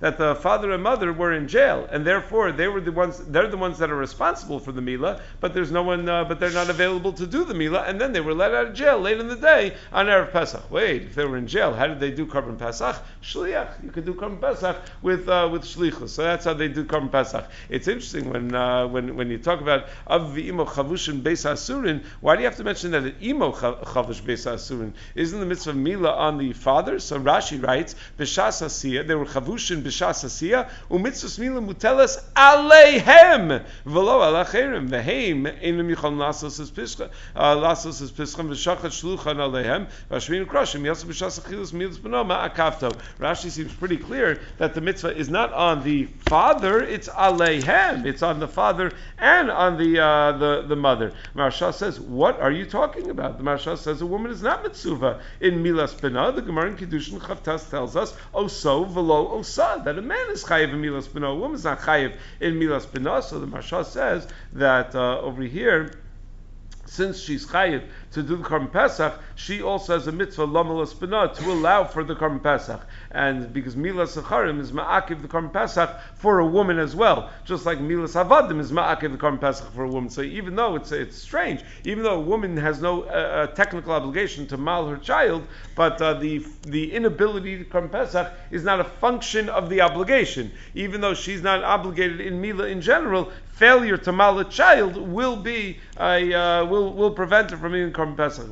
that 0.00 0.18
the 0.18 0.31
father 0.34 0.70
and 0.72 0.82
mother 0.82 1.12
were 1.12 1.32
in 1.32 1.48
jail, 1.48 1.88
and 1.90 2.06
therefore 2.06 2.52
they 2.52 2.68
were 2.68 2.80
the 2.80 2.92
ones. 2.92 3.18
They're 3.18 3.48
the 3.48 3.56
ones 3.56 3.78
that 3.78 3.90
are 3.90 3.96
responsible 3.96 4.58
for 4.60 4.72
the 4.72 4.80
mila, 4.80 5.20
but 5.40 5.54
there's 5.54 5.70
no 5.70 5.82
one. 5.82 6.08
Uh, 6.08 6.24
but 6.24 6.40
they're 6.40 6.50
not 6.50 6.70
available 6.70 7.12
to 7.14 7.26
do 7.26 7.44
the 7.44 7.54
mila, 7.54 7.82
and 7.82 8.00
then 8.00 8.12
they 8.12 8.20
were 8.20 8.34
let 8.34 8.54
out 8.54 8.66
of 8.68 8.74
jail 8.74 8.98
late 8.98 9.18
in 9.18 9.28
the 9.28 9.36
day 9.36 9.74
on 9.92 10.06
erev 10.06 10.32
Pesach. 10.32 10.70
Wait, 10.70 11.02
if 11.02 11.14
they 11.14 11.24
were 11.24 11.36
in 11.36 11.46
jail, 11.46 11.72
how 11.72 11.86
did 11.86 12.00
they 12.00 12.10
do 12.10 12.26
korban 12.26 12.58
Pesach? 12.58 12.96
Shliach. 13.22 13.82
You 13.82 13.90
could 13.90 14.04
do 14.04 14.14
korban 14.14 14.40
Pesach 14.40 14.76
with 15.02 15.28
uh, 15.28 15.48
with 15.50 15.62
shlichus. 15.62 16.10
So 16.10 16.22
that's 16.22 16.44
how 16.44 16.54
they 16.54 16.68
do 16.68 16.84
korban 16.84 17.10
Pesach. 17.10 17.44
It's 17.68 17.88
interesting 17.88 18.30
when 18.30 18.54
uh, 18.54 18.86
when 18.88 19.16
when 19.16 19.30
you 19.30 19.38
talk 19.38 19.60
about 19.60 19.86
av 20.06 20.38
imo 20.38 20.64
chavushin 20.64 21.22
beis 21.22 21.44
asurin. 21.50 22.04
Why 22.20 22.36
do 22.36 22.42
you 22.42 22.48
have 22.48 22.56
to 22.56 22.64
mention 22.64 22.92
that 22.92 23.02
an 23.04 23.16
imo 23.22 23.52
chavush 23.52 24.22
beis 24.22 24.50
asurin? 24.50 24.92
Isn't 25.14 25.40
the 25.40 25.46
mitzvah 25.46 25.70
of 25.70 25.76
mila 25.76 26.12
on 26.12 26.38
the 26.38 26.52
father? 26.52 26.98
So 26.98 27.18
Rashi 27.18 27.62
writes 27.62 27.94
b'shas 28.18 28.62
asiya. 28.62 29.06
They 29.06 29.14
were 29.14 29.26
chavushin 29.26 29.82
b'shas 29.82 30.21
asiya 30.24 30.68
umitzvah 30.90 31.38
mila 31.38 31.60
mutelas 31.60 32.22
aleihem 32.34 33.62
lasos 36.16 36.60
es 36.60 37.00
uh, 37.00 37.08
lasos 37.56 38.02
es 38.02 38.10
v'shachat 38.12 38.90
shluchan 38.90 39.36
aleihem 39.36 39.86
krashim 40.46 40.84
b'shas 41.04 41.40
achilas 41.40 41.72
milas 41.72 41.98
b'noma 41.98 42.48
akavto. 42.48 42.92
Rashi 43.18 43.50
seems 43.50 43.72
pretty 43.74 43.96
clear 43.96 44.40
that 44.58 44.74
the 44.74 44.80
mitzvah 44.80 45.16
is 45.16 45.28
not 45.28 45.52
on 45.52 45.82
the 45.82 46.04
father; 46.04 46.80
it's 46.80 47.08
aleihem. 47.08 48.06
It's 48.06 48.22
on 48.22 48.40
the 48.40 48.48
father 48.48 48.92
and 49.18 49.50
on 49.50 49.76
the 49.78 50.00
uh, 50.00 50.32
the 50.32 50.64
the 50.68 50.76
mother. 50.76 51.12
Maharsha 51.34 51.72
says, 51.72 52.00
"What 52.00 52.40
are 52.40 52.50
you 52.50 52.66
talking 52.66 53.10
about?" 53.10 53.38
The 53.38 53.44
Maharsha 53.44 53.76
says 53.78 54.00
a 54.00 54.06
woman 54.06 54.30
is 54.30 54.42
not 54.42 54.62
mitzvah 54.62 55.20
in 55.40 55.62
milas 55.62 55.94
b'na. 55.94 56.34
The 56.34 56.42
Gemara 56.42 56.70
in 56.70 56.76
Kiddushin 56.76 57.20
Chavtas 57.20 57.70
tells 57.70 57.96
us, 57.96 58.14
"Oso 58.34 58.90
v'lo 58.90 59.32
osa," 59.32 59.82
that 59.84 59.98
a 60.02 60.04
man 60.04 60.30
is 60.30 60.44
chayiv 60.44 60.72
in 60.72 60.82
milas 60.82 61.12
woman 61.14 61.54
is 61.54 61.64
not 61.64 61.80
chayiv 61.80 62.16
in 62.40 62.58
milas 62.58 62.86
b'na. 62.86 63.22
So 63.22 63.38
the 63.38 63.46
Maharsha 63.46 63.84
says 63.84 64.26
that 64.52 64.94
uh, 64.94 65.20
over 65.20 65.42
here 65.42 65.92
since 66.86 67.20
she's 67.20 67.46
chayiv 67.46 67.84
to 68.12 68.22
do 68.22 68.36
the 68.36 68.42
Korban 68.42 68.70
Pesach, 68.70 69.18
she 69.34 69.62
also 69.62 69.94
has 69.94 70.06
a 70.06 70.12
mitzvah 70.12 70.46
lamalas 70.46 70.94
b'na 70.94 71.34
to 71.34 71.50
allow 71.50 71.84
for 71.84 72.04
the 72.04 72.14
Korban 72.14 72.42
Pesach, 72.42 72.86
and 73.10 73.52
because 73.52 73.74
milas 73.74 74.20
sacharim 74.20 74.60
is 74.60 74.72
ma'akiv 74.72 75.22
the 75.22 75.28
Korban 75.28 75.52
Pesach 75.52 75.98
for 76.14 76.38
a 76.38 76.46
woman 76.46 76.78
as 76.78 76.94
well, 76.94 77.30
just 77.44 77.64
like 77.64 77.78
milas 77.78 78.14
havadim 78.14 78.60
is 78.60 78.70
ma'akiv 78.70 79.12
the 79.12 79.18
Korban 79.18 79.40
Pesach 79.40 79.72
for 79.72 79.84
a 79.84 79.88
woman. 79.88 80.10
So 80.10 80.22
even 80.22 80.54
though 80.54 80.76
it's 80.76 80.92
it's 80.92 81.16
strange, 81.16 81.62
even 81.84 82.02
though 82.02 82.16
a 82.16 82.20
woman 82.20 82.56
has 82.56 82.80
no 82.80 83.02
uh, 83.04 83.06
uh 83.06 83.46
technical 83.48 83.92
obligation 83.92 84.46
to 84.48 84.56
mal 84.56 84.86
her 84.88 84.98
child, 84.98 85.46
but 85.74 86.00
uh, 86.00 86.14
the 86.14 86.44
the 86.62 86.92
inability 86.92 87.58
to 87.58 87.64
Korban 87.64 87.90
Pesach 87.90 88.30
is 88.50 88.62
not 88.62 88.80
a 88.80 88.84
function 88.84 89.48
of 89.48 89.70
the 89.70 89.80
obligation, 89.80 90.50
even 90.74 91.00
though 91.00 91.14
she's 91.14 91.42
not 91.42 91.64
obligated 91.64 92.20
in 92.20 92.40
mila 92.40 92.66
in 92.66 92.80
general 92.80 93.32
failure 93.62 93.96
to 93.96 94.10
mal 94.10 94.38
a 94.38 94.44
child 94.44 94.96
will 94.96 95.36
be 95.36 95.78
a, 96.00 96.34
uh, 96.34 96.64
will 96.64 96.92
will 96.92 97.12
prevent 97.12 97.50
her 97.50 97.56
from 97.56 97.76
eating 97.76 97.92
pesach. 98.16 98.46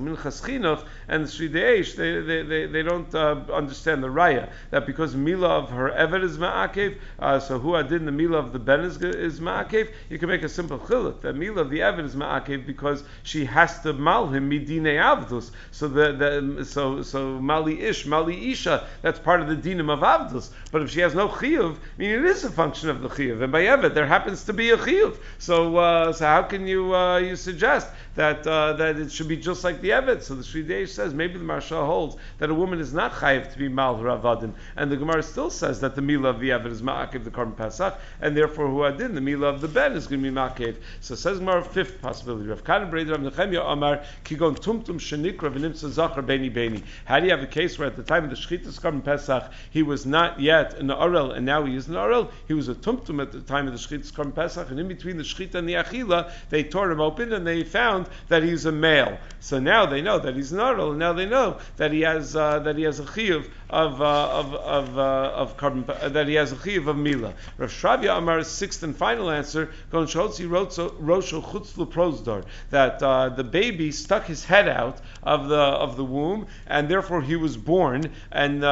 Chinuch 0.50 0.84
and 1.08 1.24
Sridei 1.26 1.80
Eish 1.80 1.96
they, 1.96 2.20
they, 2.20 2.42
they, 2.42 2.66
they 2.66 2.82
don't 2.82 3.14
uh, 3.14 3.36
understand 3.52 4.02
the 4.02 4.08
raya 4.08 4.50
that 4.70 4.86
because 4.86 5.14
mila 5.14 5.48
of 5.48 5.70
her 5.70 5.90
evet 5.90 6.22
is 6.22 6.38
ma'akev, 6.38 6.96
uh, 7.18 7.38
so 7.38 7.58
who 7.58 7.80
did 7.82 8.04
the 8.04 8.12
mila 8.12 8.38
of 8.38 8.52
the 8.52 8.58
ben 8.58 8.80
is, 8.80 8.96
is 9.02 9.40
ma'akev, 9.40 9.90
you 10.08 10.18
can 10.18 10.28
make 10.28 10.42
a 10.42 10.48
simple 10.48 10.78
chiluk 10.78 11.20
that 11.20 11.34
mila 11.34 11.62
of 11.62 11.70
the 11.70 11.80
evet 11.80 12.04
is 12.04 12.14
ma'akev 12.14 12.66
because 12.66 13.02
she 13.22 13.44
has 13.44 13.80
to 13.80 13.92
mal 13.92 14.28
him 14.28 14.50
midine 14.50 14.82
avdus. 14.82 15.50
So 15.70 15.88
the, 15.88 16.12
the 16.12 16.64
so 16.64 17.02
so 17.02 17.40
mali 17.40 17.80
ish 17.80 18.06
mali 18.06 18.50
isha 18.52 18.86
that's 19.02 19.18
part 19.18 19.40
of 19.40 19.48
the 19.48 19.56
dinim 19.56 19.90
of 19.90 20.00
avdus. 20.00 20.50
But 20.72 20.82
if 20.82 20.90
she 20.90 21.00
has 21.00 21.14
no 21.14 21.28
chiyuv, 21.28 21.76
I 21.76 21.78
mean 21.98 22.10
it 22.10 22.24
is 22.24 22.44
a 22.44 22.50
function 22.50 22.88
of 22.88 23.02
the 23.02 23.08
chiyuv, 23.08 23.42
and 23.42 23.52
by 23.52 23.62
evet 23.62 23.94
there 23.94 24.06
happens 24.06 24.44
to 24.44 24.52
be 24.52 24.70
a 24.70 24.76
chiyuv. 24.76 25.16
So, 25.38 25.76
uh, 25.76 26.12
so 26.12 26.26
how 26.26 26.42
can 26.42 26.66
you 26.66 26.94
uh, 26.94 27.18
you 27.18 27.36
suggest 27.36 27.88
that 28.16 28.46
uh, 28.46 28.72
that 28.74 28.98
it 28.98 29.12
should 29.12 29.28
be 29.28 29.36
just 29.36 29.62
like 29.64 29.80
the 29.80 29.90
Evet? 29.90 30.22
So 30.22 30.34
the 30.34 30.42
Shri 30.42 30.86
says 30.86 31.14
maybe 31.14 31.38
the 31.38 31.44
Maharsha 31.44 31.86
holds 31.86 32.16
that 32.38 32.50
a 32.50 32.54
woman 32.54 32.80
is 32.80 32.92
not 32.92 33.12
chayiv 33.12 33.52
to 33.52 33.58
be 33.58 33.68
mal 33.68 33.96
ravadin, 33.96 34.52
and 34.76 34.90
the 34.90 34.96
Gemara 34.96 35.22
still 35.22 35.50
says 35.50 35.80
that 35.80 35.94
the 35.94 36.02
mila 36.02 36.30
of 36.30 36.40
the 36.40 36.50
Evet 36.50 36.66
is 36.66 36.82
ma'akiv 36.82 37.24
the 37.24 37.30
korban 37.30 37.56
pesach, 37.56 37.98
and 38.20 38.36
therefore 38.36 38.68
who 38.68 38.84
adin 38.84 39.14
the 39.14 39.20
mila 39.20 39.46
of 39.46 39.60
the 39.60 39.68
ben 39.68 39.92
is 39.92 40.06
going 40.06 40.22
to 40.22 40.30
be 40.30 40.34
ma'akiv. 40.34 40.76
So 41.00 41.14
says 41.14 41.38
Gemara 41.38 41.62
fifth 41.62 42.00
possibility. 42.00 42.48
Rav 42.48 42.64
Kanan 42.64 42.90
Breder 42.90 43.12
Rav 43.12 43.20
Nechemia 43.20 43.64
Amar 43.64 44.02
kigon 44.24 44.58
tumtum 44.58 44.98
shenikra 44.98 45.52
v'nimtza 45.52 45.90
zachar 45.90 46.22
beni 46.26 46.48
beni. 46.48 46.82
How 47.04 47.20
do 47.20 47.26
you 47.26 47.30
have 47.30 47.42
a 47.42 47.46
case 47.46 47.78
where 47.78 47.88
at 47.88 47.96
the 47.96 48.02
time 48.02 48.24
of 48.24 48.30
the 48.30 48.36
shchitas 48.36 48.80
korban 48.80 49.04
pesach 49.04 49.52
he 49.70 49.82
was 49.82 50.04
not 50.04 50.40
yet 50.40 50.74
an 50.74 50.88
orel 50.88 51.36
and 51.36 51.46
now 51.46 51.64
he 51.64 51.76
is 51.76 51.86
an 51.88 51.94
orel? 51.94 52.30
He 52.48 52.54
was 52.54 52.68
a 52.68 52.74
tumtum 52.74 53.22
at 53.22 53.30
the 53.30 53.40
time 53.40 53.68
of 53.68 53.72
the 53.72 53.78
shchitas 53.78 54.12
korban 54.12 54.34
pesach, 54.34 54.70
and 54.70 54.80
in 54.80 54.88
between 54.88 55.16
the 55.16 55.22
shchita 55.22 55.54
and 55.54 55.68
the 55.68 55.74
achila, 55.74 56.32
they 56.48 56.64
tore 56.64 56.90
him 56.90 57.00
open 57.00 57.32
and 57.32 57.46
they 57.46 57.62
found 57.62 57.99
that 58.28 58.42
he's 58.42 58.64
a 58.66 58.72
male. 58.72 59.18
So 59.40 59.58
now 59.58 59.86
they 59.86 60.02
know 60.02 60.18
that 60.18 60.36
he's 60.36 60.52
an 60.52 60.60
and 60.60 60.98
now 60.98 61.14
they 61.14 61.24
know 61.24 61.58
that 61.78 61.92
he 61.92 62.02
has 62.02 62.36
uh, 62.36 62.58
that 62.60 62.76
he 62.76 62.82
has 62.82 63.00
a 63.00 63.04
chiyuv 63.04 63.48
of 63.70 64.00
uh, 64.00 64.28
of 64.38 64.54
of 64.54 64.98
uh, 64.98 65.32
of 65.34 65.56
korban 65.56 65.88
uh, 65.88 66.10
that 66.10 66.28
he 66.28 66.34
has 66.34 66.52
a 66.52 66.56
chiyuv 66.56 66.88
of 66.88 66.96
mila. 66.96 67.32
Rav 67.56 67.70
Shravya 67.70 68.18
Amar's 68.18 68.48
sixth 68.48 68.82
and 68.82 68.94
final 68.94 69.30
answer, 69.30 69.70
Gon 69.90 70.06
Shotzi 70.06 70.46
Rosho 70.46 71.42
Chutzlu 71.42 71.90
Prosdor, 71.90 72.44
that 72.68 73.02
uh, 73.02 73.30
the 73.30 73.44
baby 73.44 73.92
stuck 73.92 74.26
his 74.26 74.44
head 74.44 74.68
out 74.68 75.00
of 75.22 75.48
the 75.48 75.56
of 75.56 75.96
the 75.96 76.04
womb, 76.04 76.46
and 76.66 76.88
therefore 76.88 77.22
he 77.22 77.36
was 77.36 77.56
born, 77.56 78.12
and 78.30 78.62
uh, 78.62 78.68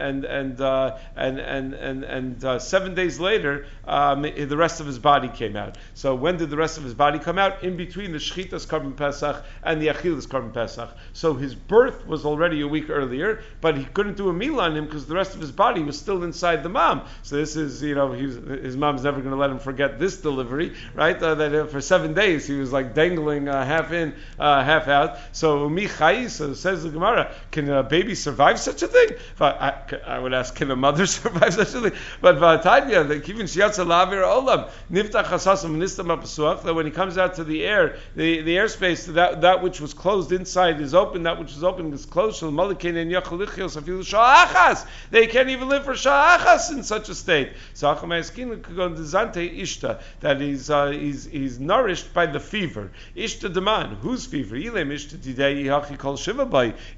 and 0.00 0.24
and, 0.24 0.60
and 0.60 1.40
and 1.40 1.74
and 1.74 2.04
and 2.04 2.62
seven 2.62 2.94
days 2.94 3.18
later, 3.18 3.66
um, 3.84 4.22
the 4.22 4.56
rest 4.56 4.80
of 4.80 4.86
his 4.86 5.00
body 5.00 5.28
came 5.28 5.56
out. 5.56 5.76
So 5.94 6.14
when 6.14 6.36
did 6.36 6.50
the 6.50 6.56
rest 6.56 6.78
of 6.78 6.84
his 6.84 6.94
body 6.94 7.18
come 7.18 7.38
out? 7.38 7.64
In 7.64 7.76
between 7.76 8.12
the 8.12 8.20
Shchitas 8.48 8.66
Korban 8.66 8.96
Pesach 8.96 9.44
and 9.62 9.80
the 9.80 9.88
Achilas 9.88 10.26
Korban 10.26 10.52
Pesach. 10.52 10.90
So 11.12 11.34
his 11.34 11.54
birth 11.54 12.06
was 12.06 12.24
already 12.24 12.60
a 12.60 12.68
week 12.68 12.90
earlier, 12.90 13.42
but 13.60 13.76
he 13.76 13.84
couldn't 13.84 14.16
do 14.16 14.28
a 14.28 14.32
meal 14.32 14.60
on 14.60 14.76
him 14.76 14.86
because 14.86 15.06
the 15.06 15.14
rest 15.14 15.34
of 15.34 15.40
his 15.40 15.52
body 15.52 15.82
was 15.82 15.98
still 15.98 16.24
inside 16.24 16.62
the 16.62 16.68
mom. 16.68 17.02
So 17.22 17.36
this 17.36 17.56
is, 17.56 17.82
you 17.82 17.94
know, 17.94 18.08
was, 18.08 18.36
his 18.36 18.76
mom's 18.76 19.04
never 19.04 19.20
going 19.20 19.32
to 19.32 19.36
let 19.36 19.50
him 19.50 19.58
forget 19.58 19.98
this 19.98 20.18
delivery, 20.18 20.74
right? 20.94 21.20
Uh, 21.20 21.34
that 21.34 21.54
uh, 21.54 21.66
for 21.66 21.80
seven 21.80 22.14
days 22.14 22.46
he 22.46 22.54
was 22.54 22.72
like 22.72 22.94
dangling 22.94 23.48
uh, 23.48 23.64
half 23.64 23.92
in, 23.92 24.14
uh, 24.38 24.62
half 24.64 24.88
out. 24.88 25.18
So 25.32 25.68
Michai, 25.68 26.30
so 26.30 26.54
says 26.54 26.82
the 26.82 26.90
Gemara, 26.90 27.32
can 27.50 27.68
a 27.70 27.82
baby 27.82 28.14
survive 28.14 28.58
such 28.58 28.82
a 28.82 28.88
thing? 28.88 29.10
I, 29.40 29.74
I, 30.06 30.18
would 30.18 30.34
ask, 30.34 30.54
can 30.54 30.70
a 30.70 30.76
mother 30.76 31.06
survive 31.06 31.54
such 31.54 31.74
a 31.74 31.80
thing? 31.80 31.92
But 32.20 32.36
Vatanya, 32.36 33.06
Kivin 33.20 33.44
Shiatza 33.44 33.86
Lavir 33.86 34.22
Olam, 34.22 34.70
Niftach 34.90 35.28
that 36.62 36.74
when 36.74 36.86
he 36.86 36.92
comes 36.92 37.18
out 37.18 37.34
to 37.34 37.44
the 37.44 37.64
air, 37.64 37.98
the, 38.14 38.37
the 38.42 38.56
airspace, 38.56 39.06
that, 39.14 39.40
that 39.42 39.62
which 39.62 39.80
was 39.80 39.94
closed 39.94 40.32
inside 40.32 40.80
is 40.80 40.94
open, 40.94 41.22
that 41.24 41.38
which 41.38 41.52
is 41.52 41.64
open 41.64 41.92
is 41.92 42.06
closed. 42.06 42.42
They 42.42 42.76
can't 45.26 45.48
even 45.48 45.68
live 45.68 45.84
for 45.84 45.94
sha'achas 45.94 46.72
in 46.72 46.82
such 46.82 47.08
a 47.08 47.14
state. 47.14 47.52
So 47.74 47.94
that 50.20 50.40
he's, 50.40 50.70
uh, 50.70 50.90
he's, 50.90 51.24
he's 51.24 51.58
nourished 51.58 52.14
by 52.14 52.26
the 52.26 52.40
fever. 52.40 52.90
Ishta 53.16 53.52
deman, 53.52 53.96
whose 53.98 54.26
fever? 54.26 54.56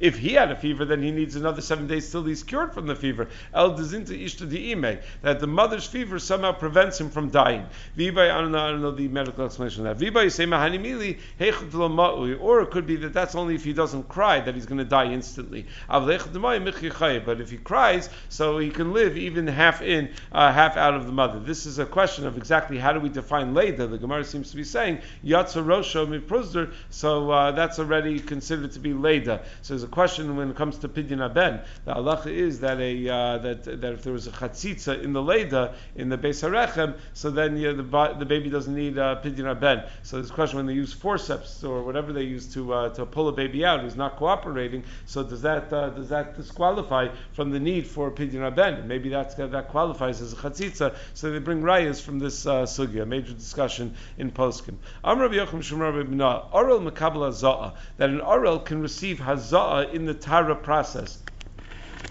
If 0.01 0.19
he 0.19 0.33
had 0.33 0.51
a 0.51 0.57
fever, 0.57 0.85
then 0.85 1.03
he 1.03 1.11
needs 1.11 1.37
another 1.37 1.61
seven 1.61 1.87
days 1.87 2.11
till 2.11 2.25
he's 2.25 2.43
cured 2.43 2.75
from 2.75 2.87
the 2.87 2.95
fever. 2.95 3.29
El 3.55 3.79
ishta 3.79 5.01
that 5.23 5.41
the 5.41 5.47
mother's 5.47 5.87
fever 5.87 6.19
somehow 6.19 6.53
prevents 6.53 7.01
him 7.01 7.11
from 7.11 7.31
dying. 7.31 7.67
I 7.99 8.11
don't 8.11 8.53
know, 8.53 8.59
I 8.59 8.71
don't 8.71 8.83
know 8.83 8.91
the 8.91 9.09
medical 9.09 9.45
explanation 9.45 9.87
of 9.87 9.99
that. 9.99 10.05
Viba, 10.05 10.25
you 10.25 10.31
say 10.31 10.47
mahanimili 10.47 11.19
or 11.39 12.61
it 12.61 12.71
could 12.71 12.87
be 12.87 12.97
that 12.97 13.13
that's 13.13 13.35
only 13.35 13.55
if 13.55 13.65
he 13.65 13.73
doesn't 13.73 14.09
cry 14.09 14.41
that 14.41 14.55
he's 14.55 14.67
going 14.67 14.79
to 14.79 14.85
die 14.85 15.13
instantly. 15.13 15.67
But 15.89 17.41
if 17.41 17.51
he 17.51 17.57
cries, 17.59 18.09
so 18.29 18.59
he 18.59 18.71
can 18.71 18.93
live 18.93 19.17
even 19.17 19.47
half 19.47 19.83
in, 19.83 20.11
uh, 20.33 20.53
half 20.53 20.77
out 20.77 20.95
of 20.95 21.07
the 21.07 21.13
mother. 21.13 21.41
This 21.41 21.67
is 21.67 21.79
a 21.79 21.87
question 21.87 22.27
of 22.27 22.37
exactly 22.37 22.79
how 22.79 22.93
do 22.93 23.01
we 23.01 23.09
define 23.09 23.55
Leda. 23.55 23.87
The 23.87 23.99
Gemara 23.99 24.25
seems 24.25 24.51
to 24.51 24.57
be 24.57 24.65
saying 24.65 25.01
Yatsa 25.25 25.65
Rosho 25.65 26.07
Mipruzder, 26.07 26.73
so 26.91 27.31
uh, 27.31 27.53
that's 27.53 27.79
already 27.79 28.19
considered 28.19 28.73
to 28.73 28.79
be 28.79 28.93
Leda. 28.93 29.43
So 29.63 29.75
there's 29.75 29.85
a 29.85 29.89
question 29.89 30.37
when 30.37 30.51
it 30.51 30.57
comes 30.57 30.79
to 30.79 30.89
Pidyon 30.89 31.25
Aben. 31.25 31.61
The 31.85 31.95
halacha 31.95 32.27
is 32.27 32.61
that 32.61 32.81
a 32.81 33.09
uh, 33.09 33.39
that 33.39 33.65
that 33.65 33.93
if 33.93 34.03
there 34.03 34.13
was 34.13 34.27
a 34.27 34.31
chatzitza 34.33 35.03
in 35.03 35.13
the 35.13 35.23
Leda 35.23 35.75
in 35.97 36.09
the 36.09 36.19
Beis 36.19 36.43
Harechem, 36.43 36.97
so 37.15 37.31
then 37.31 37.55
the 37.55 37.73
the 38.19 38.27
baby 38.27 38.51
doesn't 38.51 38.75
need 38.75 38.99
uh, 38.99 39.21
pidyon 39.23 39.59
ben. 39.59 39.85
So 40.03 40.17
there's 40.17 40.31
a 40.31 40.35
question 40.35 40.57
when 40.57 40.67
they 40.67 40.75
use 40.75 40.93
forceps 41.21 41.63
or 41.65 41.83
whatever 41.83 42.13
they 42.13 42.23
use 42.23 42.53
to 42.55 42.73
uh, 42.73 42.89
to 42.91 43.05
pull 43.05 43.29
a 43.29 43.33
baby 43.33 43.65
out 43.65 43.81
who's 43.81 43.97
not 43.97 44.17
cooperating. 44.17 44.83
So 45.07 45.23
does 45.23 45.43
that 45.43 45.73
uh, 45.73 45.91
does 45.91 46.09
that 46.09 46.37
disqualify 46.37 47.09
from 47.33 47.51
the 47.51 47.61
need 47.61 47.87
for 47.87 48.09
a 48.09 48.11
pidyon 48.11 48.55
ben? 48.55 48.89
Maybe 48.89 49.11
that's 49.11 49.35
that 49.35 49.69
qualifies 49.69 50.23
as 50.23 50.33
a 50.33 50.37
chatzitza. 50.37 50.97
So 51.15 51.31
they 51.31 51.39
bring 51.39 51.63
rayas 51.63 52.01
from 52.01 52.19
this 52.19 52.47
uh, 52.47 52.63
sugya. 52.63 53.07
Major 53.07 53.35
discussion 53.35 53.95
in 54.19 54.31
poskim. 54.31 54.77
Amr 55.05 55.23
Rabbi 55.23 55.35
Yochim 55.35 55.63
Shemar 55.63 56.49
Oral 56.53 56.81
mekabel 56.81 57.29
hazaa 57.29 57.75
that 57.99 58.11
an 58.11 58.21
oral 58.21 58.59
can 58.59 58.81
receive 58.81 59.19
hazaa 59.19 59.93
in 59.93 60.07
the 60.07 60.15
tara 60.15 60.55
process. 60.55 61.19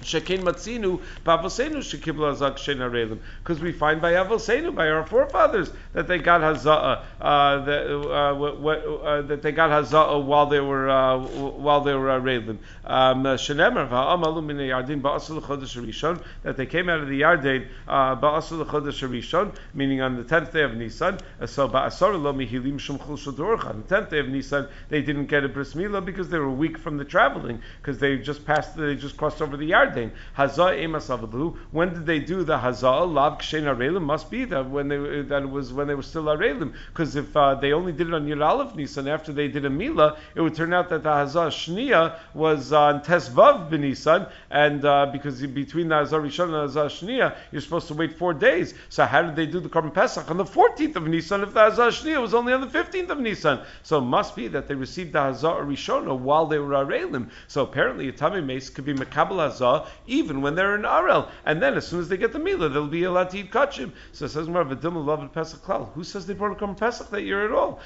Shekin 0.02 0.42
Matzinu, 0.42 1.02
Pavosenu 1.26 1.78
Shekibla 1.78 2.34
Hazak 2.36 2.56
Shenarelim. 2.58 3.20
Because 3.44 3.60
we 3.60 3.72
find 3.72 4.02
by 4.02 4.14
Avosenu, 4.14 4.74
by 4.74 4.90
our 4.90 5.06
forefathers, 5.06 5.72
that 5.94 6.08
they 6.08 6.18
got 6.18 6.42
Hazaa, 6.42 7.04
uh, 7.20 7.66
that, 7.66 7.92
uh, 7.92 8.36
what, 8.36 8.86
uh, 8.86 9.22
that 9.24 9.42
they 9.42 9.52
got 9.52 9.70
Hazaa 9.70 10.24
while 10.24 10.46
they 10.46 10.60
were 10.60 10.90
uh, 10.90 11.18
while 11.18 11.82
they 11.82 11.94
were 11.94 12.12
uh, 12.12 12.20
Relim. 12.20 12.58
Um, 12.86 13.24
Shenemer 13.24 13.90
Va'amalu 13.90 14.44
Min 14.44 14.58
Yardim 14.58 15.02
Ba'asul 15.02 15.42
Chodesh 15.42 15.80
Rishon 15.84 16.22
that 16.44 16.58
they 16.58 16.66
came 16.66 16.90
out 16.90 17.02
of 17.02 17.08
the 17.08 17.22
Yarden 17.22 17.68
uh, 17.88 18.16
Ba'asul 18.16 18.66
Chodesh 18.66 19.08
Rishon, 19.08 19.56
meaning 19.74 20.02
on 20.02 20.16
the 20.16 20.24
tenth 20.24 20.54
day 20.54 20.64
of 20.64 20.76
Nisan. 20.76 21.20
Uh, 21.40 21.46
so 21.46 21.68
Ba'asor 21.68 22.22
Lo 22.22 22.34
Mihilim 22.34 22.80
Shumchul 22.80 23.18
Shadorcha. 23.18 23.70
On 23.70 23.82
the 23.82 23.88
tenth 23.96 24.10
day 24.10 24.20
of 24.20 24.30
Nisan, 24.30 24.68
they 24.90 25.02
didn't 25.02 25.26
get 25.26 25.44
a 25.44 25.50
bris 25.50 25.74
milah 25.74 26.04
because 26.04 26.30
they 26.30 26.40
were 26.40 26.50
weak 26.50 26.78
from 26.78 26.98
the 26.98 27.06
traveling 27.06 27.62
because 27.82 28.00
they 28.00 28.18
just 28.18 28.46
passed, 28.46 28.76
they 28.76 28.96
just 28.96 29.18
crossed 29.18 29.42
over 29.42 29.58
the 29.58 29.74
Yarden. 29.80 30.12
Hazah 30.38 30.78
emas 30.84 31.58
When 31.72 31.94
did 31.94 32.06
they 32.06 32.20
do 32.20 32.44
the 32.44 32.58
hazah? 32.58 33.12
Lav 33.12 33.40
kshen 33.40 33.64
arelim 33.64 34.04
must 34.04 34.30
be 34.30 34.46
that 34.46 34.70
when 34.70 34.88
they 34.88 35.22
that 35.22 35.50
was 35.50 35.74
when 35.74 35.88
they 35.88 35.96
were 35.96 36.04
still 36.04 36.24
arelim. 36.26 36.74
Because 36.88 37.16
if 37.16 37.36
uh, 37.36 37.56
they 37.56 37.74
only 37.74 37.92
did 37.92 38.08
it 38.08 38.14
on 38.14 38.26
Yud 38.28 38.46
Aleph 38.46 38.76
Nisan 38.76 39.08
after 39.08 39.32
they 39.32 39.48
did 39.48 39.66
a 39.66 39.70
mila, 39.70 40.18
it 40.36 40.42
would 40.42 40.56
turn 40.56 40.74
out 40.74 40.90
that 40.90 41.04
the 41.04 41.10
hazah 41.10 41.50
shnia 41.50 42.18
was 42.34 42.72
on 42.74 43.02
Tesvav 43.02 43.70
b'Nisan, 43.70 44.30
and 44.50 44.86
uh, 44.86 45.08
because 45.12 45.42
between 45.48 45.88
the 45.90 45.96
hazah 45.96 46.22
rishon 46.22 46.46
and 46.46 46.54
the 46.54 46.80
hazah 46.80 46.88
shnia, 46.88 47.36
you're 47.52 47.62
supposed 47.62 47.88
to 47.88 47.94
wait 47.94 48.18
four 48.18 48.34
days. 48.34 48.74
So 48.90 49.06
how 49.06 49.22
did 49.22 49.36
they 49.36 49.46
do 49.46 49.60
the 49.60 49.70
korban 49.70 49.94
pesach 49.94 50.30
on 50.30 50.38
the 50.38 50.46
14th 50.46 50.96
of 50.96 51.08
Nisan 51.08 51.44
if 51.44 51.54
the 51.54 51.60
hazah 51.60 51.90
shnia 51.90 52.22
was 52.22 52.34
only 52.34 52.54
on 52.54 52.62
the 52.62 52.68
15th 52.68 53.10
of 53.10 53.20
Nisan? 53.20 53.60
So 53.84 54.00
it 54.00 54.02
must 54.02 54.36
be 54.36 54.48
that 54.50 54.68
they 54.68 54.76
received 54.76 55.14
the 55.14 55.20
hazah 55.20 55.66
rishona 55.66 56.18
while 56.18 56.46
they 56.46 56.60
were 56.60 56.74
arelim. 56.74 57.30
So 57.48 57.64
apparently 57.64 58.10
a 58.10 58.14
tamei 58.14 58.46
mes 58.46 58.70
could 58.70 58.86
be 58.86 58.94
makabel 58.94 59.38
hazah 59.38 59.69
even 60.08 60.42
when 60.42 60.56
they're 60.56 60.76
in 60.76 60.84
Arel. 60.84 61.30
And 61.46 61.62
then 61.62 61.76
as 61.76 61.88
soon 61.88 62.00
as 62.00 62.10
they 62.10 62.18
get 62.18 62.34
the 62.34 62.40
Mila, 62.40 62.70
they'll 62.70 62.88
be 62.88 63.04
allowed 63.04 63.30
to 63.32 63.40
eat 63.40 63.52
kachim. 63.52 63.92
So 64.12 64.26
it 64.26 64.30
says, 64.30 64.48
Pesach 64.48 65.62
Klal. 65.62 65.92
Who 65.94 66.04
says 66.04 66.26
they 66.26 66.34
brought 66.34 66.52
a 66.52 66.56
Korban 66.56 66.78
Pesach 66.78 67.10
that 67.10 67.22
year 67.24 67.46
at 67.46 67.52
all? 67.52 67.80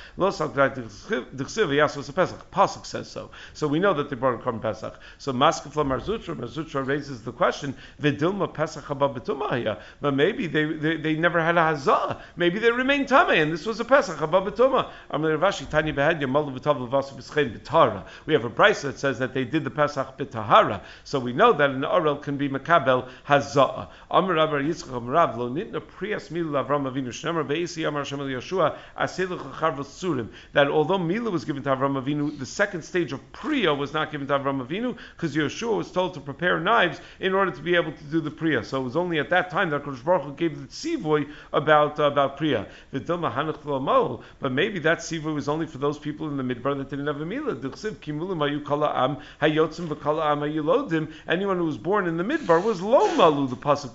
Pasuk 2.54 2.86
says 2.86 3.10
so. 3.10 3.32
So 3.54 3.68
we 3.68 3.80
know 3.80 3.94
that 3.94 4.10
they 4.10 4.16
brought 4.16 4.36
a 4.36 4.38
Korban 4.38 4.62
Pesach. 4.62 5.00
So 5.18 5.34
Maskefla 5.34 5.86
Mar 5.86 6.00
Zutra, 6.00 6.36
Marzutra 6.36 6.86
raises 6.86 7.22
the 7.24 7.32
question, 7.32 7.76
Vidilma 8.02 8.54
Pesach 8.54 8.86
But 10.02 10.16
maybe 10.16 10.48
they, 10.48 10.66
they, 10.66 10.98
they 10.98 11.16
never 11.16 11.42
had 11.42 11.58
a 11.58 11.62
hazah. 11.62 12.22
Maybe 12.36 12.60
they 12.60 12.72
remained 12.72 13.08
Tame, 13.08 13.30
and 13.30 13.52
this 13.52 13.66
was 13.66 13.80
a 13.80 13.86
Pesach 13.86 14.18
Hababituma. 14.18 14.90
We 18.26 18.34
have 18.34 18.46
a 18.46 18.50
price 18.50 18.82
that 18.82 19.00
says 19.00 19.20
that 19.20 19.34
they 19.34 19.46
did 19.46 19.64
the 19.64 19.70
Pesach 19.70 20.18
B'Tahara. 20.18 20.82
So 21.04 21.20
we 21.20 21.34
know 21.34 21.54
that 21.54 21.73
an 21.76 21.84
Orel 21.84 22.22
can 22.22 22.38
be 22.38 22.50
Makabel 22.50 23.08
Hazah. 23.28 23.88
Amr 24.12 24.34
Rabbi 24.36 24.62
Yitzchak 24.64 24.90
Amrav, 24.90 25.38
Lo 25.38 25.50
Nitna 25.50 25.82
Priyas 25.82 26.30
Milu 26.30 26.52
Avram 26.52 26.92
Avinu 26.92 27.10
Shnemer 27.10 27.48
Be'esi 27.48 27.88
Amar 27.88 28.06
Shem 28.06 28.20
Yeshua 28.20 28.78
Asiluch 29.00 29.54
Charvos 29.56 29.86
Surim. 29.86 30.30
That 30.54 30.68
although 30.68 30.98
Mila 30.98 31.32
was 31.32 31.46
given 31.46 31.64
to 31.64 31.70
Avram 31.70 32.02
Avinu, 32.02 32.38
the 32.38 32.46
second 32.46 32.84
stage 32.84 33.14
of 33.14 33.32
Priya 33.32 33.74
was 33.74 33.94
not 33.94 34.12
given 34.12 34.28
to 34.28 34.34
Avram 34.34 34.66
Avinu 34.66 34.98
because 35.16 35.36
Yeshua 35.36 35.78
was 35.78 35.92
told 35.92 36.14
to 36.14 36.20
prepare 36.20 36.60
knives 36.60 37.00
in 37.20 37.34
order 37.34 37.52
to 37.52 37.62
be 37.62 37.76
able 37.76 37.92
to 37.92 38.04
do 38.06 38.22
the 38.22 38.32
Priya. 38.32 38.64
So 38.64 38.82
it 38.82 38.84
was 38.84 38.96
only 38.96 39.20
at 39.20 39.30
that 39.30 39.50
time 39.50 39.70
that 39.72 39.84
Kodesh 39.84 40.04
Baruch 40.04 40.24
Hu 40.24 40.34
gave 40.34 40.60
the 40.60 40.68
tzivoy 40.68 41.30
about 41.52 42.00
uh, 42.00 42.04
about 42.04 42.38
Priya. 42.38 42.68
But 42.92 44.52
maybe 44.52 44.80
that 44.80 45.00
tzivoy 45.00 45.34
was 45.34 45.50
only 45.50 45.66
for 45.68 45.78
those 45.78 45.98
people 45.98 46.28
in 46.28 46.38
the 46.38 46.44
midbar 46.44 46.78
that 46.78 46.90
didn't 46.90 47.08
have 47.08 47.22
a 47.22 47.26
Mila. 47.26 47.54
Anyone 51.28 51.63
who 51.64 51.68
was 51.68 51.78
born 51.78 52.08
in 52.08 52.18
the 52.18 52.24
midbar 52.24 52.62
was 52.62 52.82
lo 52.82 53.16
malu. 53.16 53.48
The 53.48 53.56
pasuk 53.56 53.94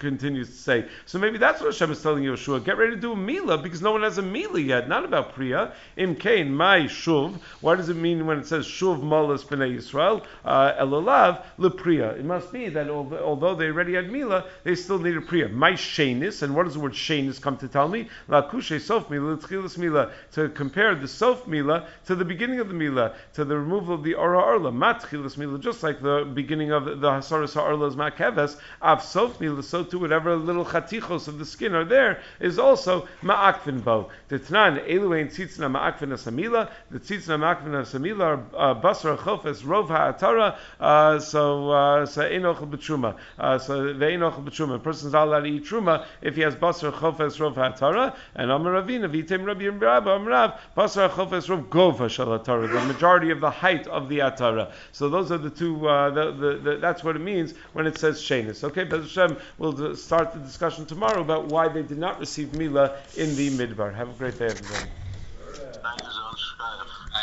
continues 0.00 0.48
to 0.48 0.54
say. 0.54 0.86
So 1.06 1.20
maybe 1.20 1.38
that's 1.38 1.60
what 1.60 1.72
Hashem 1.72 1.92
is 1.92 2.02
telling 2.02 2.24
Yeshua. 2.24 2.64
Get 2.64 2.78
ready 2.78 2.96
to 2.96 3.00
do 3.00 3.12
a 3.12 3.16
Mila 3.16 3.58
because 3.58 3.80
no 3.80 3.92
one 3.92 4.02
has 4.02 4.18
a 4.18 4.22
Mila 4.22 4.58
yet. 4.58 4.88
Not 4.88 5.04
about 5.04 5.34
Priya. 5.34 5.72
Im 5.96 6.16
kain 6.16 6.52
my 6.52 6.80
shuv. 6.80 7.38
What 7.60 7.76
does 7.76 7.88
it 7.88 7.96
mean 7.96 8.26
when 8.26 8.38
it 8.38 8.46
says 8.46 8.66
shuv 8.66 9.00
malas 9.00 9.44
b'nei 9.44 9.76
Yisrael? 9.76 10.24
Uh, 10.44 10.72
elolav 10.84 11.42
lepriya. 11.58 12.18
It 12.18 12.24
must 12.24 12.52
be 12.52 12.68
that 12.70 12.90
although 12.90 13.54
they 13.54 13.66
already 13.66 13.94
had 13.94 14.10
Mila, 14.10 14.44
they 14.64 14.74
still 14.74 14.98
needed 14.98 15.28
Priya. 15.28 15.48
My 15.48 15.72
shenis. 15.72 16.42
And 16.42 16.56
what 16.56 16.64
does 16.64 16.74
the 16.74 16.80
word 16.80 16.92
shenis 16.92 17.40
come 17.40 17.56
to 17.58 17.68
tell 17.68 17.86
me? 17.86 18.08
La 18.26 18.48
kushe 18.50 18.80
sof 18.80 19.08
Mila, 19.10 19.38
Mila. 19.78 20.10
To 20.32 20.48
compare 20.48 20.96
the 20.96 21.06
sof 21.06 21.46
Mila 21.46 21.86
to 22.06 22.16
the 22.16 22.24
beginning 22.24 22.58
of 22.58 22.66
the 22.66 22.74
Mila, 22.74 23.14
to 23.34 23.44
the 23.44 23.56
removal 23.56 23.94
of 23.94 24.02
the 24.02 24.14
Ora 24.14 24.40
Arla. 24.40 24.72
Matchilas 24.72 25.36
Mila, 25.36 25.60
just 25.60 25.84
like 25.84 26.02
the 26.02 26.28
beginning 26.34 26.72
of 26.72 26.95
the 27.00 27.10
Hasaras 27.10 27.54
Ha'arla's 27.54 27.96
Makeves. 27.96 28.56
Av 28.82 29.02
sof 29.02 29.40
Mila, 29.40 29.62
so 29.62 29.84
too 29.84 29.98
whatever 29.98 30.36
little 30.36 30.64
chatichos 30.64 31.28
of 31.28 31.38
the 31.38 31.44
skin 31.44 31.74
are 31.74 31.84
there 31.84 32.20
is 32.40 32.58
also 32.58 33.08
Ma'akvin 33.22 33.82
bo. 33.82 34.10
The 34.28 34.38
Tnan, 34.38 34.86
Eluain 34.88 35.26
Tzitzna 35.26 35.70
Ma'akvin 35.70 36.12
Asamila. 36.12 36.70
The 36.90 36.98
Tzitzna 36.98 37.38
Ma'akvin 37.38 37.72
Asamila 37.72 38.20
are 38.20 38.70
uh, 38.70 38.80
Basar 38.80 39.16
Chofes 39.18 39.62
Rov 39.62 39.88
Ha'atara. 39.88 40.56
Uh, 40.80 41.18
so, 41.18 41.70
uh, 41.70 42.06
so 42.06 42.26
Enoch 42.26 42.58
B'Truma. 42.58 43.16
Uh, 43.38 43.58
so, 43.58 43.94
Ve'enoch 43.94 44.44
B'Truma. 44.44 44.76
A 44.76 44.78
person's 44.78 45.14
allowed 45.14 45.40
to 45.40 45.46
eat 45.46 45.64
Truma 45.64 46.06
if 46.22 46.36
he 46.36 46.42
has 46.42 46.54
Basar 46.56 46.92
Chofes 46.92 47.38
Rov 47.38 47.54
Ha'atara. 47.54 48.16
And 48.34 48.50
Amar 48.50 48.82
Ravina, 48.82 49.10
Vitem 49.10 49.44
Rabbi 49.44 49.66
Rabbi 49.66 50.08
Amrav, 50.08 50.58
Basar 50.76 51.10
Chofes 51.10 51.48
Rov 51.48 51.68
Gova 51.68 52.08
Shal 52.08 52.36
the 52.38 52.84
majority 52.86 53.30
of 53.30 53.40
the 53.40 53.50
height 53.50 53.86
of 53.86 54.08
the 54.08 54.18
Atara. 54.18 54.72
So 54.92 55.08
those 55.08 55.32
are 55.32 55.38
the 55.38 55.50
two, 55.50 55.88
uh, 55.88 56.10
the, 56.10 56.32
the, 56.32 56.58
the, 56.58 56.75
that's 56.80 57.04
what 57.04 57.16
it 57.16 57.20
means 57.20 57.54
when 57.72 57.86
it 57.86 57.98
says 57.98 58.20
Shenis. 58.20 58.64
Okay, 58.64 58.84
Bez 58.84 59.14
Hashem, 59.14 59.36
we'll 59.58 59.96
start 59.96 60.32
the 60.32 60.38
discussion 60.40 60.86
tomorrow 60.86 61.20
about 61.20 61.46
why 61.46 61.68
they 61.68 61.82
did 61.82 61.98
not 61.98 62.18
receive 62.20 62.54
Mila 62.54 62.96
in 63.16 63.34
the 63.36 63.50
Midbar. 63.50 63.94
Have 63.94 64.08
a 64.08 64.12
great 64.12 64.38
day, 64.38 64.46
everybody. 64.46 64.90